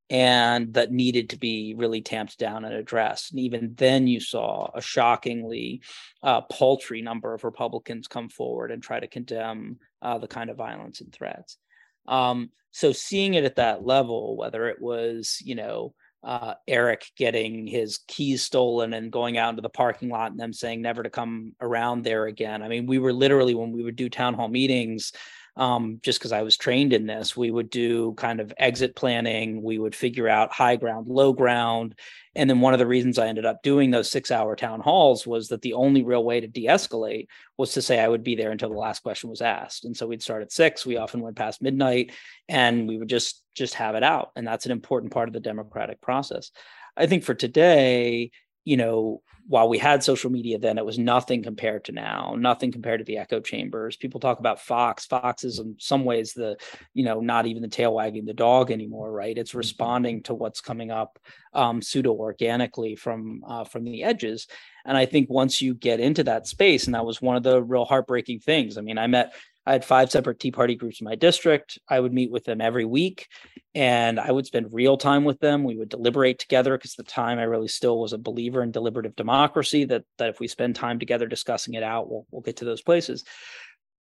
and 0.08 0.74
that 0.74 0.92
needed 0.92 1.30
to 1.30 1.38
be 1.38 1.74
really 1.76 2.00
tamped 2.00 2.38
down 2.38 2.64
and 2.64 2.74
addressed. 2.74 3.32
And 3.32 3.40
even 3.40 3.74
then, 3.74 4.06
you 4.06 4.20
saw 4.20 4.70
a 4.74 4.80
shockingly 4.80 5.82
uh, 6.22 6.42
paltry 6.42 7.02
number 7.02 7.34
of 7.34 7.44
Republicans 7.44 8.06
come 8.06 8.28
forward 8.28 8.70
and 8.70 8.82
try 8.82 9.00
to 9.00 9.08
condemn 9.08 9.78
uh, 10.02 10.18
the 10.18 10.28
kind 10.28 10.50
of 10.50 10.56
violence 10.56 11.00
and 11.00 11.12
threats. 11.12 11.58
Um, 12.06 12.50
so, 12.70 12.92
seeing 12.92 13.34
it 13.34 13.44
at 13.44 13.56
that 13.56 13.84
level, 13.84 14.36
whether 14.36 14.68
it 14.68 14.80
was, 14.80 15.38
you 15.44 15.54
know, 15.54 15.94
uh, 16.22 16.54
Eric 16.66 17.06
getting 17.16 17.66
his 17.66 18.00
keys 18.08 18.42
stolen 18.42 18.92
and 18.92 19.12
going 19.12 19.38
out 19.38 19.50
into 19.50 19.62
the 19.62 19.68
parking 19.68 20.08
lot 20.08 20.30
and 20.30 20.40
them 20.40 20.52
saying 20.52 20.82
never 20.82 21.02
to 21.02 21.10
come 21.10 21.54
around 21.60 22.02
there 22.02 22.26
again. 22.26 22.62
I 22.62 22.68
mean, 22.68 22.86
we 22.86 22.98
were 22.98 23.12
literally, 23.12 23.54
when 23.54 23.72
we 23.72 23.82
would 23.82 23.96
do 23.96 24.08
town 24.08 24.34
hall 24.34 24.48
meetings, 24.48 25.12
um, 25.56 26.00
just 26.02 26.18
because 26.18 26.32
I 26.32 26.42
was 26.42 26.56
trained 26.56 26.92
in 26.92 27.06
this. 27.06 27.36
We 27.36 27.50
would 27.50 27.70
do 27.70 28.12
kind 28.14 28.40
of 28.40 28.52
exit 28.58 28.94
planning. 28.94 29.62
We 29.62 29.78
would 29.78 29.94
figure 29.94 30.28
out 30.28 30.52
high 30.52 30.76
ground, 30.76 31.08
low 31.08 31.32
ground. 31.32 31.94
And 32.34 32.50
then 32.50 32.60
one 32.60 32.74
of 32.74 32.78
the 32.78 32.86
reasons 32.86 33.18
I 33.18 33.28
ended 33.28 33.46
up 33.46 33.62
doing 33.62 33.90
those 33.90 34.10
six 34.10 34.30
hour 34.30 34.54
town 34.54 34.80
halls 34.80 35.26
was 35.26 35.48
that 35.48 35.62
the 35.62 35.72
only 35.72 36.02
real 36.02 36.22
way 36.22 36.40
to 36.40 36.46
de 36.46 36.66
escalate 36.66 37.28
was 37.56 37.72
to 37.72 37.82
say 37.82 37.98
I 37.98 38.08
would 38.08 38.22
be 38.22 38.34
there 38.34 38.50
until 38.50 38.68
the 38.68 38.76
last 38.76 39.02
question 39.02 39.30
was 39.30 39.40
asked. 39.40 39.86
And 39.86 39.96
so 39.96 40.06
we'd 40.06 40.22
start 40.22 40.42
at 40.42 40.52
six. 40.52 40.84
We 40.84 40.98
often 40.98 41.20
went 41.20 41.36
past 41.36 41.62
midnight 41.62 42.12
and 42.48 42.86
we 42.86 42.98
would 42.98 43.08
just 43.08 43.42
just 43.54 43.74
have 43.74 43.94
it 43.94 44.02
out. 44.02 44.32
And 44.36 44.46
that's 44.46 44.66
an 44.66 44.72
important 44.72 45.12
part 45.12 45.28
of 45.28 45.32
the 45.32 45.40
democratic 45.40 46.02
process. 46.02 46.50
I 46.96 47.06
think 47.06 47.24
for 47.24 47.34
today, 47.34 48.30
you 48.66 48.76
know, 48.76 49.22
while 49.46 49.68
we 49.68 49.78
had 49.78 50.02
social 50.02 50.28
media 50.28 50.58
then, 50.58 50.76
it 50.76 50.84
was 50.84 50.98
nothing 50.98 51.40
compared 51.40 51.84
to 51.84 51.92
now, 51.92 52.34
nothing 52.36 52.72
compared 52.72 52.98
to 52.98 53.04
the 53.04 53.16
echo 53.16 53.38
chambers. 53.38 53.96
People 53.96 54.18
talk 54.18 54.40
about 54.40 54.60
Fox. 54.60 55.06
Fox 55.06 55.44
is 55.44 55.60
in 55.60 55.76
some 55.78 56.04
ways 56.04 56.32
the, 56.32 56.56
you 56.92 57.04
know, 57.04 57.20
not 57.20 57.46
even 57.46 57.62
the 57.62 57.68
tail 57.68 57.94
wagging 57.94 58.24
the 58.24 58.34
dog 58.34 58.72
anymore, 58.72 59.12
right? 59.12 59.38
It's 59.38 59.50
mm-hmm. 59.50 59.58
responding 59.58 60.22
to 60.24 60.34
what's 60.34 60.60
coming 60.60 60.90
up 60.90 61.20
um, 61.54 61.80
pseudo 61.80 62.12
organically 62.12 62.96
from 62.96 63.44
uh, 63.46 63.62
from 63.62 63.84
the 63.84 64.02
edges. 64.02 64.48
And 64.84 64.96
I 64.96 65.06
think 65.06 65.30
once 65.30 65.62
you 65.62 65.74
get 65.74 66.00
into 66.00 66.24
that 66.24 66.48
space, 66.48 66.86
and 66.86 66.94
that 66.96 67.06
was 67.06 67.22
one 67.22 67.36
of 67.36 67.44
the 67.44 67.62
real 67.62 67.84
heartbreaking 67.84 68.40
things. 68.40 68.76
I 68.76 68.80
mean, 68.80 68.98
I 68.98 69.06
met 69.06 69.32
I 69.66 69.72
had 69.72 69.84
five 69.84 70.10
separate 70.10 70.38
Tea 70.38 70.52
Party 70.52 70.76
groups 70.76 71.00
in 71.00 71.04
my 71.04 71.16
district. 71.16 71.78
I 71.88 71.98
would 71.98 72.12
meet 72.12 72.30
with 72.30 72.44
them 72.44 72.60
every 72.60 72.84
week 72.84 73.26
and 73.74 74.20
I 74.20 74.30
would 74.30 74.46
spend 74.46 74.72
real 74.72 74.96
time 74.96 75.24
with 75.24 75.40
them. 75.40 75.64
We 75.64 75.76
would 75.76 75.88
deliberate 75.88 76.38
together 76.38 76.78
because 76.78 76.94
at 76.98 77.04
the 77.04 77.10
time 77.10 77.38
I 77.38 77.44
really 77.44 77.68
still 77.68 77.98
was 77.98 78.12
a 78.12 78.18
believer 78.18 78.62
in 78.62 78.70
deliberative 78.70 79.16
democracy 79.16 79.84
that, 79.86 80.04
that 80.18 80.28
if 80.28 80.38
we 80.38 80.46
spend 80.46 80.76
time 80.76 81.00
together 81.00 81.26
discussing 81.26 81.74
it 81.74 81.82
out, 81.82 82.08
we'll, 82.08 82.26
we'll 82.30 82.42
get 82.42 82.58
to 82.58 82.64
those 82.64 82.80
places. 82.80 83.24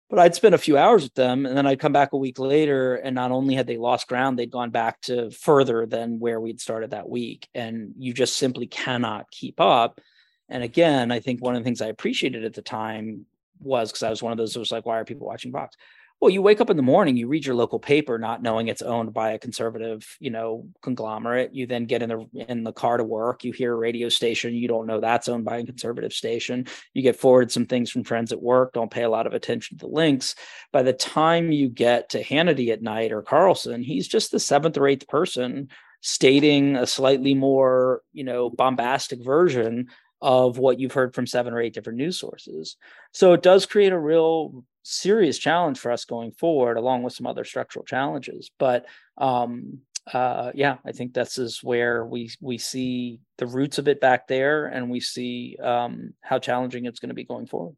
But 0.09 0.21
I'd 0.21 0.35
spend 0.35 0.55
a 0.55 0.59
few 0.59 0.79
hours 0.79 1.03
with 1.03 1.15
them 1.15 1.47
and 1.47 1.57
then 1.57 1.67
I'd 1.67 1.81
come 1.81 1.93
back 1.93 2.13
a 2.13 2.17
week 2.17 2.39
later. 2.39 2.95
And 2.97 3.15
not 3.15 3.33
only 3.33 3.55
had 3.55 3.67
they 3.67 3.77
lost 3.77 4.09
ground, 4.09 4.39
they'd 4.39 4.51
gone 4.51 4.71
back 4.71 5.01
to 5.03 5.31
further 5.31 5.85
than 5.85 6.21
where 6.21 6.41
we'd 6.41 6.61
started 6.61 6.91
that 6.91 7.09
week. 7.09 7.49
And 7.55 7.93
you 7.99 8.13
just 8.13 8.37
simply 8.37 8.67
cannot 8.67 9.31
keep 9.31 9.61
up. 9.61 10.01
And 10.49 10.65
again, 10.65 11.13
I 11.13 11.21
think 11.21 11.43
one 11.43 11.55
of 11.55 11.61
the 11.61 11.65
things 11.65 11.81
I 11.81 11.87
appreciated 11.87 12.45
at 12.45 12.55
the 12.55 12.63
time 12.63 13.27
was 13.61 13.91
because 13.91 14.03
I 14.03 14.11
was 14.11 14.23
one 14.23 14.33
of 14.33 14.39
those 14.39 14.53
that 14.55 14.61
was 14.61 14.73
like, 14.73 14.87
why 14.87 14.99
are 14.99 15.05
people 15.05 15.27
watching 15.27 15.53
Fox? 15.53 15.77
Well, 16.21 16.31
you 16.31 16.43
wake 16.43 16.61
up 16.61 16.69
in 16.69 16.77
the 16.77 16.83
morning, 16.83 17.17
you 17.17 17.29
read 17.29 17.47
your 17.47 17.55
local 17.55 17.79
paper, 17.79 18.19
not 18.19 18.43
knowing 18.43 18.69
it's 18.69 18.83
owned 18.83 19.15
by 19.15 19.31
a 19.31 19.39
conservative, 19.39 20.07
you 20.21 20.31
know, 20.31 20.67
conglomerate. 20.83 21.55
You 21.55 21.67
then 21.67 21.87
get 21.87 22.03
in 22.03 22.11
the 22.11 22.27
in 22.47 22.63
the 22.63 22.75
car 22.75 22.99
to 22.99 23.05
work. 23.05 23.43
You 23.43 23.53
hear 23.53 23.73
a 23.73 23.77
radio 23.77 24.11
station, 24.11 24.53
you 24.53 24.69
don't 24.69 24.87
know 24.87 25.01
that's 25.01 25.29
owned 25.29 25.47
by 25.47 25.59
a 25.59 25.65
conservative 25.65 26.13
station. 26.13 26.67
You 26.93 27.01
get 27.01 27.17
forwarded 27.17 27.51
some 27.51 27.65
things 27.65 27.91
from 27.91 28.05
friends 28.05 28.33
at 28.33 28.43
work. 28.43 28.75
Don't 28.75 28.91
pay 28.91 29.05
a 29.05 29.09
lot 29.09 29.27
of 29.27 29.33
attention 29.33 29.79
to 29.79 29.87
the 29.87 29.93
links. 29.93 30.35
By 30.73 30.83
the 30.83 30.93
time 30.93 31.53
you 31.53 31.71
get 31.71 32.11
to 32.11 32.23
Hannity 32.23 32.69
at 32.71 32.83
night 32.83 33.13
or 33.13 33.23
Carlson, 33.23 33.83
he's 33.83 34.07
just 34.07 34.31
the 34.31 34.41
seventh 34.41 34.77
or 34.77 34.87
eighth 34.87 35.09
person 35.09 35.71
stating 36.03 36.77
a 36.77 36.87
slightly 36.87 37.33
more, 37.33 38.03
you 38.13 38.25
know, 38.25 38.51
bombastic 38.51 39.25
version 39.25 39.89
of 40.23 40.59
what 40.59 40.79
you've 40.79 40.93
heard 40.93 41.15
from 41.15 41.27
seven 41.27 41.53
or 41.53 41.61
eight 41.61 41.75
different 41.75 41.99
news 41.99 42.19
sources. 42.19 42.77
So 43.13 43.33
it 43.33 43.43
does 43.43 43.67
create 43.67 43.93
a 43.93 43.99
real 43.99 44.65
serious 44.83 45.39
challenge 45.39 45.79
for 45.79 45.91
us 45.91 46.05
going 46.05 46.33
forward, 46.33 46.77
along 46.77 47.03
with 47.03 47.13
some 47.13 47.27
other 47.27 47.45
structural 47.45 47.85
challenges. 47.85 48.51
But 48.59 48.87
um, 49.19 49.81
uh, 50.13 50.53
yeah, 50.55 50.79
I 50.85 50.93
think 50.93 51.15
this 51.15 51.39
is 51.39 51.63
where 51.63 52.05
we 52.05 52.31
we 52.41 52.59
see 52.59 53.21
the 53.39 53.47
roots 53.47 53.79
of 53.79 53.89
it 53.89 54.01
back 54.01 54.29
there, 54.29 54.67
and 54.67 54.91
we 54.91 55.01
see 55.01 55.57
um, 55.63 56.15
how 56.21 56.39
challenging 56.39 56.87
it's 56.87 57.01
going 57.01 57.11
to 57.11 57.15
be 57.15 57.25
going 57.25 57.47
forward. 57.47 57.77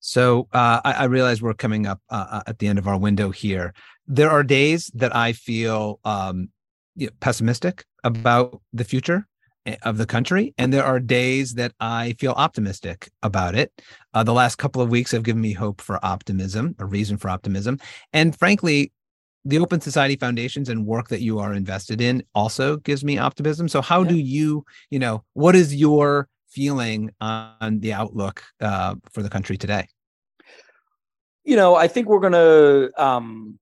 So 0.00 0.48
uh, 0.52 0.80
I, 0.84 0.92
I, 0.92 1.04
realize 1.04 1.40
we're 1.40 1.54
coming 1.54 1.86
up 1.86 2.00
uh, 2.10 2.42
at 2.48 2.58
the 2.58 2.66
end 2.66 2.80
of 2.80 2.88
our 2.88 2.98
window 2.98 3.30
here. 3.30 3.72
There 4.08 4.30
are 4.30 4.42
days 4.42 4.90
that 4.94 5.14
I 5.14 5.32
feel 5.32 6.00
um, 6.04 6.48
pessimistic 7.20 7.84
about 8.02 8.60
the 8.72 8.82
future 8.82 9.28
of 9.82 9.98
the 9.98 10.06
country. 10.06 10.54
And 10.58 10.72
there 10.72 10.84
are 10.84 10.98
days 10.98 11.54
that 11.54 11.72
I 11.80 12.14
feel 12.18 12.32
optimistic 12.32 13.10
about 13.22 13.54
it. 13.54 13.72
Uh, 14.14 14.22
the 14.22 14.32
last 14.32 14.56
couple 14.56 14.82
of 14.82 14.90
weeks 14.90 15.12
have 15.12 15.22
given 15.22 15.40
me 15.40 15.52
hope 15.52 15.80
for 15.80 16.04
optimism, 16.04 16.74
a 16.78 16.84
reason 16.84 17.16
for 17.16 17.28
optimism. 17.28 17.78
And 18.12 18.36
frankly, 18.36 18.92
the 19.44 19.58
Open 19.58 19.80
Society 19.80 20.16
Foundations 20.16 20.68
and 20.68 20.86
work 20.86 21.08
that 21.08 21.20
you 21.20 21.38
are 21.38 21.52
invested 21.52 22.00
in 22.00 22.22
also 22.34 22.76
gives 22.78 23.04
me 23.04 23.18
optimism. 23.18 23.68
So, 23.68 23.82
how 23.82 24.02
yeah. 24.02 24.10
do 24.10 24.16
you, 24.16 24.64
you 24.90 24.98
know, 24.98 25.24
what 25.34 25.56
is 25.56 25.74
your 25.74 26.28
feeling 26.48 27.10
on 27.20 27.80
the 27.80 27.92
outlook 27.92 28.44
uh, 28.60 28.94
for 29.10 29.22
the 29.22 29.30
country 29.30 29.56
today? 29.56 29.88
You 31.44 31.56
know, 31.56 31.74
I 31.74 31.88
think 31.88 32.08
we're 32.08 32.20
going 32.20 32.34
to 32.34 32.92
um, 33.02 33.58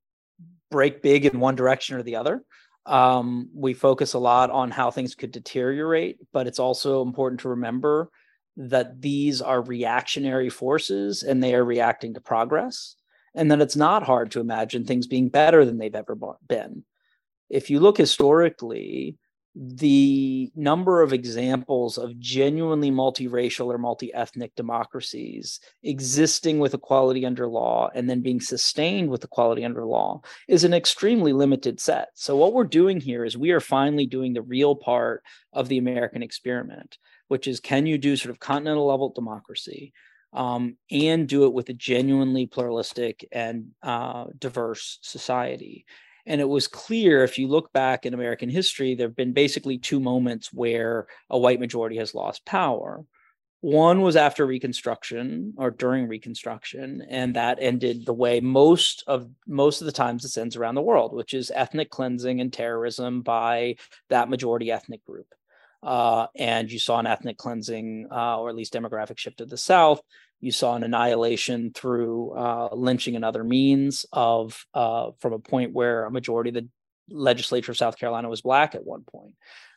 break 0.70 1.00
big 1.00 1.24
in 1.24 1.40
one 1.40 1.54
direction 1.54 1.96
or 1.96 2.02
the 2.02 2.16
other. 2.16 2.42
Um, 2.86 3.50
we 3.54 3.74
focus 3.74 4.14
a 4.14 4.18
lot 4.18 4.50
on 4.50 4.70
how 4.70 4.90
things 4.90 5.14
could 5.14 5.32
deteriorate, 5.32 6.18
but 6.32 6.46
it's 6.46 6.58
also 6.58 7.02
important 7.02 7.40
to 7.42 7.50
remember 7.50 8.10
that 8.56 9.00
these 9.00 9.40
are 9.40 9.62
reactionary 9.62 10.48
forces 10.48 11.22
and 11.22 11.42
they 11.42 11.54
are 11.54 11.64
reacting 11.64 12.14
to 12.14 12.20
progress, 12.20 12.96
and 13.34 13.50
that 13.50 13.60
it's 13.60 13.76
not 13.76 14.02
hard 14.02 14.30
to 14.32 14.40
imagine 14.40 14.84
things 14.84 15.06
being 15.06 15.28
better 15.28 15.64
than 15.64 15.78
they've 15.78 15.94
ever 15.94 16.16
been. 16.48 16.84
If 17.48 17.70
you 17.70 17.80
look 17.80 17.96
historically, 17.96 19.16
the 19.54 20.50
number 20.54 21.02
of 21.02 21.12
examples 21.12 21.98
of 21.98 22.18
genuinely 22.20 22.90
multiracial 22.90 23.66
or 23.66 23.78
multi-ethnic 23.78 24.54
democracies 24.54 25.58
existing 25.82 26.60
with 26.60 26.72
equality 26.72 27.26
under 27.26 27.48
law 27.48 27.90
and 27.94 28.08
then 28.08 28.20
being 28.20 28.40
sustained 28.40 29.10
with 29.10 29.24
equality 29.24 29.64
under 29.64 29.84
law 29.84 30.20
is 30.46 30.62
an 30.62 30.72
extremely 30.72 31.32
limited 31.32 31.80
set. 31.80 32.08
So 32.14 32.36
what 32.36 32.52
we're 32.52 32.64
doing 32.64 33.00
here 33.00 33.24
is 33.24 33.36
we 33.36 33.50
are 33.50 33.60
finally 33.60 34.06
doing 34.06 34.34
the 34.34 34.42
real 34.42 34.76
part 34.76 35.24
of 35.52 35.68
the 35.68 35.78
American 35.78 36.22
experiment, 36.22 36.96
which 37.26 37.48
is 37.48 37.58
can 37.58 37.86
you 37.86 37.98
do 37.98 38.16
sort 38.16 38.30
of 38.30 38.38
continental 38.38 38.86
level 38.86 39.12
democracy 39.12 39.92
um, 40.32 40.76
and 40.90 41.28
do 41.28 41.44
it 41.44 41.52
with 41.52 41.68
a 41.70 41.74
genuinely 41.74 42.46
pluralistic 42.46 43.26
and 43.32 43.68
uh, 43.82 44.26
diverse 44.38 44.98
society. 45.02 45.86
And 46.26 46.40
it 46.40 46.48
was 46.48 46.68
clear 46.68 47.24
if 47.24 47.38
you 47.38 47.48
look 47.48 47.72
back 47.72 48.06
in 48.06 48.14
American 48.14 48.48
history, 48.48 48.94
there 48.94 49.08
have 49.08 49.16
been 49.16 49.32
basically 49.32 49.78
two 49.78 50.00
moments 50.00 50.52
where 50.52 51.06
a 51.28 51.38
white 51.38 51.60
majority 51.60 51.96
has 51.96 52.14
lost 52.14 52.44
power. 52.44 53.04
One 53.62 54.00
was 54.00 54.16
after 54.16 54.46
Reconstruction 54.46 55.54
or 55.58 55.70
during 55.70 56.08
Reconstruction, 56.08 57.04
and 57.10 57.36
that 57.36 57.58
ended 57.60 58.06
the 58.06 58.14
way 58.14 58.40
most 58.40 59.04
of 59.06 59.28
most 59.46 59.82
of 59.82 59.84
the 59.84 59.92
times 59.92 60.24
it 60.24 60.40
ends 60.40 60.56
around 60.56 60.76
the 60.76 60.82
world, 60.82 61.12
which 61.12 61.34
is 61.34 61.52
ethnic 61.54 61.90
cleansing 61.90 62.40
and 62.40 62.50
terrorism 62.50 63.20
by 63.20 63.76
that 64.08 64.30
majority 64.30 64.70
ethnic 64.70 65.04
group. 65.04 65.26
Uh, 65.82 66.26
and 66.36 66.70
you 66.72 66.78
saw 66.78 66.98
an 66.98 67.06
ethnic 67.06 67.36
cleansing 67.36 68.08
uh, 68.10 68.38
or 68.38 68.48
at 68.48 68.54
least 68.54 68.72
demographic 68.72 69.18
shift 69.18 69.38
to 69.38 69.46
the 69.46 69.58
South 69.58 70.00
you 70.40 70.52
saw 70.52 70.74
an 70.74 70.82
annihilation 70.82 71.72
through 71.72 72.32
uh, 72.32 72.68
lynching 72.72 73.16
and 73.16 73.24
other 73.24 73.44
means 73.44 74.06
of 74.12 74.64
uh, 74.74 75.10
from 75.18 75.32
a 75.32 75.38
point 75.38 75.72
where 75.72 76.04
a 76.04 76.10
majority 76.10 76.50
of 76.50 76.54
the 76.54 76.68
legislature 77.10 77.72
of 77.72 77.78
South 77.78 77.98
Carolina 77.98 78.28
was 78.28 78.40
black 78.40 78.74
at 78.74 78.84
one 78.84 79.02
point. 79.02 79.34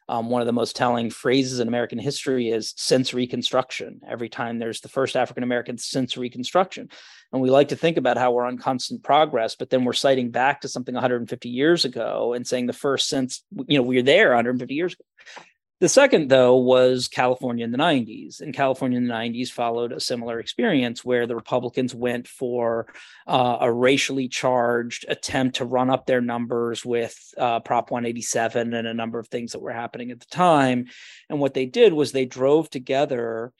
Um, 0.10 0.30
one 0.30 0.42
of 0.42 0.48
the 0.48 0.54
most 0.54 0.76
telling 0.76 1.10
phrases 1.10 1.60
in 1.60 1.68
American 1.68 1.98
history 1.98 2.50
is 2.50 2.74
since 2.76 3.14
Reconstruction. 3.14 4.02
Every 4.08 4.28
time 4.28 4.60
there's 4.60 4.82
the 4.82 4.90
first 4.90 5.16
African 5.16 5.44
American 5.44 5.78
since 5.78 6.18
Reconstruction. 6.18 6.90
And 7.32 7.42
we 7.42 7.50
like 7.50 7.70
to 7.70 7.76
think 7.76 7.98
about 7.98 8.18
how 8.18 8.32
we're 8.32 8.46
on 8.46 8.58
constant 8.58 9.04
progress, 9.04 9.56
but 9.56 9.70
then 9.70 9.86
we're 9.86 9.94
citing 9.94 10.30
back 10.30 10.62
to 10.62 10.68
something 10.68 10.94
150 10.94 11.50
years 11.50 11.86
ago 11.86 12.34
and 12.34 12.46
saying 12.46 12.68
the 12.68 12.74
first 12.74 13.08
since, 13.08 13.44
you 13.68 13.78
know, 13.78 13.84
we 13.84 13.98
are 13.98 14.04
there 14.04 14.30
150 14.30 14.74
years 14.74 14.94
ago. 14.94 15.06
The 15.80 15.90
second, 15.90 16.30
though, 16.30 16.56
was 16.56 17.08
California 17.08 17.66
in 17.66 17.72
the 17.72 17.78
90s. 17.78 18.40
And 18.40 18.54
California 18.54 18.98
in 18.98 19.08
the 19.08 19.14
90s 19.14 19.50
followed 19.50 19.92
a 19.92 20.00
similar 20.00 20.40
experience 20.40 21.04
where 21.04 21.28
the 21.28 21.36
Republicans 21.36 21.94
went 21.94 22.28
for 22.28 22.88
uh, 23.28 23.58
a 23.60 23.72
racially 23.72 24.28
charged 24.28 25.06
attempt 25.10 25.58
to 25.58 25.66
run 25.66 25.90
up 25.90 26.06
their 26.06 26.22
numbers 26.22 26.86
with 26.86 27.18
uh, 27.38 27.60
Prop 27.60 27.92
187 27.92 28.74
and 28.74 28.88
a 28.88 28.94
number 28.94 29.20
of 29.20 29.28
things 29.28 29.52
that 29.52 29.62
were 29.62 29.74
happening 29.74 30.12
at 30.12 30.20
the 30.20 30.26
time. 30.28 30.86
And 31.30 31.40
what 31.40 31.54
they 31.54 31.66
did 31.66 31.92
was 31.92 32.12
they 32.12 32.26
drove 32.26 32.70
together 32.70 33.52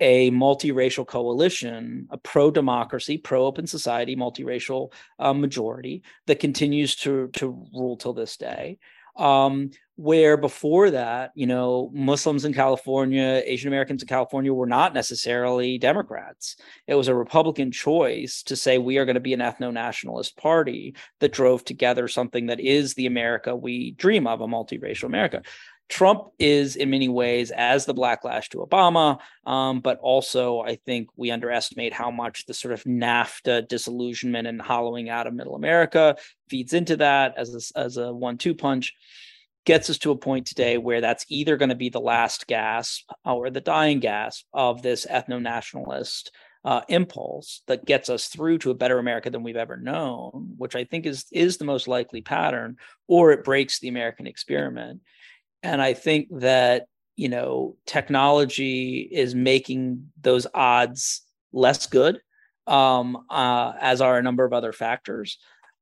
a 0.00 0.30
multiracial 0.30 1.06
coalition, 1.06 2.06
a 2.10 2.18
pro 2.18 2.50
democracy, 2.50 3.18
pro 3.18 3.44
open 3.44 3.66
society, 3.66 4.16
multiracial 4.16 4.92
uh, 5.18 5.32
majority 5.32 6.02
that 6.26 6.40
continues 6.40 6.96
to, 6.96 7.28
to 7.34 7.66
rule 7.74 7.96
till 7.96 8.12
this 8.12 8.36
day 8.36 8.78
um, 9.18 9.70
where 9.96 10.36
before 10.36 10.92
that, 10.92 11.32
you 11.34 11.46
know, 11.46 11.90
Muslims 11.92 12.44
in 12.44 12.54
California, 12.54 13.42
Asian 13.44 13.66
Americans 13.66 14.00
in 14.00 14.08
California 14.08 14.54
were 14.54 14.66
not 14.66 14.94
necessarily 14.94 15.76
Democrats. 15.76 16.56
It 16.86 16.94
was 16.94 17.08
a 17.08 17.14
Republican 17.14 17.72
choice 17.72 18.44
to 18.44 18.54
say 18.54 18.78
we 18.78 18.98
are 18.98 19.04
going 19.04 19.14
to 19.14 19.20
be 19.20 19.34
an 19.34 19.40
ethno 19.40 19.72
nationalist 19.72 20.36
party 20.36 20.94
that 21.18 21.32
drove 21.32 21.64
together 21.64 22.06
something 22.06 22.46
that 22.46 22.60
is 22.60 22.94
the 22.94 23.06
America 23.06 23.56
we 23.56 23.90
dream 23.92 24.28
of, 24.28 24.40
a 24.40 24.46
multiracial 24.46 25.04
America. 25.04 25.42
Trump 25.88 26.24
is 26.38 26.76
in 26.76 26.90
many 26.90 27.08
ways 27.08 27.50
as 27.50 27.86
the 27.86 27.94
backlash 27.94 28.48
to 28.48 28.58
Obama, 28.58 29.18
um, 29.46 29.80
but 29.80 29.98
also 30.00 30.60
I 30.60 30.76
think 30.76 31.08
we 31.16 31.30
underestimate 31.30 31.94
how 31.94 32.10
much 32.10 32.44
the 32.44 32.54
sort 32.54 32.74
of 32.74 32.84
NAFTA 32.84 33.68
disillusionment 33.68 34.46
and 34.46 34.60
hollowing 34.60 35.08
out 35.08 35.26
of 35.26 35.34
Middle 35.34 35.56
America 35.56 36.16
feeds 36.48 36.74
into 36.74 36.96
that 36.96 37.34
as 37.38 37.72
a, 37.74 37.78
as 37.78 37.96
a 37.96 38.12
one-two 38.12 38.54
punch. 38.54 38.94
Gets 39.64 39.90
us 39.90 39.98
to 39.98 40.12
a 40.12 40.16
point 40.16 40.46
today 40.46 40.78
where 40.78 41.00
that's 41.00 41.26
either 41.28 41.56
going 41.56 41.68
to 41.68 41.74
be 41.74 41.90
the 41.90 42.00
last 42.00 42.46
gasp 42.46 43.10
or 43.24 43.50
the 43.50 43.60
dying 43.60 44.00
gasp 44.00 44.46
of 44.54 44.82
this 44.82 45.04
ethno 45.04 45.42
nationalist 45.42 46.32
uh, 46.64 46.82
impulse 46.88 47.62
that 47.66 47.84
gets 47.84 48.08
us 48.08 48.28
through 48.28 48.58
to 48.58 48.70
a 48.70 48.74
better 48.74 48.98
America 48.98 49.30
than 49.30 49.42
we've 49.42 49.56
ever 49.56 49.76
known, 49.76 50.54
which 50.56 50.74
I 50.74 50.84
think 50.84 51.06
is 51.06 51.26
is 51.32 51.56
the 51.56 51.64
most 51.64 51.88
likely 51.88 52.20
pattern, 52.20 52.76
or 53.06 53.32
it 53.32 53.44
breaks 53.44 53.78
the 53.78 53.88
American 53.88 54.26
experiment. 54.26 55.00
And 55.62 55.82
I 55.82 55.94
think 55.94 56.28
that, 56.40 56.86
you 57.16 57.28
know, 57.28 57.76
technology 57.86 59.08
is 59.10 59.34
making 59.34 60.10
those 60.20 60.46
odds 60.54 61.22
less 61.52 61.86
good, 61.86 62.20
um, 62.66 63.24
uh, 63.28 63.72
as 63.80 64.00
are 64.00 64.18
a 64.18 64.22
number 64.22 64.44
of 64.44 64.52
other 64.52 64.72
factors. 64.72 65.38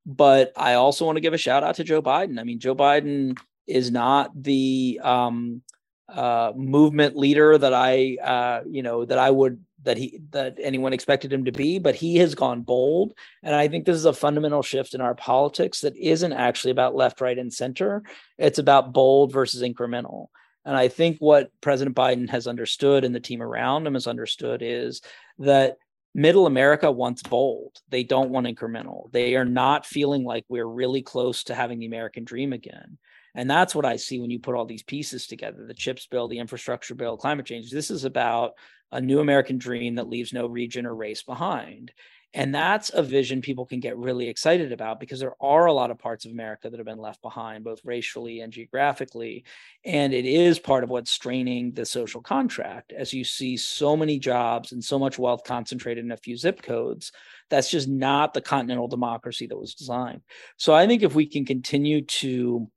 But 0.06 0.52
I 0.56 0.74
also 0.74 1.04
want 1.04 1.16
to 1.16 1.20
give 1.20 1.34
a 1.34 1.38
shout 1.38 1.64
out 1.64 1.74
to 1.76 1.84
Joe 1.84 2.00
Biden. 2.00 2.38
I 2.38 2.44
mean, 2.44 2.60
Joe 2.60 2.76
Biden 2.76 3.36
is 3.66 3.90
not 3.90 4.30
the 4.40 5.00
um, 5.02 5.62
uh, 6.08 6.52
movement 6.54 7.16
leader 7.16 7.58
that 7.58 7.74
I, 7.74 8.16
uh, 8.22 8.60
you 8.68 8.82
know, 8.82 9.04
that 9.04 9.18
I 9.18 9.30
would 9.30 9.65
that 9.86 9.96
he 9.96 10.20
that 10.30 10.56
anyone 10.60 10.92
expected 10.92 11.32
him 11.32 11.46
to 11.46 11.52
be, 11.52 11.78
but 11.78 11.94
he 11.94 12.16
has 12.16 12.34
gone 12.34 12.62
bold, 12.62 13.14
and 13.42 13.54
I 13.54 13.68
think 13.68 13.86
this 13.86 13.96
is 13.96 14.04
a 14.04 14.12
fundamental 14.12 14.62
shift 14.62 14.94
in 14.94 15.00
our 15.00 15.14
politics 15.14 15.80
that 15.80 15.96
isn't 15.96 16.32
actually 16.32 16.72
about 16.72 16.94
left, 16.94 17.20
right, 17.20 17.38
and 17.38 17.52
center. 17.52 18.02
It's 18.36 18.58
about 18.58 18.92
bold 18.92 19.32
versus 19.32 19.62
incremental. 19.62 20.26
And 20.64 20.76
I 20.76 20.88
think 20.88 21.18
what 21.18 21.52
President 21.60 21.94
Biden 21.94 22.28
has 22.28 22.48
understood 22.48 23.04
and 23.04 23.14
the 23.14 23.20
team 23.20 23.40
around 23.40 23.86
him 23.86 23.94
has 23.94 24.08
understood 24.08 24.62
is 24.62 25.00
that 25.38 25.76
middle 26.12 26.46
America 26.46 26.90
wants 26.90 27.22
bold. 27.22 27.78
They 27.88 28.02
don't 28.02 28.30
want 28.30 28.48
incremental. 28.48 29.12
They 29.12 29.36
are 29.36 29.44
not 29.44 29.86
feeling 29.86 30.24
like 30.24 30.44
we're 30.48 30.66
really 30.66 31.02
close 31.02 31.44
to 31.44 31.54
having 31.54 31.78
the 31.78 31.86
American 31.86 32.24
dream 32.24 32.52
again. 32.52 32.98
And 33.36 33.48
that's 33.48 33.74
what 33.74 33.84
I 33.84 33.96
see 33.96 34.18
when 34.18 34.30
you 34.30 34.40
put 34.40 34.54
all 34.56 34.64
these 34.64 34.82
pieces 34.82 35.26
together 35.26 35.64
the 35.64 35.74
CHIPS 35.74 36.06
bill, 36.06 36.26
the 36.26 36.38
infrastructure 36.38 36.94
bill, 36.94 37.16
climate 37.16 37.46
change. 37.46 37.70
This 37.70 37.90
is 37.90 38.04
about 38.04 38.54
a 38.92 39.00
new 39.00 39.20
American 39.20 39.58
dream 39.58 39.96
that 39.96 40.08
leaves 40.08 40.32
no 40.32 40.46
region 40.46 40.86
or 40.86 40.94
race 40.94 41.22
behind. 41.22 41.92
And 42.34 42.54
that's 42.54 42.90
a 42.92 43.02
vision 43.02 43.40
people 43.40 43.64
can 43.64 43.80
get 43.80 43.96
really 43.96 44.28
excited 44.28 44.70
about 44.70 45.00
because 45.00 45.20
there 45.20 45.36
are 45.40 45.66
a 45.66 45.72
lot 45.72 45.90
of 45.90 45.98
parts 45.98 46.26
of 46.26 46.32
America 46.32 46.68
that 46.68 46.76
have 46.76 46.86
been 46.86 46.98
left 46.98 47.22
behind, 47.22 47.64
both 47.64 47.80
racially 47.82 48.40
and 48.40 48.52
geographically. 48.52 49.44
And 49.86 50.12
it 50.12 50.26
is 50.26 50.58
part 50.58 50.84
of 50.84 50.90
what's 50.90 51.10
straining 51.10 51.72
the 51.72 51.86
social 51.86 52.20
contract 52.20 52.92
as 52.92 53.14
you 53.14 53.24
see 53.24 53.56
so 53.56 53.96
many 53.96 54.18
jobs 54.18 54.72
and 54.72 54.84
so 54.84 54.98
much 54.98 55.18
wealth 55.18 55.44
concentrated 55.44 56.04
in 56.04 56.12
a 56.12 56.16
few 56.18 56.36
zip 56.36 56.60
codes. 56.60 57.10
That's 57.48 57.70
just 57.70 57.88
not 57.88 58.34
the 58.34 58.42
continental 58.42 58.88
democracy 58.88 59.46
that 59.46 59.58
was 59.58 59.74
designed. 59.74 60.20
So 60.58 60.74
I 60.74 60.86
think 60.86 61.02
if 61.02 61.14
we 61.14 61.26
can 61.26 61.46
continue 61.46 62.02
to 62.02 62.70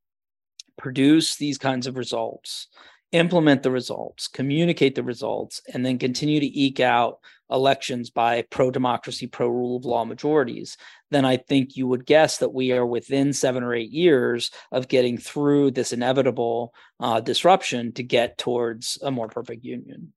produce 0.78 1.36
these 1.36 1.58
kinds 1.58 1.86
of 1.86 1.98
results, 1.98 2.68
implement 3.12 3.62
the 3.62 3.70
results, 3.70 4.28
communicate 4.28 4.94
the 4.94 5.02
results, 5.02 5.60
and 5.72 5.84
then 5.84 5.98
continue 5.98 6.40
to 6.40 6.58
eke 6.58 6.80
out 6.80 7.18
elections 7.50 8.10
by 8.10 8.42
pro 8.50 8.70
democracy, 8.70 9.26
pro 9.26 9.48
rule 9.48 9.76
of 9.76 9.84
law 9.84 10.04
majorities, 10.04 10.76
then 11.10 11.24
I 11.24 11.36
think 11.36 11.76
you 11.76 11.86
would 11.88 12.06
guess 12.06 12.38
that 12.38 12.54
we 12.54 12.72
are 12.72 12.86
within 12.86 13.32
seven 13.32 13.62
or 13.62 13.74
eight 13.74 13.90
years 13.90 14.50
of 14.70 14.88
getting 14.88 15.18
through 15.18 15.72
this 15.72 15.92
inevitable 15.92 16.72
uh, 17.00 17.20
disruption 17.20 17.92
to 17.94 18.02
get 18.02 18.38
towards 18.38 18.98
a 19.02 19.10
more 19.10 19.28
perfect 19.28 19.64
union. 19.64 20.12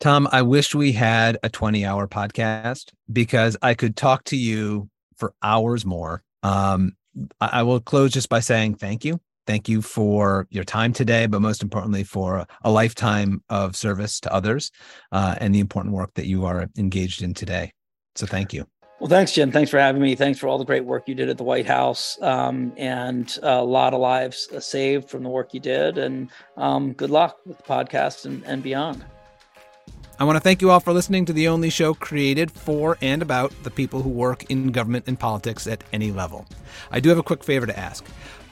Tom, 0.00 0.28
I 0.30 0.42
wish 0.42 0.74
we 0.74 0.92
had 0.92 1.38
a 1.42 1.48
20 1.48 1.84
hour 1.84 2.06
podcast 2.06 2.92
because 3.12 3.56
I 3.60 3.74
could 3.74 3.96
talk 3.96 4.24
to 4.24 4.36
you 4.36 4.88
for 5.16 5.34
hours 5.42 5.84
more. 5.84 6.22
Um, 6.42 6.92
I 7.40 7.64
will 7.64 7.80
close 7.80 8.12
just 8.12 8.28
by 8.28 8.40
saying 8.40 8.76
thank 8.76 9.04
you 9.04 9.20
Thank 9.48 9.66
you 9.66 9.80
for 9.80 10.46
your 10.50 10.62
time 10.62 10.92
today, 10.92 11.24
but 11.24 11.40
most 11.40 11.62
importantly, 11.62 12.04
for 12.04 12.46
a 12.64 12.70
lifetime 12.70 13.42
of 13.48 13.76
service 13.76 14.20
to 14.20 14.30
others 14.30 14.70
uh, 15.10 15.36
and 15.40 15.54
the 15.54 15.60
important 15.60 15.94
work 15.94 16.12
that 16.16 16.26
you 16.26 16.44
are 16.44 16.68
engaged 16.76 17.22
in 17.22 17.32
today. 17.32 17.72
So, 18.14 18.26
thank 18.26 18.52
you. 18.52 18.66
Well, 19.00 19.08
thanks, 19.08 19.32
Jim. 19.32 19.50
Thanks 19.50 19.70
for 19.70 19.78
having 19.78 20.02
me. 20.02 20.16
Thanks 20.16 20.38
for 20.38 20.48
all 20.48 20.58
the 20.58 20.66
great 20.66 20.84
work 20.84 21.08
you 21.08 21.14
did 21.14 21.30
at 21.30 21.38
the 21.38 21.44
White 21.44 21.64
House, 21.64 22.20
um, 22.20 22.74
and 22.76 23.38
a 23.42 23.64
lot 23.64 23.94
of 23.94 24.00
lives 24.00 24.50
saved 24.58 25.08
from 25.08 25.22
the 25.22 25.30
work 25.30 25.54
you 25.54 25.60
did. 25.60 25.96
And 25.96 26.28
um, 26.58 26.92
good 26.92 27.08
luck 27.08 27.38
with 27.46 27.56
the 27.56 27.62
podcast 27.62 28.26
and, 28.26 28.44
and 28.44 28.62
beyond. 28.62 29.02
I 30.20 30.24
want 30.24 30.36
to 30.36 30.40
thank 30.40 30.60
you 30.60 30.70
all 30.70 30.80
for 30.80 30.92
listening 30.92 31.24
to 31.24 31.32
the 31.32 31.48
only 31.48 31.70
show 31.70 31.94
created 31.94 32.50
for 32.50 32.98
and 33.00 33.22
about 33.22 33.52
the 33.62 33.70
people 33.70 34.02
who 34.02 34.10
work 34.10 34.50
in 34.50 34.72
government 34.72 35.04
and 35.06 35.18
politics 35.18 35.66
at 35.66 35.84
any 35.92 36.12
level. 36.12 36.44
I 36.90 37.00
do 37.00 37.08
have 37.08 37.18
a 37.18 37.22
quick 37.22 37.42
favor 37.42 37.66
to 37.66 37.78
ask. 37.78 38.04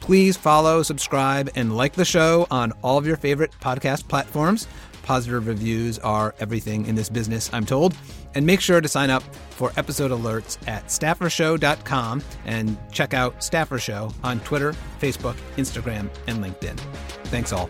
Please 0.07 0.37
follow, 0.37 0.85
subscribe, 0.85 1.51
and 1.57 1.77
like 1.77 1.95
the 1.95 2.05
show 2.05 2.47
on 2.49 2.71
all 2.81 2.97
of 2.97 3.09
your 3.09 3.17
favorite 3.17 3.51
podcast 3.61 4.07
platforms. 4.07 4.69
Positive 5.03 5.45
reviews 5.45 5.99
are 5.99 6.33
everything 6.39 6.87
in 6.87 6.95
this 6.95 7.09
business, 7.09 7.51
I'm 7.53 7.67
told. 7.67 7.93
And 8.37 8.47
make 8.47 8.61
sure 8.61 8.81
to 8.81 8.87
sign 8.87 9.11
up 9.11 9.25
for 9.51 9.73
episode 9.77 10.13
alerts 10.13 10.59
at 10.69 10.87
staffershow.com 10.87 12.23
and 12.45 12.79
check 12.93 13.15
out 13.15 13.43
Staffer 13.43 13.81
Show 13.81 14.13
on 14.23 14.39
Twitter, 14.41 14.75
Facebook, 15.01 15.35
Instagram, 15.57 16.09
and 16.29 16.39
LinkedIn. 16.39 16.79
Thanks 17.25 17.53
all. 17.53 17.69